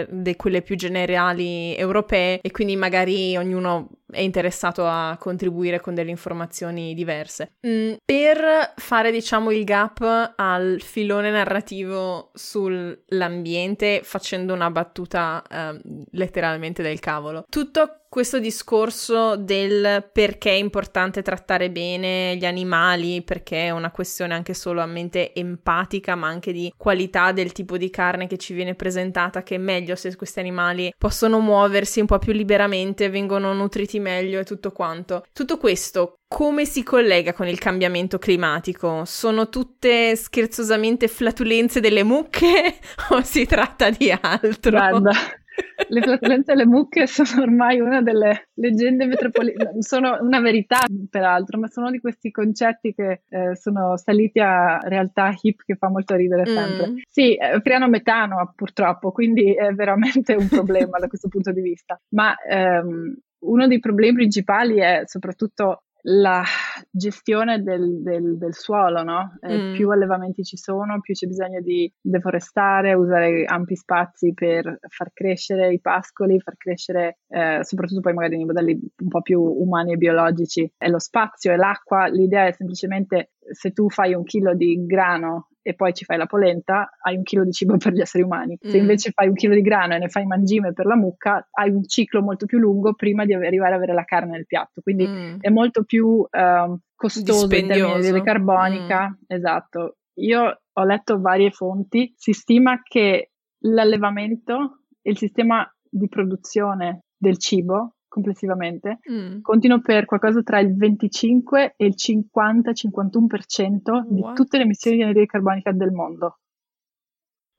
di 0.10 0.36
quelle 0.36 0.62
più 0.62 0.76
generali 0.76 1.76
europee, 1.76 2.40
e 2.42 2.52
quindi 2.52 2.76
magari 2.76 3.36
ognuno 3.36 3.90
è 4.10 4.22
interessato 4.22 4.86
a 4.86 5.18
contribuire 5.20 5.80
con 5.80 5.94
delle 5.94 6.10
informazioni 6.10 6.94
diverse. 6.94 7.54
Mm, 7.68 7.94
per 8.04 8.74
fare, 8.76 9.12
diciamo, 9.12 9.52
il 9.52 9.64
gap 9.64 10.34
al 10.36 10.80
filone 10.82 11.32
narrativo 11.32 12.32
sull'ambiente, 12.34 14.02
facendo 14.04 14.54
una 14.54 14.72
battuta 14.72 15.44
eh, 15.50 15.80
letteralmente 16.12 16.82
del 16.82 17.00
cavolo, 17.00 17.46
tutto 17.50 18.02
questo 18.10 18.40
discorso 18.40 19.36
del 19.36 20.10
perché 20.12 20.52
è 20.52 20.54
importante 20.54 21.22
trattare 21.22 21.70
bene 21.70 22.36
gli 22.38 22.46
animali, 22.46 23.22
perché 23.22 23.66
è 23.66 23.70
una 23.72 23.92
questione 23.92 24.34
anche 24.34 24.54
solamente 24.54 25.34
empatica, 25.34 26.16
ma 26.16 26.28
anche 26.28 26.52
di 26.52 26.74
qualità 26.78 27.32
del 27.32 27.52
tipo 27.52 27.78
di 27.78 27.90
carne 27.90 28.28
che 28.28 28.38
ci 28.38 28.54
viene 28.54 28.76
presentata, 28.76 29.44
che 29.44 29.56
è 29.56 29.60
meglio 29.60 29.96
se 29.96 30.16
questi 30.16 30.40
animali 30.40 30.94
possono 30.98 31.40
muoversi 31.40 32.00
un 32.00 32.06
po' 32.06 32.18
più 32.18 32.32
liberamente, 32.32 33.10
vengono 33.10 33.54
nutriti 33.54 33.97
meglio 34.00 34.40
e 34.40 34.44
tutto 34.44 34.72
quanto. 34.72 35.26
Tutto 35.34 35.58
questo 35.58 36.18
come 36.28 36.66
si 36.66 36.84
collega 36.84 37.34
con 37.34 37.48
il 37.48 37.58
cambiamento 37.58 38.18
climatico? 38.18 39.06
Sono 39.06 39.48
tutte 39.48 40.16
scherzosamente 40.16 41.08
flatulenze 41.08 41.80
delle 41.80 42.04
mucche 42.04 42.80
o 43.12 43.22
si 43.22 43.46
tratta 43.46 43.90
di 43.90 44.12
altro? 44.12 44.72
Guarda, 44.72 45.12
le 45.90 46.02
flatulenze 46.02 46.54
delle 46.54 46.66
mucche 46.66 47.08
sono 47.08 47.44
ormai 47.44 47.80
una 47.80 48.02
delle 48.02 48.50
leggende 48.56 49.06
metropolitane, 49.06 49.82
sono 49.82 50.18
una 50.22 50.40
verità 50.40 50.86
peraltro, 51.10 51.60
ma 51.60 51.68
sono 51.68 51.90
di 51.92 52.00
questi 52.00 52.32
concetti 52.32 52.94
che 52.94 53.22
eh, 53.30 53.56
sono 53.56 53.96
saliti 53.98 54.40
a 54.40 54.80
realtà 54.80 55.34
hip 55.42 55.62
che 55.66 55.76
fa 55.76 55.90
molto 55.90 56.16
ridere 56.16 56.46
sempre. 56.46 56.90
Mm. 56.90 56.96
Sì, 57.10 57.36
eh, 57.36 57.62
creano 57.62 57.88
metano 57.88 58.54
purtroppo, 58.56 59.12
quindi 59.12 59.54
è 59.54 59.72
veramente 59.74 60.34
un 60.34 60.48
problema 60.48 61.00
da 61.00 61.08
questo 61.08 61.30
punto 61.30 61.52
di 61.52 61.62
vista. 61.62 62.00
Ma 62.10 62.36
ehm, 62.36 63.16
uno 63.40 63.68
dei 63.68 63.80
problemi 63.80 64.16
principali 64.16 64.78
è 64.78 65.04
soprattutto 65.06 65.84
la 66.10 66.44
gestione 66.90 67.62
del, 67.62 68.02
del, 68.02 68.38
del 68.38 68.54
suolo, 68.54 69.04
no? 69.04 69.38
Eh, 69.42 69.58
mm. 69.58 69.74
Più 69.74 69.90
allevamenti 69.90 70.44
ci 70.44 70.56
sono, 70.56 71.02
più 71.02 71.14
c'è 71.14 71.28
bisogno 71.28 71.60
di 71.62 71.92
deforestare, 72.00 72.94
usare 72.94 73.44
ampi 73.46 73.76
spazi 73.76 74.34
per 74.34 74.80
far 74.88 75.12
crescere 75.14 75.74
i 75.74 75.82
pascoli, 75.82 76.40
far 76.40 76.56
crescere 76.56 77.20
eh, 77.28 77.60
soprattutto 77.64 78.02
poi 78.02 78.14
magari 78.14 78.38
nei 78.38 78.46
modelli 78.46 78.80
un 79.00 79.08
po' 79.08 79.22
più 79.22 79.42
umani 79.42 79.94
e 79.94 79.98
biologici. 79.98 80.72
È 80.78 80.88
lo 80.88 81.00
spazio, 81.00 81.52
è 81.52 81.56
l'acqua, 81.56 82.08
l'idea 82.08 82.48
è 82.48 82.54
semplicemente 82.54 83.32
se 83.52 83.72
tu 83.72 83.90
fai 83.90 84.14
un 84.14 84.24
chilo 84.24 84.54
di 84.54 84.86
grano 84.86 85.50
e 85.68 85.74
poi 85.74 85.94
ci 85.94 86.06
fai 86.06 86.18
la 86.18 86.28
polenta, 86.28 86.92
hai 87.02 87.18
un 87.18 87.24
chilo 87.24 87.44
di 87.44 87.52
cibo 87.52 87.76
per 87.76 87.92
gli 87.92 88.00
esseri 88.00 88.24
umani. 88.24 88.58
Se 88.62 88.78
mm. 88.78 88.80
invece 88.80 89.12
fai 89.12 89.28
un 89.28 89.34
chilo 89.34 89.54
di 89.54 89.60
grano 89.60 89.96
e 89.96 89.98
ne 89.98 90.08
fai 90.08 90.26
mangime 90.26 90.72
per 90.72 90.86
la 90.86 90.96
mucca, 90.96 91.46
hai 91.52 91.70
un 91.72 91.86
ciclo 91.86 92.22
molto 92.22 92.46
più 92.46 92.58
lungo 92.58 92.94
prima 92.94 93.26
di 93.26 93.34
arrivare 93.34 93.72
ad 93.72 93.76
avere 93.76 93.94
la 93.94 94.06
carne 94.06 94.32
nel 94.32 94.46
piatto. 94.46 94.80
Quindi 94.80 95.06
mm. 95.06 95.40
è 95.42 95.50
molto 95.50 95.84
più 95.84 96.08
uh, 96.08 96.80
costoso 96.96 97.54
in 97.54 97.68
termini 97.68 98.12
di 98.14 98.22
carbonica. 98.22 99.10
Mm. 99.10 99.24
Esatto. 99.28 99.98
Io 100.20 100.62
ho 100.72 100.84
letto 100.86 101.20
varie 101.20 101.52
fonti, 101.52 102.14
si 102.16 102.32
stima 102.32 102.82
che 102.82 103.32
l'allevamento 103.64 104.84
e 105.02 105.12
il 105.12 105.18
sistema 105.18 105.70
di 105.84 106.08
produzione 106.08 107.02
del 107.18 107.38
cibo 107.40 107.97
complessivamente, 108.18 109.00
mm. 109.12 109.42
continuano 109.42 109.84
per 109.84 110.06
qualcosa 110.06 110.42
tra 110.42 110.60
il 110.60 110.76
25 110.76 111.76
e 111.78 111.86
il 111.86 111.94
50-51% 111.96 114.06
di 114.10 114.24
tutte 114.34 114.58
le 114.58 114.64
emissioni 114.64 114.98
di 114.98 115.04
anidride 115.04 115.28
carbonica 115.28 115.72
del 115.72 115.92
mondo. 115.92 116.40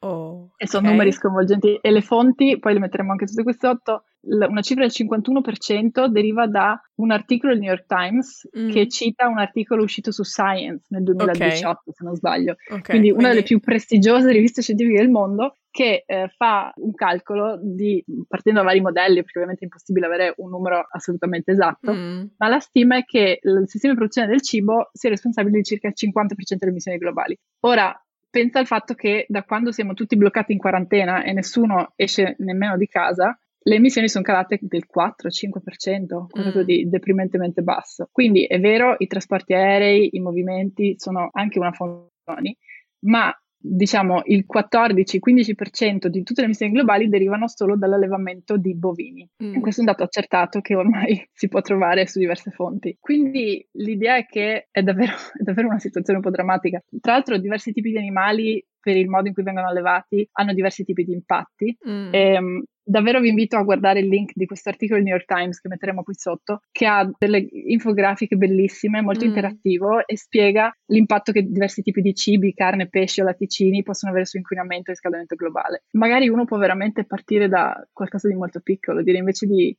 Oh, 0.01 0.53
e 0.57 0.69
sono 0.69 0.83
okay. 0.83 0.93
numeri 0.93 1.13
sconvolgenti. 1.13 1.77
E 1.81 1.91
le 1.91 2.03
fonti, 2.03 2.59
poi 2.59 2.73
le 2.73 2.79
metteremo 2.79 3.11
anche 3.11 3.27
tutte 3.27 3.43
qui 3.43 3.53
sotto, 3.53 4.05
una 4.21 4.63
cifra 4.63 4.87
del 4.87 4.95
51% 4.95 6.07
deriva 6.07 6.47
da 6.47 6.81
un 6.97 7.11
articolo 7.11 7.53
del 7.53 7.63
New 7.63 7.71
York 7.71 7.87
Times 7.87 8.49
mm. 8.57 8.71
che 8.71 8.89
cita 8.89 9.29
un 9.29 9.39
articolo 9.39 9.83
uscito 9.83 10.13
su 10.13 10.23
Science 10.23 10.87
nel 10.89 11.03
2018, 11.03 11.69
okay. 11.69 11.79
se 11.85 12.05
non 12.05 12.15
sbaglio. 12.15 12.57
Okay, 12.69 12.83
quindi, 12.83 13.11
una 13.11 13.29
delle 13.29 13.43
più 13.43 13.59
prestigiose 13.61 14.31
riviste 14.31 14.63
scientifiche 14.63 14.99
del 14.99 15.11
mondo 15.11 15.57
che 15.79 16.03
eh, 16.07 16.29
fa 16.37 16.73
un 16.75 16.93
calcolo 16.93 17.57
di, 17.63 18.05
partendo 18.27 18.59
da 18.59 18.67
vari 18.67 18.81
modelli, 18.81 19.23
perché 19.23 19.39
ovviamente 19.39 19.61
è 19.61 19.65
impossibile 19.67 20.07
avere 20.07 20.35
un 20.39 20.51
numero 20.51 20.85
assolutamente 20.91 21.53
esatto, 21.53 21.95
mm. 21.95 22.25
ma 22.37 22.49
la 22.49 22.59
stima 22.59 22.97
è 22.97 23.05
che 23.05 23.39
il 23.41 23.63
sistema 23.67 23.93
di 23.93 23.99
produzione 23.99 24.27
del 24.27 24.43
cibo 24.43 24.91
sia 24.93 25.09
responsabile 25.09 25.59
di 25.59 25.63
circa 25.63 25.87
il 25.87 25.95
50% 25.97 26.33
delle 26.59 26.73
emissioni 26.73 26.99
globali. 26.99 27.39
Ora, 27.61 27.97
pensa 28.29 28.59
al 28.59 28.67
fatto 28.67 28.95
che 28.95 29.25
da 29.29 29.45
quando 29.45 29.71
siamo 29.71 29.95
tutti 29.95 30.17
bloccati 30.17 30.51
in 30.51 30.59
quarantena 30.59 31.23
e 31.23 31.33
nessuno 31.33 31.93
esce 31.95 32.35
nemmeno 32.41 32.77
di 32.77 32.89
casa, 32.89 33.39
le 33.61 33.75
emissioni 33.77 34.09
sono 34.09 34.25
calate 34.25 34.59
del 34.61 34.85
4-5%, 34.93 36.27
qualcosa 36.29 36.61
mm. 36.63 36.65
di 36.65 36.89
deprimentemente 36.89 37.63
basso. 37.63 38.09
Quindi 38.11 38.47
è 38.47 38.59
vero, 38.59 38.97
i 38.99 39.07
trasporti 39.07 39.55
aerei, 39.55 40.09
i 40.17 40.19
movimenti 40.19 40.97
sono 40.99 41.29
anche 41.31 41.61
una 41.61 41.71
fonte, 41.71 42.57
ma 43.05 43.33
diciamo 43.61 44.23
il 44.27 44.47
14-15% 44.51 46.07
di 46.07 46.23
tutte 46.23 46.41
le 46.41 46.47
emissioni 46.47 46.73
globali 46.73 47.09
derivano 47.09 47.49
solo 47.49 47.77
dall'allevamento 47.77 48.57
di 48.57 48.75
bovini. 48.75 49.29
Mm. 49.43 49.61
Questo 49.61 49.81
è 49.81 49.85
un 49.85 49.91
dato 49.91 50.05
accertato 50.05 50.61
che 50.61 50.75
ormai 50.75 51.29
si 51.33 51.49
può 51.49 51.61
trovare 51.61 52.07
su 52.07 52.19
diverse 52.19 52.51
fonti. 52.51 52.97
Quindi 53.01 53.67
l'idea 53.73 54.17
è 54.17 54.27
che 54.27 54.69
è 54.71 54.83
davvero, 54.83 55.13
è 55.39 55.43
davvero 55.43 55.69
una 55.69 55.79
situazione 55.79 56.19
un 56.19 56.25
po' 56.25 56.31
drammatica. 56.31 56.83
Tra 57.01 57.13
l'altro 57.13 57.39
diversi 57.39 57.73
tipi 57.73 57.91
di 57.91 57.99
animali 57.99 58.65
per 58.89 58.97
il 58.97 59.11
modo 59.11 59.29
in 59.29 59.35
cui 59.35 59.43
vengono 59.43 59.69
allevati 59.69 60.27
hanno 60.33 60.55
diversi 60.55 60.83
tipi 60.83 61.05
di 61.05 61.13
impatti. 61.13 61.77
Mm. 61.87 62.09
E, 62.15 62.33
ehm, 62.33 62.63
davvero 62.83 63.21
vi 63.21 63.29
invito 63.29 63.59
a 63.59 63.63
guardare 63.63 64.01
il 64.01 64.09
link 64.09 64.33
di 64.35 64.47
questo 64.47 64.71
articolo 64.71 64.99
del 64.99 65.07
New 65.07 65.15
York 65.15 65.27
Times 65.27 65.61
che 65.61 65.69
metteremo 65.69 66.03
qui 66.03 66.15
sotto, 66.15 66.63
che 66.73 66.87
ha 66.87 67.07
delle 67.19 67.47
infografiche 67.51 68.37
bellissime, 68.37 69.03
molto 69.03 69.27
mm. 69.27 69.29
interattivo 69.29 70.07
e 70.07 70.17
spiega 70.17 70.75
l'impatto 70.87 71.33
che 71.33 71.43
diversi 71.43 71.83
tipi 71.83 72.01
di 72.01 72.15
cibi, 72.15 72.55
carne, 72.55 72.89
pesce 72.89 73.21
o 73.21 73.27
latticini 73.27 73.83
possono 73.83 74.11
avere 74.11 74.27
su 74.27 74.39
inquinamento 74.39 74.89
e 74.89 74.95
riscaldamento 74.95 75.35
globale. 75.35 75.83
Magari 75.91 76.31
uno 76.31 76.47
può 76.47 76.57
veramente 76.57 77.05
partire 77.05 77.47
da 77.47 77.87
qualcosa 77.93 78.27
di 78.27 78.35
molto 78.35 78.61
piccolo, 78.61 79.03
dire 79.03 79.19
invece 79.19 79.47
di 79.47 79.77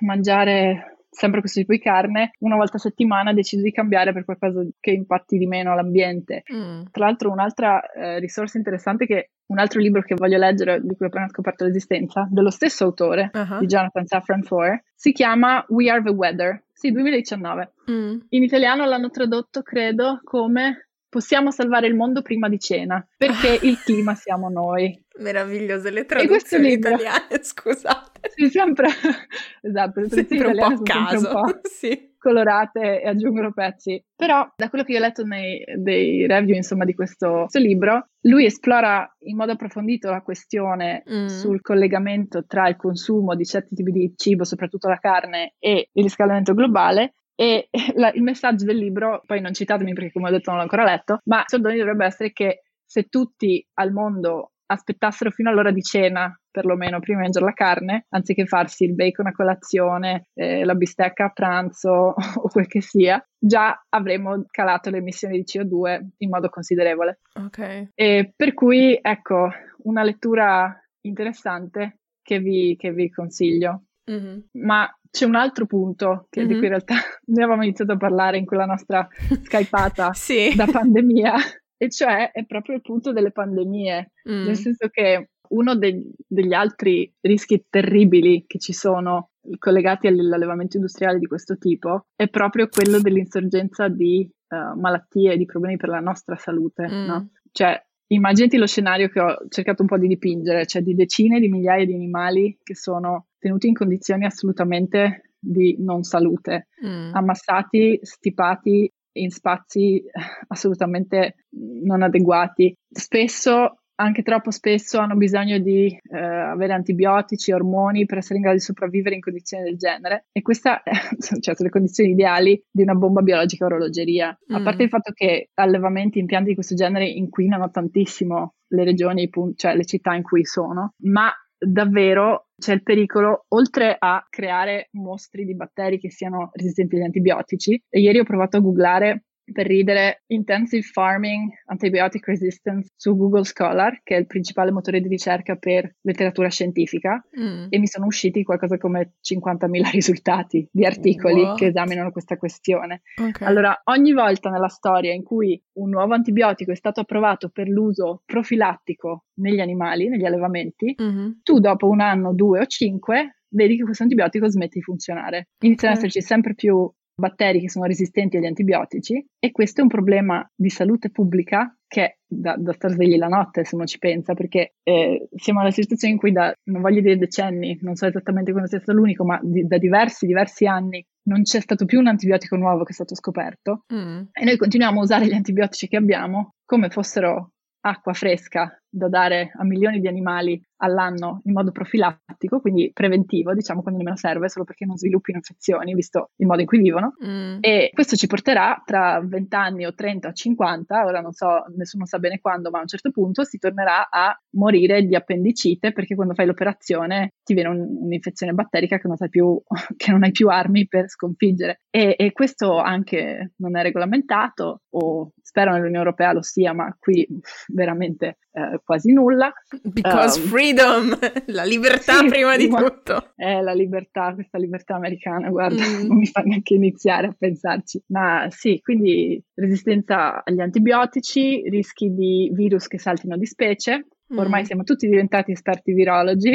mangiare 0.00 0.99
sempre 1.10 1.40
questo 1.40 1.60
tipo 1.60 1.72
di 1.72 1.80
carne, 1.80 2.32
una 2.38 2.56
volta 2.56 2.76
a 2.76 2.80
settimana 2.80 3.32
decido 3.32 3.62
di 3.62 3.72
cambiare 3.72 4.12
per 4.12 4.24
qualcosa 4.24 4.64
che 4.78 4.90
impatti 4.92 5.36
di 5.36 5.46
meno 5.46 5.72
all'ambiente. 5.72 6.44
Mm. 6.54 6.82
Tra 6.90 7.06
l'altro 7.06 7.30
un'altra 7.30 7.82
eh, 7.90 8.18
risorsa 8.20 8.56
interessante 8.56 9.06
che 9.06 9.30
un 9.46 9.58
altro 9.58 9.80
libro 9.80 10.02
che 10.02 10.14
voglio 10.14 10.38
leggere, 10.38 10.80
di 10.80 10.94
cui 10.94 11.06
ho 11.06 11.08
appena 11.08 11.28
scoperto 11.28 11.64
l'esistenza, 11.64 12.28
dello 12.30 12.50
stesso 12.50 12.84
autore, 12.84 13.30
uh-huh. 13.32 13.58
di 13.58 13.66
Jonathan 13.66 14.06
Safran 14.06 14.42
Foer, 14.42 14.84
si 14.94 15.12
chiama 15.12 15.64
We 15.68 15.90
Are 15.90 16.02
the 16.02 16.10
Weather. 16.10 16.62
Sì, 16.72 16.92
2019. 16.92 17.72
Mm. 17.90 18.18
In 18.28 18.42
italiano 18.44 18.86
l'hanno 18.86 19.10
tradotto, 19.10 19.62
credo, 19.62 20.20
come 20.22 20.90
Possiamo 21.10 21.50
salvare 21.50 21.88
il 21.88 21.96
mondo 21.96 22.22
prima 22.22 22.48
di 22.48 22.60
cena, 22.60 23.04
perché 23.16 23.58
il 23.66 23.76
clima 23.82 24.14
siamo 24.14 24.48
noi. 24.48 24.96
Meravigliose 25.18 25.90
le 25.90 26.06
traduzioni 26.06 26.68
libro... 26.68 26.90
italiane, 26.90 27.26
scusate. 27.42 28.09
Sì, 28.28 28.48
sempre, 28.48 28.88
esatto, 29.62 30.00
le 30.00 30.06
italiane 30.06 30.50
un 30.50 30.56
po' 30.56 30.64
a 30.64 30.82
caso, 30.82 31.28
un 31.28 31.32
po' 31.32 31.60
sì. 31.68 32.14
colorate 32.18 33.02
e 33.02 33.08
aggiungono 33.08 33.52
pezzi. 33.52 34.02
Però, 34.14 34.46
da 34.56 34.68
quello 34.68 34.84
che 34.84 34.92
io 34.92 34.98
ho 34.98 35.02
letto 35.02 35.24
nei 35.24 35.62
dei 35.76 36.26
review, 36.26 36.56
insomma, 36.56 36.84
di 36.84 36.94
questo, 36.94 37.40
questo 37.48 37.58
libro, 37.58 38.08
lui 38.22 38.44
esplora 38.44 39.08
in 39.20 39.36
modo 39.36 39.52
approfondito 39.52 40.10
la 40.10 40.22
questione 40.22 41.02
mm. 41.10 41.26
sul 41.26 41.60
collegamento 41.60 42.44
tra 42.46 42.68
il 42.68 42.76
consumo 42.76 43.34
di 43.34 43.44
certi 43.44 43.74
tipi 43.74 43.92
di 43.92 44.12
cibo, 44.16 44.44
soprattutto 44.44 44.88
la 44.88 44.98
carne, 44.98 45.54
e 45.58 45.88
il 45.92 46.02
riscaldamento 46.02 46.54
globale, 46.54 47.14
e 47.34 47.68
la, 47.96 48.10
il 48.12 48.22
messaggio 48.22 48.66
del 48.66 48.76
libro, 48.76 49.22
poi 49.24 49.40
non 49.40 49.54
citatemi 49.54 49.94
perché 49.94 50.12
come 50.12 50.28
ho 50.28 50.32
detto 50.32 50.50
non 50.50 50.58
l'ho 50.58 50.64
ancora 50.64 50.84
letto, 50.84 51.20
ma 51.24 51.38
il 51.38 51.44
soldoni 51.46 51.78
dovrebbe 51.78 52.04
essere 52.04 52.32
che 52.32 52.64
se 52.84 53.04
tutti 53.04 53.64
al 53.74 53.92
mondo 53.92 54.52
aspettassero 54.66 55.30
fino 55.30 55.50
all'ora 55.50 55.70
di 55.70 55.82
cena, 55.82 56.39
perlomeno 56.50 57.00
prima 57.00 57.18
di 57.18 57.24
mangiare 57.24 57.46
la 57.46 57.52
carne, 57.52 58.06
anziché 58.10 58.46
farsi 58.46 58.84
il 58.84 58.94
bacon 58.94 59.26
a 59.26 59.32
colazione, 59.32 60.26
eh, 60.34 60.64
la 60.64 60.74
bistecca 60.74 61.26
a 61.26 61.30
pranzo 61.30 62.14
o 62.36 62.48
quel 62.48 62.66
che 62.66 62.80
sia, 62.80 63.24
già 63.38 63.84
avremmo 63.88 64.44
calato 64.50 64.90
le 64.90 64.98
emissioni 64.98 65.38
di 65.38 65.44
CO2 65.44 66.06
in 66.18 66.28
modo 66.28 66.48
considerevole. 66.48 67.20
Ok. 67.34 67.90
E 67.94 68.32
per 68.34 68.54
cui, 68.54 68.98
ecco, 69.00 69.50
una 69.84 70.02
lettura 70.02 70.74
interessante 71.02 71.98
che 72.22 72.38
vi, 72.38 72.76
che 72.78 72.92
vi 72.92 73.10
consiglio. 73.10 73.84
Mm-hmm. 74.10 74.38
Ma 74.52 74.88
c'è 75.10 75.24
un 75.24 75.34
altro 75.34 75.66
punto 75.66 76.26
che, 76.30 76.40
mm-hmm. 76.40 76.48
di 76.48 76.54
cui 76.54 76.64
in 76.64 76.70
realtà 76.70 76.94
noi 77.26 77.42
avevamo 77.42 77.64
iniziato 77.64 77.92
a 77.92 77.96
parlare 77.96 78.38
in 78.38 78.44
quella 78.44 78.64
nostra 78.64 79.06
skypata 79.42 80.12
sì. 80.14 80.54
da 80.54 80.66
pandemia, 80.66 81.34
e 81.76 81.88
cioè 81.90 82.30
è 82.30 82.44
proprio 82.44 82.76
il 82.76 82.82
punto 82.82 83.12
delle 83.12 83.32
pandemie, 83.32 84.12
mm. 84.28 84.44
nel 84.44 84.56
senso 84.56 84.88
che 84.88 85.30
uno 85.50 85.74
de- 85.76 86.12
degli 86.26 86.52
altri 86.52 87.12
rischi 87.20 87.66
terribili 87.68 88.44
che 88.46 88.58
ci 88.58 88.72
sono 88.72 89.30
collegati 89.58 90.06
all'allevamento 90.06 90.76
industriale 90.76 91.18
di 91.18 91.26
questo 91.26 91.56
tipo 91.56 92.06
è 92.14 92.28
proprio 92.28 92.68
quello 92.68 93.00
dell'insorgenza 93.00 93.88
di 93.88 94.30
uh, 94.48 94.78
malattie, 94.78 95.36
di 95.36 95.46
problemi 95.46 95.76
per 95.76 95.88
la 95.88 96.00
nostra 96.00 96.36
salute, 96.36 96.86
mm. 96.88 97.06
no? 97.06 97.30
Cioè, 97.50 97.82
immaginati 98.08 98.56
lo 98.58 98.66
scenario 98.66 99.08
che 99.08 99.20
ho 99.20 99.38
cercato 99.48 99.82
un 99.82 99.88
po' 99.88 99.98
di 99.98 100.08
dipingere, 100.08 100.66
cioè 100.66 100.82
di 100.82 100.94
decine 100.94 101.40
di 101.40 101.48
migliaia 101.48 101.86
di 101.86 101.94
animali 101.94 102.58
che 102.62 102.74
sono 102.74 103.26
tenuti 103.38 103.68
in 103.68 103.74
condizioni 103.74 104.24
assolutamente 104.24 105.34
di 105.38 105.76
non 105.78 106.02
salute, 106.02 106.68
mm. 106.84 107.14
ammassati, 107.14 107.98
stipati 108.02 108.92
in 109.12 109.30
spazi 109.30 110.02
assolutamente 110.48 111.46
non 111.84 112.02
adeguati. 112.02 112.74
Spesso 112.88 113.79
anche 114.00 114.22
troppo 114.22 114.50
spesso 114.50 114.98
hanno 114.98 115.14
bisogno 115.14 115.58
di 115.58 115.86
eh, 115.86 116.18
avere 116.18 116.72
antibiotici, 116.72 117.52
ormoni 117.52 118.06
per 118.06 118.18
essere 118.18 118.36
in 118.36 118.42
grado 118.42 118.56
di 118.56 118.62
sopravvivere 118.62 119.14
in 119.14 119.20
condizioni 119.20 119.64
del 119.64 119.76
genere 119.76 120.26
e 120.32 120.40
queste 120.40 120.80
cioè, 121.20 121.54
sono 121.54 121.56
le 121.58 121.68
condizioni 121.68 122.10
ideali 122.10 122.62
di 122.70 122.82
una 122.82 122.94
bomba 122.94 123.20
biologica 123.20 123.66
orologeria. 123.66 124.36
Mm. 124.50 124.54
A 124.54 124.62
parte 124.62 124.84
il 124.84 124.88
fatto 124.88 125.12
che 125.12 125.50
allevamenti, 125.54 126.18
impianti 126.18 126.48
di 126.48 126.54
questo 126.54 126.74
genere 126.74 127.06
inquinano 127.06 127.70
tantissimo 127.70 128.54
le 128.68 128.84
regioni, 128.84 129.28
cioè 129.56 129.76
le 129.76 129.84
città 129.84 130.14
in 130.14 130.22
cui 130.22 130.44
sono, 130.44 130.94
ma 131.04 131.30
davvero 131.58 132.46
c'è 132.56 132.72
il 132.72 132.82
pericolo, 132.82 133.44
oltre 133.48 133.96
a 133.98 134.24
creare 134.28 134.88
mostri 134.92 135.44
di 135.44 135.54
batteri 135.54 135.98
che 135.98 136.10
siano 136.10 136.50
resistenti 136.52 136.96
agli 136.96 137.02
antibiotici, 137.02 137.82
e 137.88 138.00
ieri 138.00 138.18
ho 138.18 138.24
provato 138.24 138.56
a 138.56 138.60
googlare 138.60 139.24
per 139.52 139.66
ridere 139.66 140.22
Intensive 140.26 140.82
Farming 140.82 141.50
Antibiotic 141.66 142.26
Resistance 142.26 142.90
su 142.96 143.16
Google 143.16 143.44
Scholar, 143.44 144.00
che 144.02 144.16
è 144.16 144.18
il 144.18 144.26
principale 144.26 144.70
motore 144.70 145.00
di 145.00 145.08
ricerca 145.08 145.56
per 145.56 145.96
letteratura 146.02 146.48
scientifica, 146.48 147.22
mm. 147.38 147.66
e 147.68 147.78
mi 147.78 147.86
sono 147.86 148.06
usciti 148.06 148.42
qualcosa 148.42 148.78
come 148.78 149.14
50.000 149.22 149.90
risultati 149.90 150.66
di 150.70 150.84
articoli 150.84 151.42
What? 151.42 151.58
che 151.58 151.66
esaminano 151.66 152.10
questa 152.10 152.36
questione. 152.36 153.02
Okay. 153.16 153.46
Allora, 153.46 153.80
ogni 153.84 154.12
volta 154.12 154.50
nella 154.50 154.68
storia 154.68 155.12
in 155.12 155.22
cui 155.22 155.60
un 155.74 155.90
nuovo 155.90 156.14
antibiotico 156.14 156.72
è 156.72 156.76
stato 156.76 157.00
approvato 157.00 157.48
per 157.48 157.68
l'uso 157.68 158.22
profilattico 158.24 159.26
negli 159.34 159.60
animali, 159.60 160.08
negli 160.08 160.24
allevamenti, 160.24 160.94
mm-hmm. 161.00 161.30
tu 161.42 161.58
dopo 161.58 161.88
un 161.88 162.00
anno, 162.00 162.34
due 162.34 162.60
o 162.60 162.66
cinque 162.66 163.40
vedi 163.50 163.76
che 163.76 163.84
questo 163.84 164.02
antibiotico 164.02 164.48
smette 164.48 164.78
di 164.78 164.82
funzionare. 164.82 165.48
Iniziano 165.60 165.94
okay. 165.94 166.04
ad 166.04 166.10
esserci 166.10 166.26
sempre 166.26 166.54
più 166.54 166.90
batteri 167.20 167.60
che 167.60 167.70
sono 167.70 167.86
resistenti 167.86 168.36
agli 168.36 168.46
antibiotici 168.46 169.24
e 169.38 169.52
questo 169.52 169.80
è 169.80 169.82
un 169.82 169.88
problema 169.88 170.44
di 170.54 170.68
salute 170.68 171.10
pubblica 171.10 171.72
che 171.86 172.04
è 172.04 172.16
da, 172.26 172.56
da 172.56 172.72
star 172.72 172.90
svegli 172.90 173.16
la 173.16 173.28
notte 173.28 173.64
se 173.64 173.74
uno 173.74 173.84
ci 173.84 173.98
pensa 173.98 174.34
perché 174.34 174.74
eh, 174.82 175.28
siamo 175.34 175.60
alla 175.60 175.70
situazione 175.70 176.14
in 176.14 176.20
cui 176.20 176.32
da, 176.32 176.52
non 176.64 176.82
voglio 176.82 177.00
dire 177.00 177.16
decenni, 177.16 177.78
non 177.82 177.94
so 177.94 178.06
esattamente 178.06 178.50
quando 178.50 178.68
sia 178.68 178.80
stato 178.80 178.96
l'unico, 178.98 179.24
ma 179.24 179.38
di, 179.42 179.66
da 179.66 179.78
diversi, 179.78 180.26
diversi 180.26 180.66
anni 180.66 181.04
non 181.24 181.42
c'è 181.42 181.60
stato 181.60 181.84
più 181.84 181.98
un 181.98 182.06
antibiotico 182.06 182.56
nuovo 182.56 182.82
che 182.84 182.90
è 182.90 182.94
stato 182.94 183.14
scoperto 183.14 183.84
mm. 183.92 184.22
e 184.32 184.44
noi 184.44 184.56
continuiamo 184.56 185.00
a 185.00 185.02
usare 185.02 185.26
gli 185.26 185.34
antibiotici 185.34 185.86
che 185.86 185.96
abbiamo 185.96 186.54
come 186.64 186.88
fossero 186.88 187.52
acqua 187.82 188.12
fresca 188.12 188.80
da 188.90 189.08
dare 189.08 189.52
a 189.56 189.64
milioni 189.64 190.00
di 190.00 190.08
animali 190.08 190.60
all'anno 190.82 191.40
in 191.44 191.52
modo 191.52 191.70
profilattico, 191.70 192.60
quindi 192.60 192.90
preventivo, 192.92 193.54
diciamo 193.54 193.82
quando 193.82 193.98
nemmeno 193.98 194.16
serve, 194.16 194.48
solo 194.48 194.64
perché 194.64 194.84
non 194.84 194.96
sviluppino 194.96 195.38
infezioni, 195.38 195.94
visto 195.94 196.30
il 196.36 196.46
modo 196.46 196.60
in 196.60 196.66
cui 196.66 196.78
vivono. 196.80 197.14
Mm. 197.24 197.58
E 197.60 197.90
questo 197.92 198.16
ci 198.16 198.26
porterà 198.26 198.82
tra 198.84 199.20
20 199.22 199.54
anni 199.54 199.86
o 199.86 199.94
30 199.94 200.28
o 200.28 200.32
50, 200.32 201.04
ora 201.04 201.20
non 201.20 201.32
so, 201.32 201.64
nessuno 201.76 202.06
sa 202.06 202.18
bene 202.18 202.40
quando, 202.40 202.70
ma 202.70 202.78
a 202.78 202.82
un 202.82 202.88
certo 202.88 203.10
punto 203.10 203.44
si 203.44 203.58
tornerà 203.58 204.08
a 204.10 204.36
morire 204.54 205.02
di 205.04 205.14
appendicite 205.14 205.92
perché 205.92 206.14
quando 206.14 206.34
fai 206.34 206.46
l'operazione 206.46 207.34
ti 207.44 207.54
viene 207.54 207.68
un, 207.68 207.86
un'infezione 208.00 208.52
batterica 208.52 208.98
che 208.98 209.08
non, 209.08 209.16
più, 209.28 209.60
che 209.96 210.10
non, 210.10 210.22
hai 210.22 210.32
più 210.32 210.48
armi 210.48 210.88
per 210.88 211.08
sconfiggere. 211.08 211.82
E, 211.90 212.14
e, 212.18 212.32
questo 212.32 212.78
anche 212.78 213.52
non 213.56 213.76
è 213.76 213.82
regolamentato, 213.82 214.82
o 214.90 215.32
spero 215.42 215.72
nell'Unione 215.72 215.98
Europea 215.98 216.32
lo 216.32 216.42
sia, 216.42 216.72
ma 216.72 216.94
qui 216.98 217.26
veramente 217.68 218.38
eh, 218.52 218.79
quasi 218.84 219.12
nulla. 219.12 219.52
Because 219.82 220.40
um, 220.40 220.46
freedom, 220.46 221.18
la 221.46 221.64
libertà 221.64 222.18
sì, 222.18 222.26
prima 222.26 222.56
di 222.56 222.68
tutto. 222.68 223.32
È 223.34 223.60
la 223.60 223.72
libertà, 223.72 224.32
questa 224.34 224.58
libertà 224.58 224.94
americana, 224.94 225.48
guarda, 225.48 225.84
mm. 225.84 226.06
non 226.06 226.16
mi 226.16 226.26
fa 226.26 226.40
neanche 226.40 226.74
iniziare 226.74 227.28
a 227.28 227.34
pensarci. 227.36 228.02
Ma 228.06 228.46
sì, 228.50 228.80
quindi 228.82 229.42
resistenza 229.54 230.42
agli 230.44 230.60
antibiotici, 230.60 231.62
rischi 231.68 232.12
di 232.14 232.50
virus 232.52 232.86
che 232.86 232.98
saltino 232.98 233.36
di 233.36 233.46
specie, 233.46 234.06
Ormai 234.36 234.62
mm. 234.62 234.64
siamo 234.64 234.82
tutti 234.84 235.08
diventati 235.08 235.50
esperti 235.52 235.92
virologi 235.92 236.50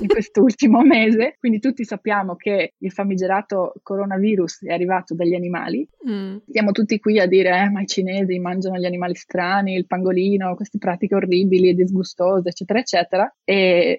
in 0.00 0.06
quest'ultimo 0.08 0.82
mese, 0.82 1.36
quindi 1.38 1.58
tutti 1.58 1.84
sappiamo 1.84 2.36
che 2.36 2.74
il 2.78 2.90
famigerato 2.90 3.74
coronavirus 3.82 4.66
è 4.66 4.72
arrivato 4.72 5.14
dagli 5.14 5.34
animali. 5.34 5.86
Mm. 6.08 6.36
Siamo 6.48 6.72
tutti 6.72 6.98
qui 6.98 7.20
a 7.20 7.26
dire, 7.26 7.50
eh, 7.50 7.70
ma 7.70 7.82
i 7.82 7.86
cinesi 7.86 8.38
mangiano 8.38 8.78
gli 8.78 8.86
animali 8.86 9.14
strani, 9.14 9.74
il 9.74 9.86
pangolino, 9.86 10.54
queste 10.54 10.78
pratiche 10.78 11.14
orribili 11.14 11.68
e 11.68 11.74
disgustose, 11.74 12.48
eccetera, 12.48 12.78
eccetera. 12.78 13.34
E 13.44 13.98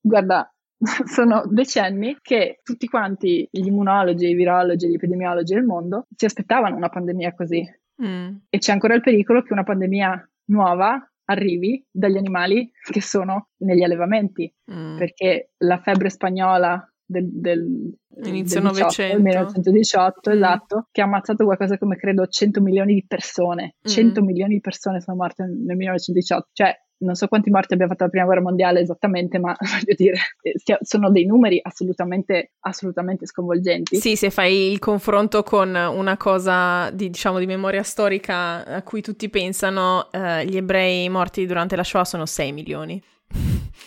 guarda, 0.00 0.52
sono 1.06 1.44
decenni 1.46 2.18
che 2.20 2.60
tutti 2.62 2.86
quanti 2.86 3.48
gli 3.50 3.66
immunologi, 3.66 4.28
i 4.28 4.34
virologi, 4.34 4.88
gli 4.88 4.94
epidemiologi 4.94 5.54
del 5.54 5.64
mondo 5.64 6.06
si 6.14 6.26
aspettavano 6.26 6.76
una 6.76 6.88
pandemia 6.88 7.34
così. 7.34 7.64
Mm. 8.04 8.36
E 8.48 8.58
c'è 8.58 8.72
ancora 8.72 8.94
il 8.94 9.00
pericolo 9.00 9.42
che 9.42 9.52
una 9.52 9.64
pandemia 9.64 10.28
nuova 10.46 11.06
arrivi 11.26 11.84
dagli 11.90 12.16
animali 12.16 12.70
che 12.90 13.00
sono 13.00 13.48
negli 13.58 13.82
allevamenti, 13.82 14.52
mm. 14.70 14.98
perché 14.98 15.52
la 15.58 15.78
febbre 15.78 16.10
spagnola 16.10 16.91
del, 17.12 17.28
del 17.30 17.94
Inizio 18.24 18.60
del 18.60 18.70
18, 18.70 18.84
900. 18.84 19.22
1918, 19.22 20.30
mm. 20.30 20.32
esatto, 20.34 20.86
che 20.90 21.00
ha 21.00 21.04
ammazzato 21.04 21.44
qualcosa 21.44 21.78
come 21.78 21.96
credo 21.96 22.26
100 22.26 22.60
milioni 22.60 22.94
di 22.94 23.04
persone. 23.06 23.76
100 23.82 24.20
mm. 24.20 24.24
milioni 24.24 24.54
di 24.54 24.60
persone 24.60 25.00
sono 25.00 25.16
morte 25.16 25.44
nel 25.44 25.76
1918. 25.76 26.48
Cioè, 26.52 26.76
non 27.02 27.14
so 27.14 27.26
quanti 27.26 27.50
morti 27.50 27.74
abbia 27.74 27.88
fatto 27.88 28.04
la 28.04 28.10
prima 28.10 28.24
guerra 28.26 28.42
mondiale 28.42 28.80
esattamente, 28.80 29.38
ma 29.38 29.56
voglio 29.58 29.94
dire, 29.96 30.16
eh, 30.42 30.78
sono 30.82 31.10
dei 31.10 31.24
numeri 31.24 31.58
assolutamente, 31.62 32.52
assolutamente 32.60 33.26
sconvolgenti. 33.26 33.96
Sì, 33.96 34.16
se 34.16 34.30
fai 34.30 34.70
il 34.70 34.78
confronto 34.78 35.42
con 35.42 35.74
una 35.74 36.16
cosa 36.16 36.90
di, 36.90 37.10
diciamo, 37.10 37.38
di 37.38 37.46
memoria 37.46 37.82
storica 37.82 38.64
a 38.64 38.82
cui 38.82 39.00
tutti 39.00 39.28
pensano, 39.30 40.10
eh, 40.12 40.44
gli 40.46 40.56
ebrei 40.56 41.08
morti 41.08 41.46
durante 41.46 41.76
la 41.76 41.84
Shoah 41.84 42.04
sono 42.04 42.26
6 42.26 42.52
milioni. 42.52 43.02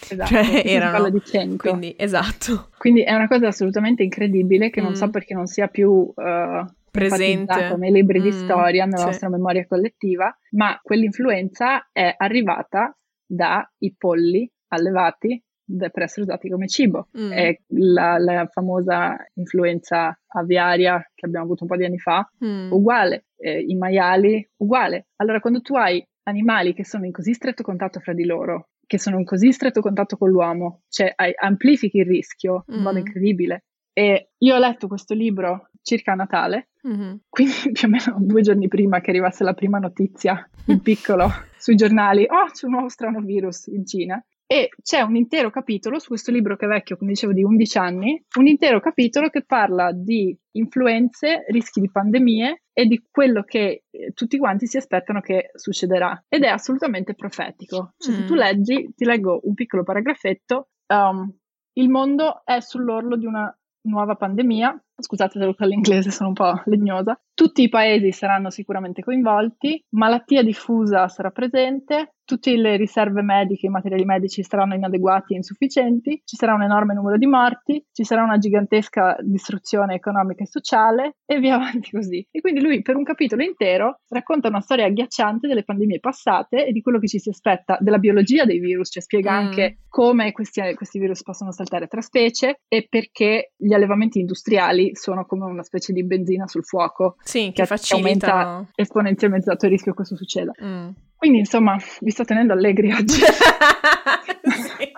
Esatto, 0.08 0.30
cioè, 0.30 0.64
erano, 0.66 1.10
di 1.10 1.22
100. 1.24 1.58
Quindi, 1.58 1.96
esatto. 1.98 2.70
Quindi 2.78 3.02
è 3.02 3.14
una 3.14 3.28
cosa 3.28 3.48
assolutamente 3.48 4.04
incredibile 4.04 4.70
che 4.70 4.82
mm. 4.82 4.84
non 4.84 4.96
so 4.96 5.10
perché 5.10 5.34
non 5.34 5.48
sia 5.48 5.68
più 5.68 5.90
uh, 5.90 6.66
presente 6.92 7.76
nei 7.78 7.92
libri 7.92 8.20
mm, 8.20 8.24
di 8.24 8.32
storia, 8.32 8.86
nella 8.86 8.98
sì. 8.98 9.06
nostra 9.06 9.30
memoria 9.30 9.66
collettiva, 9.66 10.36
ma 10.52 10.80
quell'influenza 10.82 11.90
è 11.92 12.14
arrivata 12.18 12.96
dai 13.26 13.96
polli 13.98 14.50
allevati 14.68 15.42
per 15.66 16.04
essere 16.04 16.22
usati 16.22 16.50
come 16.50 16.68
cibo. 16.68 17.10
Mm. 17.18 17.32
È 17.32 17.60
la, 17.70 18.18
la, 18.18 18.48
famosa 18.52 19.18
influenza 19.34 20.18
aviaria 20.28 21.04
che 21.14 21.26
abbiamo 21.26 21.46
avuto 21.46 21.64
un 21.64 21.70
po' 21.70 21.78
di 21.78 21.86
anni 21.86 21.98
fa, 21.98 22.30
mm. 22.44 22.72
uguale. 22.72 23.26
Eh, 23.38 23.62
I 23.62 23.76
maiali, 23.76 24.48
uguale. 24.58 25.08
Allora, 25.18 25.40
quando 25.40 25.62
tu 25.62 25.76
hai 25.76 26.06
animali 26.24 26.74
che 26.74 26.86
sono 26.86 27.06
in 27.06 27.12
così 27.12 27.34
stretto 27.34 27.64
contatto 27.64 28.00
fra 28.00 28.14
di 28.14 28.26
loro, 28.26 28.70
che 28.86 29.00
sono 29.00 29.20
in 29.20 29.26
così 29.26 29.52
stretto 29.52 29.82
contatto 29.82 30.18
con 30.18 30.30
l'uomo, 30.30 30.82
cioè 30.90 31.14
amplifichi 31.40 31.98
il 31.98 32.06
rischio 32.06 32.64
in 32.68 32.80
mm. 32.80 32.82
modo 32.82 32.98
incredibile. 32.98 33.64
E 33.94 34.32
io 34.40 34.56
ho 34.56 34.60
letto 34.60 34.88
questo 34.88 35.14
libro 35.14 35.70
circa 35.82 36.12
a 36.12 36.16
Natale, 36.16 36.70
mm-hmm. 36.86 37.16
quindi 37.30 37.54
più 37.72 37.88
o 37.88 37.92
meno 37.92 38.18
due 38.20 38.42
giorni 38.42 38.68
prima 38.68 39.00
che 39.00 39.12
arrivasse 39.12 39.44
la 39.44 39.54
prima 39.54 39.78
notizia 39.78 40.48
in 40.66 40.82
piccolo 40.82 41.30
sui 41.58 41.76
giornali, 41.76 42.24
oh 42.24 42.52
c'è 42.52 42.66
un 42.66 42.74
nuovo 42.74 42.90
strano 42.90 43.22
virus 43.22 43.68
in 43.68 43.86
Cina. 43.86 44.24
E 44.48 44.70
c'è 44.84 45.02
un 45.02 45.16
intero 45.16 45.50
capitolo 45.50 45.98
su 45.98 46.10
questo 46.10 46.32
libro 46.32 46.56
che 46.56 46.66
è 46.66 46.68
vecchio, 46.68 46.98
come 46.98 47.12
dicevo, 47.12 47.34
di 47.34 47.44
11 47.44 47.78
anni, 47.80 48.24
un 48.38 48.46
intero 48.46 48.80
capitolo 48.80 49.30
che 49.30 49.44
parla 49.44 49.92
di 49.92 50.38
influenze, 50.52 51.46
rischi 51.48 51.82
di 51.82 51.90
pandemie 51.90 52.65
e 52.78 52.86
di 52.88 53.02
quello 53.10 53.44
che 53.44 53.86
eh, 53.90 54.12
tutti 54.14 54.38
quanti 54.38 54.68
si 54.68 54.76
aspettano 54.76 55.22
che 55.22 55.52
succederà. 55.54 56.26
Ed 56.28 56.44
è 56.44 56.48
assolutamente 56.48 57.16
profetico. 57.16 57.94
Cioè, 57.98 58.14
mm. 58.14 58.18
se 58.18 58.26
tu 58.26 58.34
mm. 58.34 58.38
leggi, 58.38 58.94
ti 58.94 59.06
leggo 59.06 59.40
un 59.44 59.54
piccolo 59.54 59.84
paragrafetto, 59.84 60.68
um, 60.94 61.34
il 61.78 61.90
mondo 61.90 62.42
è 62.44 62.60
sull'orlo 62.60 63.16
di 63.16 63.26
una 63.26 63.58
nuova 63.88 64.16
pandemia, 64.16 64.78
scusate 64.98 65.40
se 65.40 65.46
lo 65.46 65.54
parlo 65.54 65.74
inglese, 65.74 66.12
sono 66.12 66.30
un 66.30 66.36
po' 66.36 66.62
legnosa, 66.66 67.18
tutti 67.34 67.62
i 67.62 67.70
paesi 67.70 68.12
saranno 68.12 68.50
sicuramente 68.50 69.04
coinvolti, 69.04 69.82
malattia 69.92 70.44
diffusa 70.44 71.08
sarà 71.08 71.30
presente, 71.30 72.15
tutte 72.26 72.56
le 72.56 72.76
riserve 72.76 73.22
mediche, 73.22 73.68
i 73.68 73.70
materiali 73.70 74.04
medici 74.04 74.44
saranno 74.44 74.74
inadeguati 74.74 75.34
e 75.34 75.38
insufficienti, 75.38 76.22
ci 76.26 76.36
sarà 76.36 76.54
un 76.54 76.64
enorme 76.64 76.94
numero 76.94 77.18
di 77.18 77.28
morti, 77.28 77.86
ci 77.92 78.04
sarà 78.04 78.24
una 78.24 78.38
gigantesca 78.38 79.18
distruzione 79.22 79.96
economica 79.96 80.44
e 80.44 80.48
sociale 80.48 81.18
e 81.26 81.40
via 81.40 81.56
avanti 81.56 81.92
così. 81.92 82.26
E 82.32 82.42
quindi 82.42 82.62
lui 82.62 82.82
per 82.82 82.96
un 82.96 83.04
capitolo 83.04 83.44
intero 83.44 84.02
racconta 84.10 84.48
una 84.48 84.62
storia 84.62 84.86
agghiacciante 84.86 85.48
delle 85.48 85.64
pandemie 85.64 86.00
passate 86.00 86.66
e 86.66 86.72
di 86.72 86.82
quello 86.82 87.00
che 87.00 87.08
ci 87.08 87.20
si 87.20 87.30
aspetta, 87.30 87.78
della 87.80 88.00
biologia 88.00 88.46
dei 88.46 88.60
virus, 88.60 88.90
cioè 88.92 89.02
spiega 89.02 89.32
mm. 89.32 89.36
anche 89.36 89.78
come 89.88 90.32
questi, 90.32 90.62
questi 90.74 91.00
virus 91.00 91.22
possono 91.24 91.52
saltare 91.52 91.88
tra 91.88 92.02
specie 92.02 92.62
e 92.68 92.88
perché 92.90 93.54
gli 93.56 93.74
allevamenti 93.74 94.20
industriali 94.20 94.96
sono 94.96 95.26
come 95.26 95.46
una 95.46 95.64
specie 95.64 95.94
di 95.94 96.04
benzina 96.04 96.48
sul 96.48 96.66
fuoco 96.66 97.16
sì, 97.24 97.52
che, 97.54 97.66
che 97.66 97.94
aumenta 97.94 98.68
esponenzialmente 98.76 99.52
il 99.52 99.70
rischio 99.70 99.92
che 99.92 99.98
questo 99.98 100.16
succeda. 100.16 100.52
Mm. 100.62 100.90
Quindi 101.26 101.42
insomma 101.42 101.76
vi 102.02 102.12
sto 102.12 102.24
tenendo 102.24 102.54
allegri 102.54 102.94
oggi. 102.94 103.16
sì. 103.16 104.92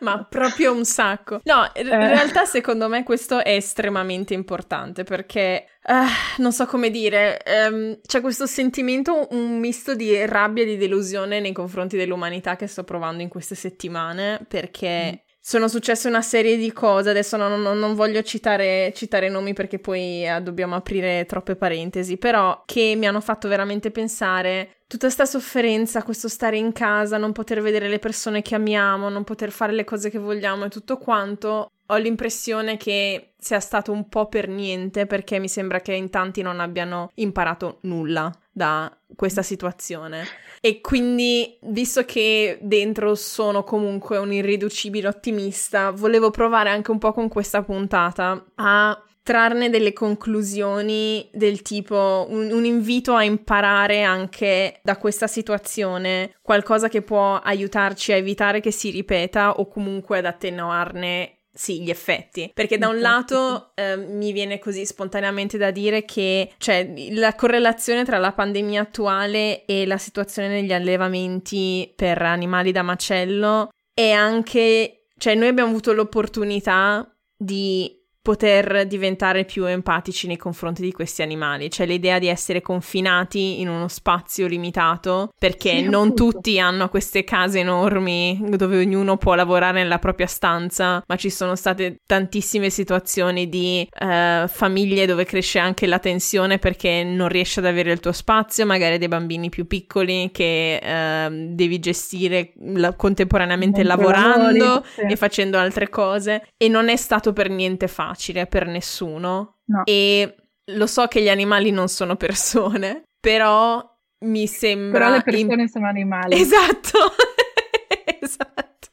Ma 0.00 0.24
proprio 0.24 0.74
un 0.74 0.84
sacco. 0.84 1.40
No, 1.44 1.70
in 1.76 1.86
eh. 1.86 2.08
realtà 2.08 2.44
secondo 2.44 2.88
me 2.88 3.04
questo 3.04 3.38
è 3.44 3.54
estremamente 3.54 4.34
importante 4.34 5.04
perché 5.04 5.66
uh, 5.84 6.42
non 6.42 6.50
so 6.50 6.66
come 6.66 6.90
dire, 6.90 7.38
um, 7.70 7.96
c'è 8.04 8.20
questo 8.20 8.46
sentimento, 8.46 9.28
un 9.30 9.60
misto 9.60 9.94
di 9.94 10.26
rabbia 10.26 10.64
e 10.64 10.66
di 10.66 10.76
delusione 10.76 11.38
nei 11.38 11.52
confronti 11.52 11.96
dell'umanità 11.96 12.56
che 12.56 12.66
sto 12.66 12.82
provando 12.82 13.22
in 13.22 13.28
queste 13.28 13.54
settimane 13.54 14.44
perché 14.48 15.12
mm 15.12 15.28
sono 15.40 15.68
successe 15.68 16.06
una 16.06 16.20
serie 16.20 16.58
di 16.58 16.70
cose, 16.70 17.10
adesso 17.10 17.36
non, 17.36 17.62
non, 17.62 17.78
non 17.78 17.94
voglio 17.94 18.22
citare, 18.22 18.92
citare, 18.94 19.30
nomi 19.30 19.54
perché 19.54 19.78
poi 19.78 20.26
eh, 20.26 20.40
dobbiamo 20.42 20.74
aprire 20.74 21.24
troppe 21.26 21.56
parentesi, 21.56 22.18
però 22.18 22.62
che 22.66 22.94
mi 22.96 23.06
hanno 23.06 23.22
fatto 23.22 23.48
veramente 23.48 23.90
pensare 23.90 24.80
tutta 24.86 25.06
questa 25.06 25.24
sofferenza, 25.24 26.02
questo 26.02 26.28
stare 26.28 26.58
in 26.58 26.72
casa, 26.72 27.16
non 27.16 27.32
poter 27.32 27.62
vedere 27.62 27.88
le 27.88 27.98
persone 27.98 28.42
che 28.42 28.54
amiamo, 28.54 29.08
non 29.08 29.24
poter 29.24 29.50
fare 29.50 29.72
le 29.72 29.84
cose 29.84 30.10
che 30.10 30.18
vogliamo 30.18 30.66
e 30.66 30.68
tutto 30.68 30.98
quanto, 30.98 31.70
ho 31.86 31.96
l'impressione 31.96 32.76
che 32.76 33.32
sia 33.38 33.60
stato 33.60 33.92
un 33.92 34.08
po' 34.08 34.26
per 34.26 34.48
niente 34.48 35.06
perché 35.06 35.38
mi 35.38 35.48
sembra 35.48 35.80
che 35.80 35.92
in 35.92 36.10
tanti 36.10 36.42
non 36.42 36.60
abbiano 36.60 37.10
imparato 37.14 37.78
nulla 37.82 38.30
da 38.52 38.94
questa 39.16 39.42
situazione. 39.42 40.24
E 40.62 40.82
quindi, 40.82 41.56
visto 41.62 42.04
che 42.04 42.58
dentro 42.60 43.14
sono 43.14 43.64
comunque 43.64 44.18
un 44.18 44.30
irriducibile 44.30 45.08
ottimista, 45.08 45.90
volevo 45.90 46.30
provare 46.30 46.68
anche 46.68 46.90
un 46.90 46.98
po' 46.98 47.12
con 47.12 47.28
questa 47.28 47.62
puntata 47.62 48.44
a 48.56 49.02
trarne 49.22 49.70
delle 49.70 49.92
conclusioni 49.92 51.28
del 51.32 51.62
tipo 51.62 52.26
un, 52.28 52.50
un, 52.50 52.64
invito 52.64 53.14
a 53.14 53.22
imparare 53.22 54.02
anche 54.02 54.80
da 54.82 54.96
questa 54.96 55.26
situazione 55.26 56.34
qualcosa 56.42 56.88
che 56.88 57.02
può 57.02 57.36
aiutarci 57.36 58.12
a 58.12 58.16
evitare 58.16 58.60
che 58.60 58.70
si 58.70 58.90
ripeta 58.90 59.52
o 59.52 59.68
comunque 59.68 60.18
ad 60.18 60.24
attenuarne 60.24 61.39
sì, 61.60 61.82
gli 61.82 61.90
effetti. 61.90 62.50
Perché 62.54 62.78
da 62.78 62.88
un 62.88 63.00
lato 63.00 63.72
eh, 63.74 63.94
mi 63.94 64.32
viene 64.32 64.58
così 64.58 64.86
spontaneamente 64.86 65.58
da 65.58 65.70
dire 65.70 66.06
che 66.06 66.54
cioè, 66.56 66.90
la 67.10 67.34
correlazione 67.34 68.02
tra 68.02 68.16
la 68.16 68.32
pandemia 68.32 68.80
attuale 68.80 69.66
e 69.66 69.84
la 69.84 69.98
situazione 69.98 70.48
negli 70.48 70.72
allevamenti 70.72 71.92
per 71.94 72.22
animali 72.22 72.72
da 72.72 72.80
macello 72.80 73.68
è 73.92 74.10
anche, 74.10 75.08
cioè 75.18 75.34
noi 75.34 75.48
abbiamo 75.48 75.68
avuto 75.68 75.92
l'opportunità 75.92 77.06
di 77.36 77.99
poter 78.22 78.86
diventare 78.86 79.44
più 79.44 79.64
empatici 79.64 80.26
nei 80.26 80.36
confronti 80.36 80.82
di 80.82 80.92
questi 80.92 81.22
animali, 81.22 81.70
cioè 81.70 81.86
l'idea 81.86 82.18
di 82.18 82.26
essere 82.26 82.60
confinati 82.60 83.60
in 83.60 83.68
uno 83.68 83.88
spazio 83.88 84.46
limitato, 84.46 85.32
perché 85.38 85.78
sì, 85.78 85.82
non 85.84 86.08
appunto. 86.08 86.30
tutti 86.30 86.58
hanno 86.58 86.88
queste 86.88 87.24
case 87.24 87.60
enormi 87.60 88.38
dove 88.56 88.78
ognuno 88.78 89.16
può 89.16 89.34
lavorare 89.34 89.82
nella 89.82 89.98
propria 89.98 90.26
stanza, 90.26 91.02
ma 91.06 91.16
ci 91.16 91.30
sono 91.30 91.56
state 91.56 92.00
tantissime 92.04 92.68
situazioni 92.68 93.48
di 93.48 93.88
uh, 93.88 94.46
famiglie 94.48 95.06
dove 95.06 95.24
cresce 95.24 95.58
anche 95.58 95.86
la 95.86 95.98
tensione 95.98 96.58
perché 96.58 97.02
non 97.02 97.28
riesci 97.28 97.58
ad 97.58 97.66
avere 97.66 97.90
il 97.90 98.00
tuo 98.00 98.12
spazio, 98.12 98.66
magari 98.66 98.98
dei 98.98 99.08
bambini 99.08 99.48
più 99.48 99.66
piccoli 99.66 100.30
che 100.30 100.78
uh, 100.82 101.54
devi 101.54 101.78
gestire 101.78 102.52
la- 102.74 102.94
contemporaneamente 102.94 103.82
Mentre 103.82 103.96
lavorando 103.96 104.64
lavori, 104.64 104.86
sì. 104.94 105.00
e 105.08 105.16
facendo 105.16 105.56
altre 105.56 105.88
cose 105.88 106.48
e 106.58 106.68
non 106.68 106.90
è 106.90 106.96
stato 106.96 107.32
per 107.32 107.48
niente 107.48 107.88
facile 107.88 108.08
facile 108.10 108.46
per 108.46 108.66
nessuno. 108.66 109.58
No. 109.66 109.84
E 109.84 110.34
lo 110.72 110.86
so 110.86 111.06
che 111.06 111.22
gli 111.22 111.28
animali 111.28 111.70
non 111.70 111.88
sono 111.88 112.16
persone, 112.16 113.04
però 113.20 113.84
mi 114.24 114.46
sembra... 114.46 115.06
Però 115.06 115.16
le 115.16 115.22
persone 115.22 115.62
in... 115.62 115.68
sono 115.68 115.86
animali. 115.86 116.40
Esatto. 116.40 116.98
esatto. 118.20 118.90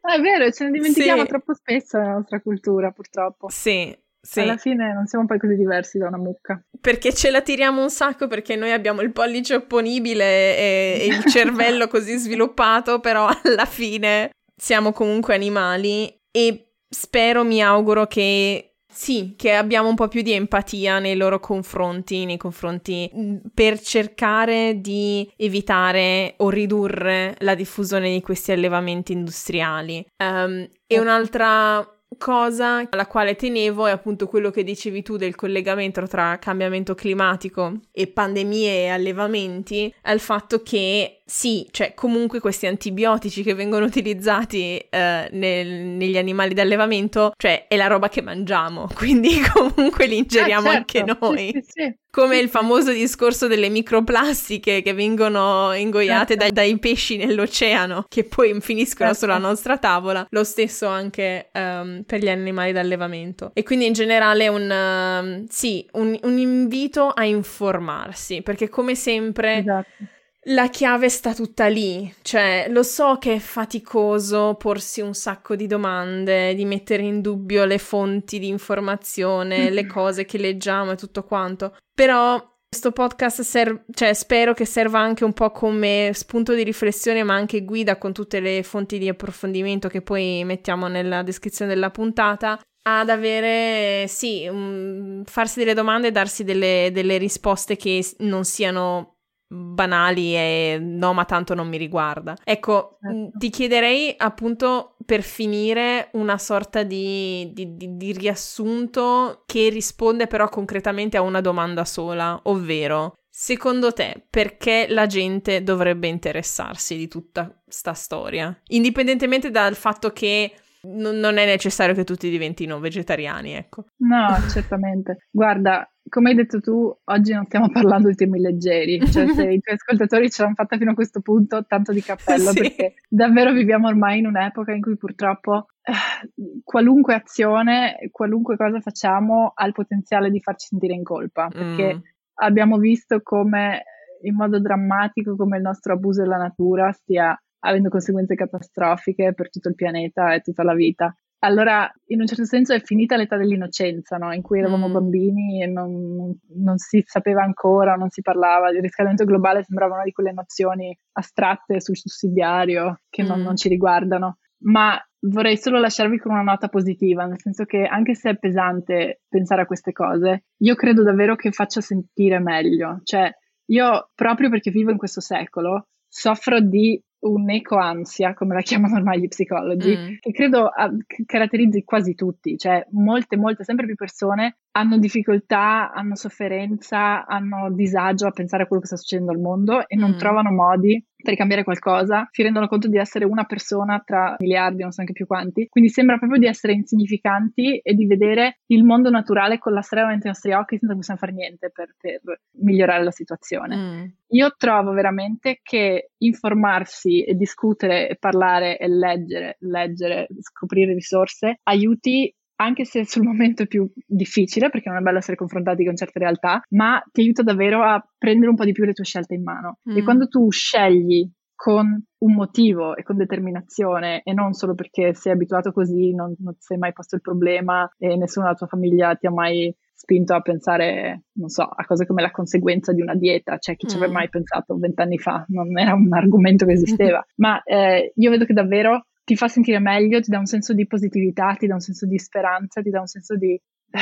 è 0.00 0.20
vero, 0.20 0.50
ce 0.50 0.64
ne 0.64 0.70
dimentichiamo 0.70 1.22
sì. 1.22 1.28
troppo 1.28 1.54
spesso 1.54 1.98
nella 1.98 2.12
nostra 2.12 2.40
cultura, 2.40 2.90
purtroppo. 2.92 3.48
Sì, 3.50 3.96
sì. 4.20 4.40
Alla 4.40 4.56
fine 4.56 4.92
non 4.92 5.06
siamo 5.06 5.26
poi 5.26 5.38
così 5.38 5.56
diversi 5.56 5.98
da 5.98 6.06
una 6.06 6.18
mucca. 6.18 6.60
Perché 6.80 7.12
ce 7.12 7.30
la 7.30 7.42
tiriamo 7.42 7.82
un 7.82 7.90
sacco 7.90 8.26
perché 8.28 8.56
noi 8.56 8.72
abbiamo 8.72 9.00
il 9.00 9.12
pollice 9.12 9.56
opponibile 9.56 10.56
e, 10.56 10.98
e 11.00 11.06
il 11.06 11.24
cervello 11.30 11.88
così 11.88 12.16
sviluppato, 12.16 13.00
però 13.00 13.28
alla 13.42 13.66
fine 13.66 14.30
siamo 14.56 14.92
comunque 14.92 15.34
animali 15.34 16.08
e 16.30 16.65
spero, 16.88 17.44
mi 17.44 17.62
auguro 17.62 18.06
che 18.06 18.76
sì, 18.96 19.34
che 19.36 19.52
abbiamo 19.52 19.90
un 19.90 19.94
po' 19.94 20.08
più 20.08 20.22
di 20.22 20.32
empatia 20.32 20.98
nei 21.00 21.16
loro 21.16 21.38
confronti, 21.38 22.24
nei 22.24 22.38
confronti 22.38 23.10
mm, 23.14 23.36
per 23.52 23.78
cercare 23.78 24.80
di 24.80 25.30
evitare 25.36 26.32
o 26.38 26.48
ridurre 26.48 27.36
la 27.40 27.54
diffusione 27.54 28.10
di 28.10 28.22
questi 28.22 28.52
allevamenti 28.52 29.12
industriali. 29.12 30.02
Um, 30.16 30.66
e 30.86 30.98
un'altra 30.98 31.86
cosa 32.16 32.86
alla 32.88 33.06
quale 33.06 33.36
tenevo 33.36 33.86
è 33.86 33.90
appunto 33.90 34.26
quello 34.26 34.50
che 34.50 34.64
dicevi 34.64 35.02
tu 35.02 35.16
del 35.16 35.34
collegamento 35.34 36.06
tra 36.06 36.38
cambiamento 36.38 36.94
climatico 36.94 37.80
e 37.92 38.06
pandemie 38.06 38.84
e 38.84 38.88
allevamenti, 38.88 39.92
è 40.00 40.10
il 40.10 40.20
fatto 40.20 40.62
che 40.62 41.22
sì, 41.28 41.66
cioè 41.72 41.92
comunque 41.92 42.38
questi 42.38 42.68
antibiotici 42.68 43.42
che 43.42 43.52
vengono 43.52 43.84
utilizzati 43.84 44.78
eh, 44.78 45.28
nel, 45.32 45.66
negli 45.66 46.16
animali 46.16 46.54
d'allevamento, 46.54 47.32
cioè 47.36 47.66
è 47.66 47.74
la 47.74 47.88
roba 47.88 48.08
che 48.08 48.22
mangiamo, 48.22 48.86
quindi 48.94 49.40
comunque 49.52 50.06
li 50.06 50.18
ingeriamo 50.18 50.68
ah, 50.68 50.84
certo. 50.84 50.98
anche 50.98 51.16
noi. 51.18 51.50
Sì, 51.52 51.62
sì, 51.62 51.82
sì. 51.82 51.96
Come 52.12 52.38
il 52.38 52.48
famoso 52.48 52.92
discorso 52.92 53.48
delle 53.48 53.68
microplastiche 53.68 54.82
che 54.82 54.94
vengono 54.94 55.72
ingoiate 55.74 56.34
certo. 56.38 56.44
dai, 56.44 56.52
dai, 56.52 56.78
pesci 56.78 57.16
nell'oceano, 57.16 58.04
che 58.08 58.22
poi 58.22 58.58
finiscono 58.60 59.10
certo. 59.10 59.26
sulla 59.26 59.38
nostra 59.38 59.78
tavola, 59.78 60.24
lo 60.30 60.44
stesso 60.44 60.86
anche 60.86 61.50
um, 61.52 62.04
per 62.06 62.20
gli 62.20 62.28
animali 62.28 62.70
d'allevamento. 62.70 63.50
E 63.52 63.64
quindi 63.64 63.86
in 63.86 63.92
generale 63.94 64.46
un, 64.46 65.44
sì, 65.48 65.86
un, 65.94 66.16
un 66.22 66.38
invito 66.38 67.08
a 67.08 67.24
informarsi, 67.24 68.42
perché 68.42 68.68
come 68.68 68.94
sempre... 68.94 69.58
Esatto 69.58 70.14
la 70.48 70.68
chiave 70.68 71.08
sta 71.08 71.34
tutta 71.34 71.66
lì, 71.66 72.12
cioè 72.22 72.66
lo 72.68 72.82
so 72.82 73.16
che 73.18 73.34
è 73.34 73.38
faticoso 73.38 74.54
porsi 74.58 75.00
un 75.00 75.14
sacco 75.14 75.56
di 75.56 75.66
domande, 75.66 76.54
di 76.54 76.64
mettere 76.64 77.02
in 77.02 77.20
dubbio 77.20 77.64
le 77.64 77.78
fonti 77.78 78.38
di 78.38 78.48
informazione, 78.48 79.70
le 79.70 79.86
cose 79.88 80.24
che 80.24 80.38
leggiamo 80.38 80.92
e 80.92 80.96
tutto 80.96 81.24
quanto, 81.24 81.76
però 81.92 82.54
questo 82.68 82.92
podcast 82.92 83.40
serve, 83.42 83.84
cioè 83.92 84.12
spero 84.12 84.52
che 84.52 84.66
serva 84.66 84.98
anche 85.00 85.24
un 85.24 85.32
po' 85.32 85.50
come 85.50 86.10
spunto 86.12 86.54
di 86.54 86.62
riflessione, 86.62 87.22
ma 87.22 87.34
anche 87.34 87.64
guida 87.64 87.96
con 87.96 88.12
tutte 88.12 88.38
le 88.38 88.62
fonti 88.62 88.98
di 88.98 89.08
approfondimento 89.08 89.88
che 89.88 90.02
poi 90.02 90.44
mettiamo 90.44 90.86
nella 90.86 91.22
descrizione 91.22 91.72
della 91.72 91.90
puntata 91.90 92.60
ad 92.88 93.08
avere, 93.08 94.06
sì, 94.06 94.46
um, 94.48 95.24
farsi 95.24 95.58
delle 95.58 95.74
domande 95.74 96.08
e 96.08 96.12
darsi 96.12 96.44
delle, 96.44 96.90
delle 96.92 97.18
risposte 97.18 97.74
che 97.76 98.04
non 98.18 98.44
siano 98.44 99.15
banali 99.48 100.34
e 100.34 100.78
no, 100.80 101.12
ma 101.12 101.24
tanto 101.24 101.54
non 101.54 101.68
mi 101.68 101.76
riguarda. 101.76 102.36
Ecco, 102.44 102.98
certo. 103.00 103.38
ti 103.38 103.50
chiederei 103.50 104.14
appunto 104.16 104.96
per 105.04 105.22
finire 105.22 106.08
una 106.12 106.38
sorta 106.38 106.82
di, 106.82 107.50
di, 107.52 107.76
di, 107.76 107.96
di, 107.96 108.12
riassunto 108.12 109.44
che 109.46 109.68
risponde 109.68 110.26
però 110.26 110.48
concretamente 110.48 111.16
a 111.16 111.22
una 111.22 111.40
domanda 111.40 111.84
sola, 111.84 112.38
ovvero. 112.44 113.14
Secondo 113.28 113.92
te, 113.92 114.24
perché 114.30 114.86
la 114.88 115.06
gente 115.06 115.62
dovrebbe 115.62 116.08
interessarsi 116.08 116.96
di 116.96 117.06
tutta 117.06 117.54
sta 117.68 117.92
storia? 117.92 118.58
Indipendentemente 118.68 119.50
dal 119.50 119.74
fatto 119.74 120.10
che 120.10 120.52
non 120.86 121.36
è 121.36 121.44
necessario 121.44 121.94
che 121.94 122.04
tutti 122.04 122.30
diventino 122.30 122.78
vegetariani, 122.78 123.52
ecco. 123.52 123.86
No, 123.96 124.38
certamente. 124.50 125.26
Guarda, 125.30 125.86
come 126.08 126.30
hai 126.30 126.36
detto 126.36 126.60
tu, 126.60 126.96
oggi 127.04 127.32
non 127.32 127.44
stiamo 127.46 127.68
parlando 127.70 128.08
di 128.08 128.14
temi 128.14 128.40
leggeri, 128.40 128.98
cioè 129.10 129.26
se 129.28 129.42
i 129.52 129.60
tuoi 129.60 129.76
ascoltatori 129.76 130.30
ce 130.30 130.42
l'hanno 130.42 130.54
fatta 130.54 130.76
fino 130.76 130.92
a 130.92 130.94
questo 130.94 131.20
punto, 131.20 131.64
tanto 131.66 131.92
di 131.92 132.00
cappello, 132.00 132.50
sì. 132.50 132.60
perché 132.60 132.94
davvero 133.08 133.52
viviamo 133.52 133.88
ormai 133.88 134.18
in 134.18 134.26
un'epoca 134.26 134.72
in 134.72 134.82
cui 134.82 134.96
purtroppo 134.96 135.66
eh, 135.82 136.62
qualunque 136.62 137.14
azione, 137.14 137.96
qualunque 138.10 138.56
cosa 138.56 138.80
facciamo 138.80 139.52
ha 139.54 139.66
il 139.66 139.72
potenziale 139.72 140.30
di 140.30 140.40
farci 140.40 140.68
sentire 140.68 140.94
in 140.94 141.02
colpa, 141.02 141.48
perché 141.48 141.94
mm. 141.94 141.98
abbiamo 142.34 142.78
visto 142.78 143.20
come 143.22 143.82
in 144.22 144.34
modo 144.34 144.58
drammatico 144.60 145.36
come 145.36 145.58
il 145.58 145.62
nostro 145.62 145.92
abuso 145.92 146.22
della 146.22 146.38
natura 146.38 146.90
stia 146.90 147.38
avendo 147.60 147.88
conseguenze 147.88 148.34
catastrofiche 148.34 149.34
per 149.34 149.50
tutto 149.50 149.68
il 149.68 149.74
pianeta 149.74 150.34
e 150.34 150.40
tutta 150.40 150.62
la 150.62 150.74
vita. 150.74 151.14
Allora, 151.40 151.90
in 152.06 152.20
un 152.20 152.26
certo 152.26 152.44
senso 152.44 152.72
è 152.72 152.80
finita 152.80 153.16
l'età 153.16 153.36
dell'innocenza, 153.36 154.16
no? 154.16 154.32
in 154.32 154.42
cui 154.42 154.58
eravamo 154.58 154.88
mm. 154.88 154.92
bambini 154.92 155.62
e 155.62 155.66
non, 155.66 156.34
non, 156.54 156.78
si 156.78 157.02
sapeva 157.06 157.42
ancora, 157.42 157.94
non 157.94 158.08
si 158.08 158.22
parlava. 158.22 158.70
Il 158.70 158.80
riscaldamento 158.80 159.24
globale 159.24 159.62
sembrava 159.62 159.94
una 159.94 160.04
di 160.04 160.12
quelle 160.12 160.32
nozioni 160.32 160.96
astratte 161.12 161.80
sul 161.80 161.96
sussidiario 161.96 163.00
che 163.10 163.22
mm. 163.22 163.26
non, 163.26 163.40
non 163.42 163.56
ci 163.56 163.68
riguardano. 163.68 164.38
Ma 164.64 164.98
vorrei 165.28 165.58
solo 165.58 165.78
lasciarvi 165.78 166.18
con 166.18 166.32
una 166.32 166.42
nota 166.42 166.68
positiva, 166.68 167.26
nel 167.26 167.40
senso 167.40 167.64
che 167.64 167.84
anche 167.84 168.14
se 168.14 168.30
è 168.30 168.38
pesante 168.38 169.20
pensare 169.28 169.62
a 169.62 169.66
queste 169.66 169.92
cose, 169.92 170.44
io 170.58 170.74
credo 170.74 171.02
davvero 171.02 171.36
che 171.36 171.52
faccia 171.52 171.80
sentire 171.80 172.38
meglio. 172.38 173.00
Cioè, 173.02 173.30
io 173.66 174.10
proprio 174.14 174.48
perché 174.48 174.70
vivo 174.70 174.90
in 174.90 174.98
questo 174.98 175.20
secolo, 175.20 175.88
soffro 176.08 176.60
di 176.60 177.00
un'ecoansia, 177.30 178.34
come 178.34 178.54
la 178.54 178.60
chiamano 178.60 178.96
ormai 178.96 179.20
gli 179.20 179.28
psicologi, 179.28 179.96
mm. 179.96 180.14
che 180.20 180.32
credo 180.32 180.66
a, 180.66 180.90
che 181.06 181.24
caratterizzi 181.24 181.84
quasi 181.84 182.14
tutti, 182.14 182.56
cioè 182.56 182.86
molte, 182.90 183.36
molte, 183.36 183.64
sempre 183.64 183.86
più 183.86 183.94
persone 183.94 184.58
hanno 184.76 184.98
difficoltà, 184.98 185.90
hanno 185.90 186.14
sofferenza, 186.16 187.24
hanno 187.24 187.72
disagio 187.72 188.26
a 188.26 188.30
pensare 188.30 188.64
a 188.64 188.66
quello 188.66 188.82
che 188.82 188.88
sta 188.88 188.96
succedendo 188.96 189.32
al 189.32 189.40
mondo 189.40 189.88
e 189.88 189.96
non 189.96 190.10
mm. 190.10 190.18
trovano 190.18 190.52
modi 190.52 191.02
per 191.16 191.34
cambiare 191.34 191.64
qualcosa, 191.64 192.28
si 192.30 192.42
rendono 192.42 192.68
conto 192.68 192.86
di 192.86 192.98
essere 192.98 193.24
una 193.24 193.44
persona 193.44 194.00
tra 194.04 194.36
miliardi, 194.38 194.82
non 194.82 194.92
so 194.92 195.00
neanche 195.00 195.16
più 195.16 195.26
quanti, 195.26 195.66
quindi 195.68 195.90
sembra 195.90 196.18
proprio 196.18 196.38
di 196.38 196.46
essere 196.46 196.74
insignificanti 196.74 197.78
e 197.78 197.94
di 197.94 198.06
vedere 198.06 198.58
il 198.66 198.84
mondo 198.84 199.08
naturale 199.08 199.58
collassare 199.58 200.02
davanti 200.02 200.26
ai 200.26 200.32
nostri 200.32 200.52
occhi 200.52 200.76
senza 200.76 200.92
che 200.92 200.98
possiamo 200.98 201.18
fare 201.18 201.32
niente 201.32 201.70
per, 201.70 201.96
per 201.98 202.40
migliorare 202.60 203.02
la 203.02 203.10
situazione. 203.10 203.76
Mm. 203.76 204.04
Io 204.28 204.54
trovo 204.58 204.92
veramente 204.92 205.60
che 205.62 206.10
informarsi 206.18 207.24
e 207.24 207.34
discutere 207.34 208.08
e 208.10 208.16
parlare 208.16 208.76
e 208.76 208.86
leggere, 208.86 209.56
leggere, 209.60 210.28
scoprire 210.40 210.92
risorse 210.92 211.60
aiuti 211.62 212.32
anche 212.56 212.84
se 212.84 213.06
sul 213.06 213.24
momento 213.24 213.62
è 213.62 213.66
più 213.66 213.90
difficile 214.06 214.70
perché 214.70 214.88
non 214.88 214.98
è 214.98 215.02
bello 215.02 215.18
essere 215.18 215.36
confrontati 215.36 215.84
con 215.84 215.96
certe 215.96 216.18
realtà, 216.18 216.62
ma 216.70 217.02
ti 217.12 217.20
aiuta 217.22 217.42
davvero 217.42 217.82
a 217.82 218.02
prendere 218.16 218.50
un 218.50 218.56
po' 218.56 218.64
di 218.64 218.72
più 218.72 218.84
le 218.84 218.92
tue 218.92 219.04
scelte 219.04 219.34
in 219.34 219.42
mano. 219.42 219.78
Mm. 219.90 219.96
E 219.96 220.02
quando 220.02 220.26
tu 220.28 220.50
scegli 220.50 221.30
con 221.54 222.04
un 222.18 222.34
motivo 222.34 222.96
e 222.96 223.02
con 223.02 223.16
determinazione 223.16 224.20
e 224.22 224.34
non 224.34 224.52
solo 224.52 224.74
perché 224.74 225.14
sei 225.14 225.32
abituato 225.32 225.72
così, 225.72 226.14
non, 226.14 226.34
non 226.38 226.52
ti 226.52 226.60
sei 226.60 226.76
mai 226.76 226.92
posto 226.92 227.16
il 227.16 227.22
problema 227.22 227.90
e 227.98 228.16
nessuno 228.16 228.44
della 228.44 228.58
tua 228.58 228.66
famiglia 228.66 229.14
ti 229.14 229.26
ha 229.26 229.30
mai 229.30 229.74
spinto 229.94 230.34
a 230.34 230.42
pensare, 230.42 231.24
non 231.32 231.48
so, 231.48 231.62
a 231.62 231.84
cose 231.86 232.06
come 232.06 232.20
la 232.20 232.30
conseguenza 232.30 232.92
di 232.92 233.00
una 233.00 233.14
dieta, 233.14 233.56
cioè 233.56 233.76
chi 233.76 233.86
mm. 233.86 233.88
ci 233.88 233.96
aveva 233.96 234.12
mm. 234.12 234.14
mai 234.14 234.28
pensato 234.28 234.76
vent'anni 234.76 235.18
fa, 235.18 235.44
non 235.48 235.76
era 235.78 235.94
un 235.94 236.12
argomento 236.12 236.66
che 236.66 236.72
esisteva, 236.72 237.24
ma 237.36 237.62
eh, 237.62 238.12
io 238.14 238.30
vedo 238.30 238.44
che 238.44 238.52
davvero 238.52 239.06
ti 239.26 239.34
fa 239.34 239.48
sentire 239.48 239.80
meglio, 239.80 240.20
ti 240.20 240.30
dà 240.30 240.38
un 240.38 240.46
senso 240.46 240.72
di 240.72 240.86
positività, 240.86 241.56
ti 241.58 241.66
dà 241.66 241.74
un 241.74 241.80
senso 241.80 242.06
di 242.06 242.16
speranza, 242.16 242.80
ti 242.80 242.90
dà 242.90 243.00
un 243.00 243.08
senso 243.08 243.36
di 243.36 243.54
eh, 243.54 244.00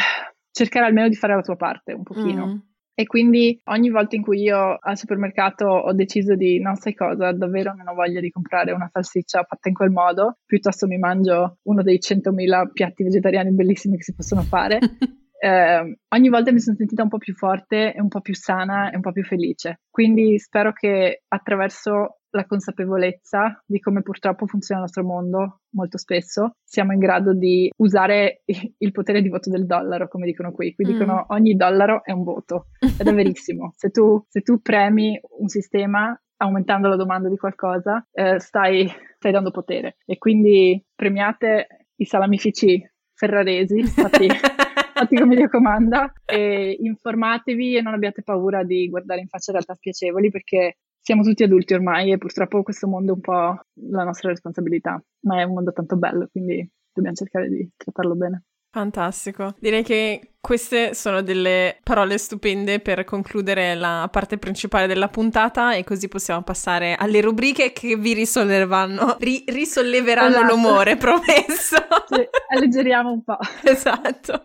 cercare 0.51 0.85
almeno 0.85 1.09
di 1.09 1.15
fare 1.15 1.35
la 1.35 1.41
tua 1.41 1.57
parte 1.57 1.95
un 1.95 2.03
pochino. 2.03 2.47
Mm. 2.47 2.57
E 2.97 3.07
quindi 3.07 3.59
ogni 3.65 3.89
volta 3.89 4.17
in 4.17 4.23
cui 4.23 4.43
io 4.43 4.77
al 4.79 4.99
supermercato 4.99 5.65
ho 5.65 5.93
deciso 5.95 6.35
di, 6.37 6.61
non 6.61 6.77
sai 6.77 6.95
cosa, 6.95 7.33
davvero 7.33 7.73
non 7.75 7.89
ho 7.89 7.95
voglia 7.95 8.21
di 8.21 8.31
comprare 8.31 8.73
una 8.73 8.89
salsiccia 8.93 9.45
fatta 9.45 9.71
in 9.71 9.75
quel 9.75 9.91
modo, 9.91 10.37
piuttosto 10.45 10.87
mi 10.87 10.99
mangio 10.99 11.57
uno 11.63 11.83
dei 11.83 11.99
100.000 11.99 12.71
piatti 12.71 13.03
vegetariani 13.03 13.51
bellissimi 13.51 13.97
che 13.97 14.03
si 14.03 14.15
possono 14.15 14.43
fare. 14.43 14.79
eh, 15.41 15.99
ogni 16.07 16.29
volta 16.29 16.53
mi 16.53 16.61
sono 16.61 16.77
sentita 16.77 17.03
un 17.03 17.09
po' 17.09 17.19
più 17.19 17.35
forte 17.35 17.95
e 17.95 18.01
un 18.01 18.09
po' 18.09 18.21
più 18.21 18.35
sana 18.35 18.91
e 18.91 18.97
un 18.97 19.03
po' 19.03 19.11
più 19.11 19.25
felice. 19.25 19.81
Quindi 19.91 20.39
spero 20.39 20.75
che 20.75 21.23
attraverso 21.27 22.19
la 22.37 22.47
consapevolezza 22.47 23.63
di 23.67 23.79
come 23.79 24.03
purtroppo 24.03 24.47
funziona 24.47 24.81
il 24.81 24.87
nostro 24.87 25.05
mondo 25.05 25.61
molto 25.71 25.99
spesso, 25.99 26.57
siamo 26.63 26.93
in 26.93 26.99
grado 26.99 27.35
di 27.35 27.71
usare 27.77 28.43
il 28.45 28.93
potere 28.93 29.23
di 29.23 29.29
voto 29.29 29.51
del 29.51 29.67
dollaro, 29.67 30.09
come 30.09 30.27
dicono 30.27 30.53
qui. 30.53 30.75
Qui 30.75 30.85
mm. 30.85 30.91
dicono 30.91 31.27
ogni 31.29 31.55
dollaro 31.55 32.05
è 32.05 32.13
un 32.13 32.25
voto. 32.25 32.67
Ed 32.81 33.07
è 33.07 33.15
verissimo. 33.15 33.73
se, 33.77 33.91
tu, 33.91 34.25
se 34.29 34.43
tu 34.43 34.61
premi 34.61 35.19
un 35.39 35.49
sistema 35.49 36.17
aumentando 36.37 36.89
la 36.89 36.97
domanda 36.97 37.29
di 37.29 37.37
qualcosa, 37.37 38.07
eh, 38.13 38.39
stai, 38.41 38.89
stai 39.17 39.33
dando 39.33 39.51
potere. 39.51 39.97
E 40.05 40.19
quindi 40.19 40.83
premiate 40.95 41.89
i 41.97 42.05
salamifici 42.05 42.83
ferraresi, 43.15 43.85
fatti, 43.85 44.27
fatti 44.95 45.17
come 45.17 45.37
Dio 45.37 45.49
comanda, 45.49 46.13
e 46.25 46.77
informatevi 46.81 47.77
e 47.77 47.81
non 47.81 47.95
abbiate 47.95 48.23
paura 48.23 48.65
di 48.65 48.89
guardare 48.89 49.21
in 49.21 49.29
faccia 49.29 49.53
realtà 49.53 49.75
spiacevoli 49.75 50.31
perché 50.31 50.79
siamo 51.05 51.23
tutti 51.23 51.43
adulti 51.43 51.75
ormai 51.75 52.13
e 52.13 52.19
purtroppo 52.19 52.63
questo 52.63 52.89
mondo 52.89 53.13
è 53.13 53.15
un 53.15 53.21
po' 53.21 53.61
la 53.91 54.05
nostra 54.05 54.31
responsabilità, 54.31 55.01
ma 55.27 55.39
è 55.39 55.43
un 55.43 55.53
mondo 55.53 55.71
tanto 55.71 55.97
bello, 55.97 56.29
quindi 56.33 56.67
dobbiamo 56.91 57.15
cercare 57.15 57.51
di 57.51 57.71
trattarlo 57.77 58.15
bene. 58.15 58.45
Fantastico. 58.71 59.55
Direi 59.61 59.85
che 59.85 60.33
queste 60.41 60.95
sono 60.95 61.23
delle 61.23 61.79
parole 61.85 62.19
stupende 62.19 62.81
per 62.81 63.05
concludere 63.05 63.75
la 63.75 64.09
parte 64.11 64.39
principale 64.39 64.87
della 64.87 65.09
puntata 65.09 65.75
e 65.75 65.85
così 65.85 66.09
possiamo 66.09 66.43
passare 66.43 66.95
alle 66.95 67.21
rubriche 67.21 67.73
che 67.73 67.97
vi 67.97 68.15
risolleveranno, 68.15 69.17
ri- 69.21 69.45
risolleveranno 69.47 70.37
esatto. 70.37 70.55
l'umore, 70.55 70.97
promesso. 70.97 71.77
Sì, 72.09 72.29
alleggeriamo 72.49 73.13
un 73.13 73.23
po'. 73.23 73.39
Esatto. 73.63 74.45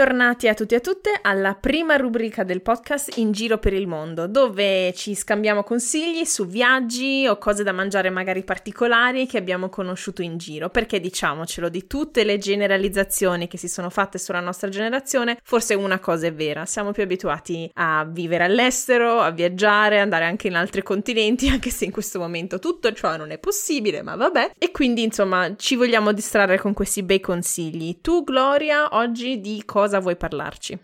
Bentornati 0.00 0.48
a 0.48 0.54
tutti 0.54 0.72
e 0.72 0.78
a 0.78 0.80
tutte 0.80 1.18
alla 1.20 1.52
prima 1.52 1.96
rubrica 1.96 2.42
del 2.42 2.62
podcast 2.62 3.18
In 3.18 3.32
giro 3.32 3.58
per 3.58 3.74
il 3.74 3.86
mondo, 3.86 4.26
dove 4.26 4.94
ci 4.94 5.14
scambiamo 5.14 5.62
consigli 5.62 6.24
su 6.24 6.46
viaggi 6.46 7.26
o 7.28 7.36
cose 7.36 7.62
da 7.62 7.72
mangiare 7.72 8.08
magari 8.08 8.42
particolari 8.42 9.26
che 9.26 9.36
abbiamo 9.36 9.68
conosciuto 9.68 10.22
in 10.22 10.38
giro, 10.38 10.70
perché 10.70 11.00
diciamocelo, 11.00 11.68
di 11.68 11.86
tutte 11.86 12.24
le 12.24 12.38
generalizzazioni 12.38 13.46
che 13.46 13.58
si 13.58 13.68
sono 13.68 13.90
fatte 13.90 14.16
sulla 14.16 14.40
nostra 14.40 14.70
generazione, 14.70 15.36
forse 15.42 15.74
una 15.74 15.98
cosa 15.98 16.28
è 16.28 16.32
vera, 16.32 16.64
siamo 16.64 16.92
più 16.92 17.02
abituati 17.02 17.70
a 17.74 18.06
vivere 18.08 18.44
all'estero, 18.44 19.20
a 19.20 19.30
viaggiare, 19.30 20.00
andare 20.00 20.24
anche 20.24 20.46
in 20.46 20.54
altri 20.54 20.82
continenti, 20.82 21.46
anche 21.52 21.68
se 21.68 21.84
in 21.84 21.90
questo 21.90 22.18
momento 22.18 22.58
tutto 22.58 22.90
ciò 22.94 23.18
non 23.18 23.32
è 23.32 23.38
possibile, 23.38 24.00
ma 24.00 24.16
vabbè, 24.16 24.52
e 24.56 24.70
quindi 24.70 25.02
insomma 25.02 25.54
ci 25.56 25.76
vogliamo 25.76 26.12
distrarre 26.12 26.58
con 26.58 26.72
questi 26.72 27.02
bei 27.02 27.20
consigli. 27.20 28.00
Tu 28.00 28.24
Gloria 28.24 28.96
oggi 28.96 29.40
di 29.40 29.62
cosa 29.66 29.88
vuoi 29.98 30.16
parlarci? 30.16 30.78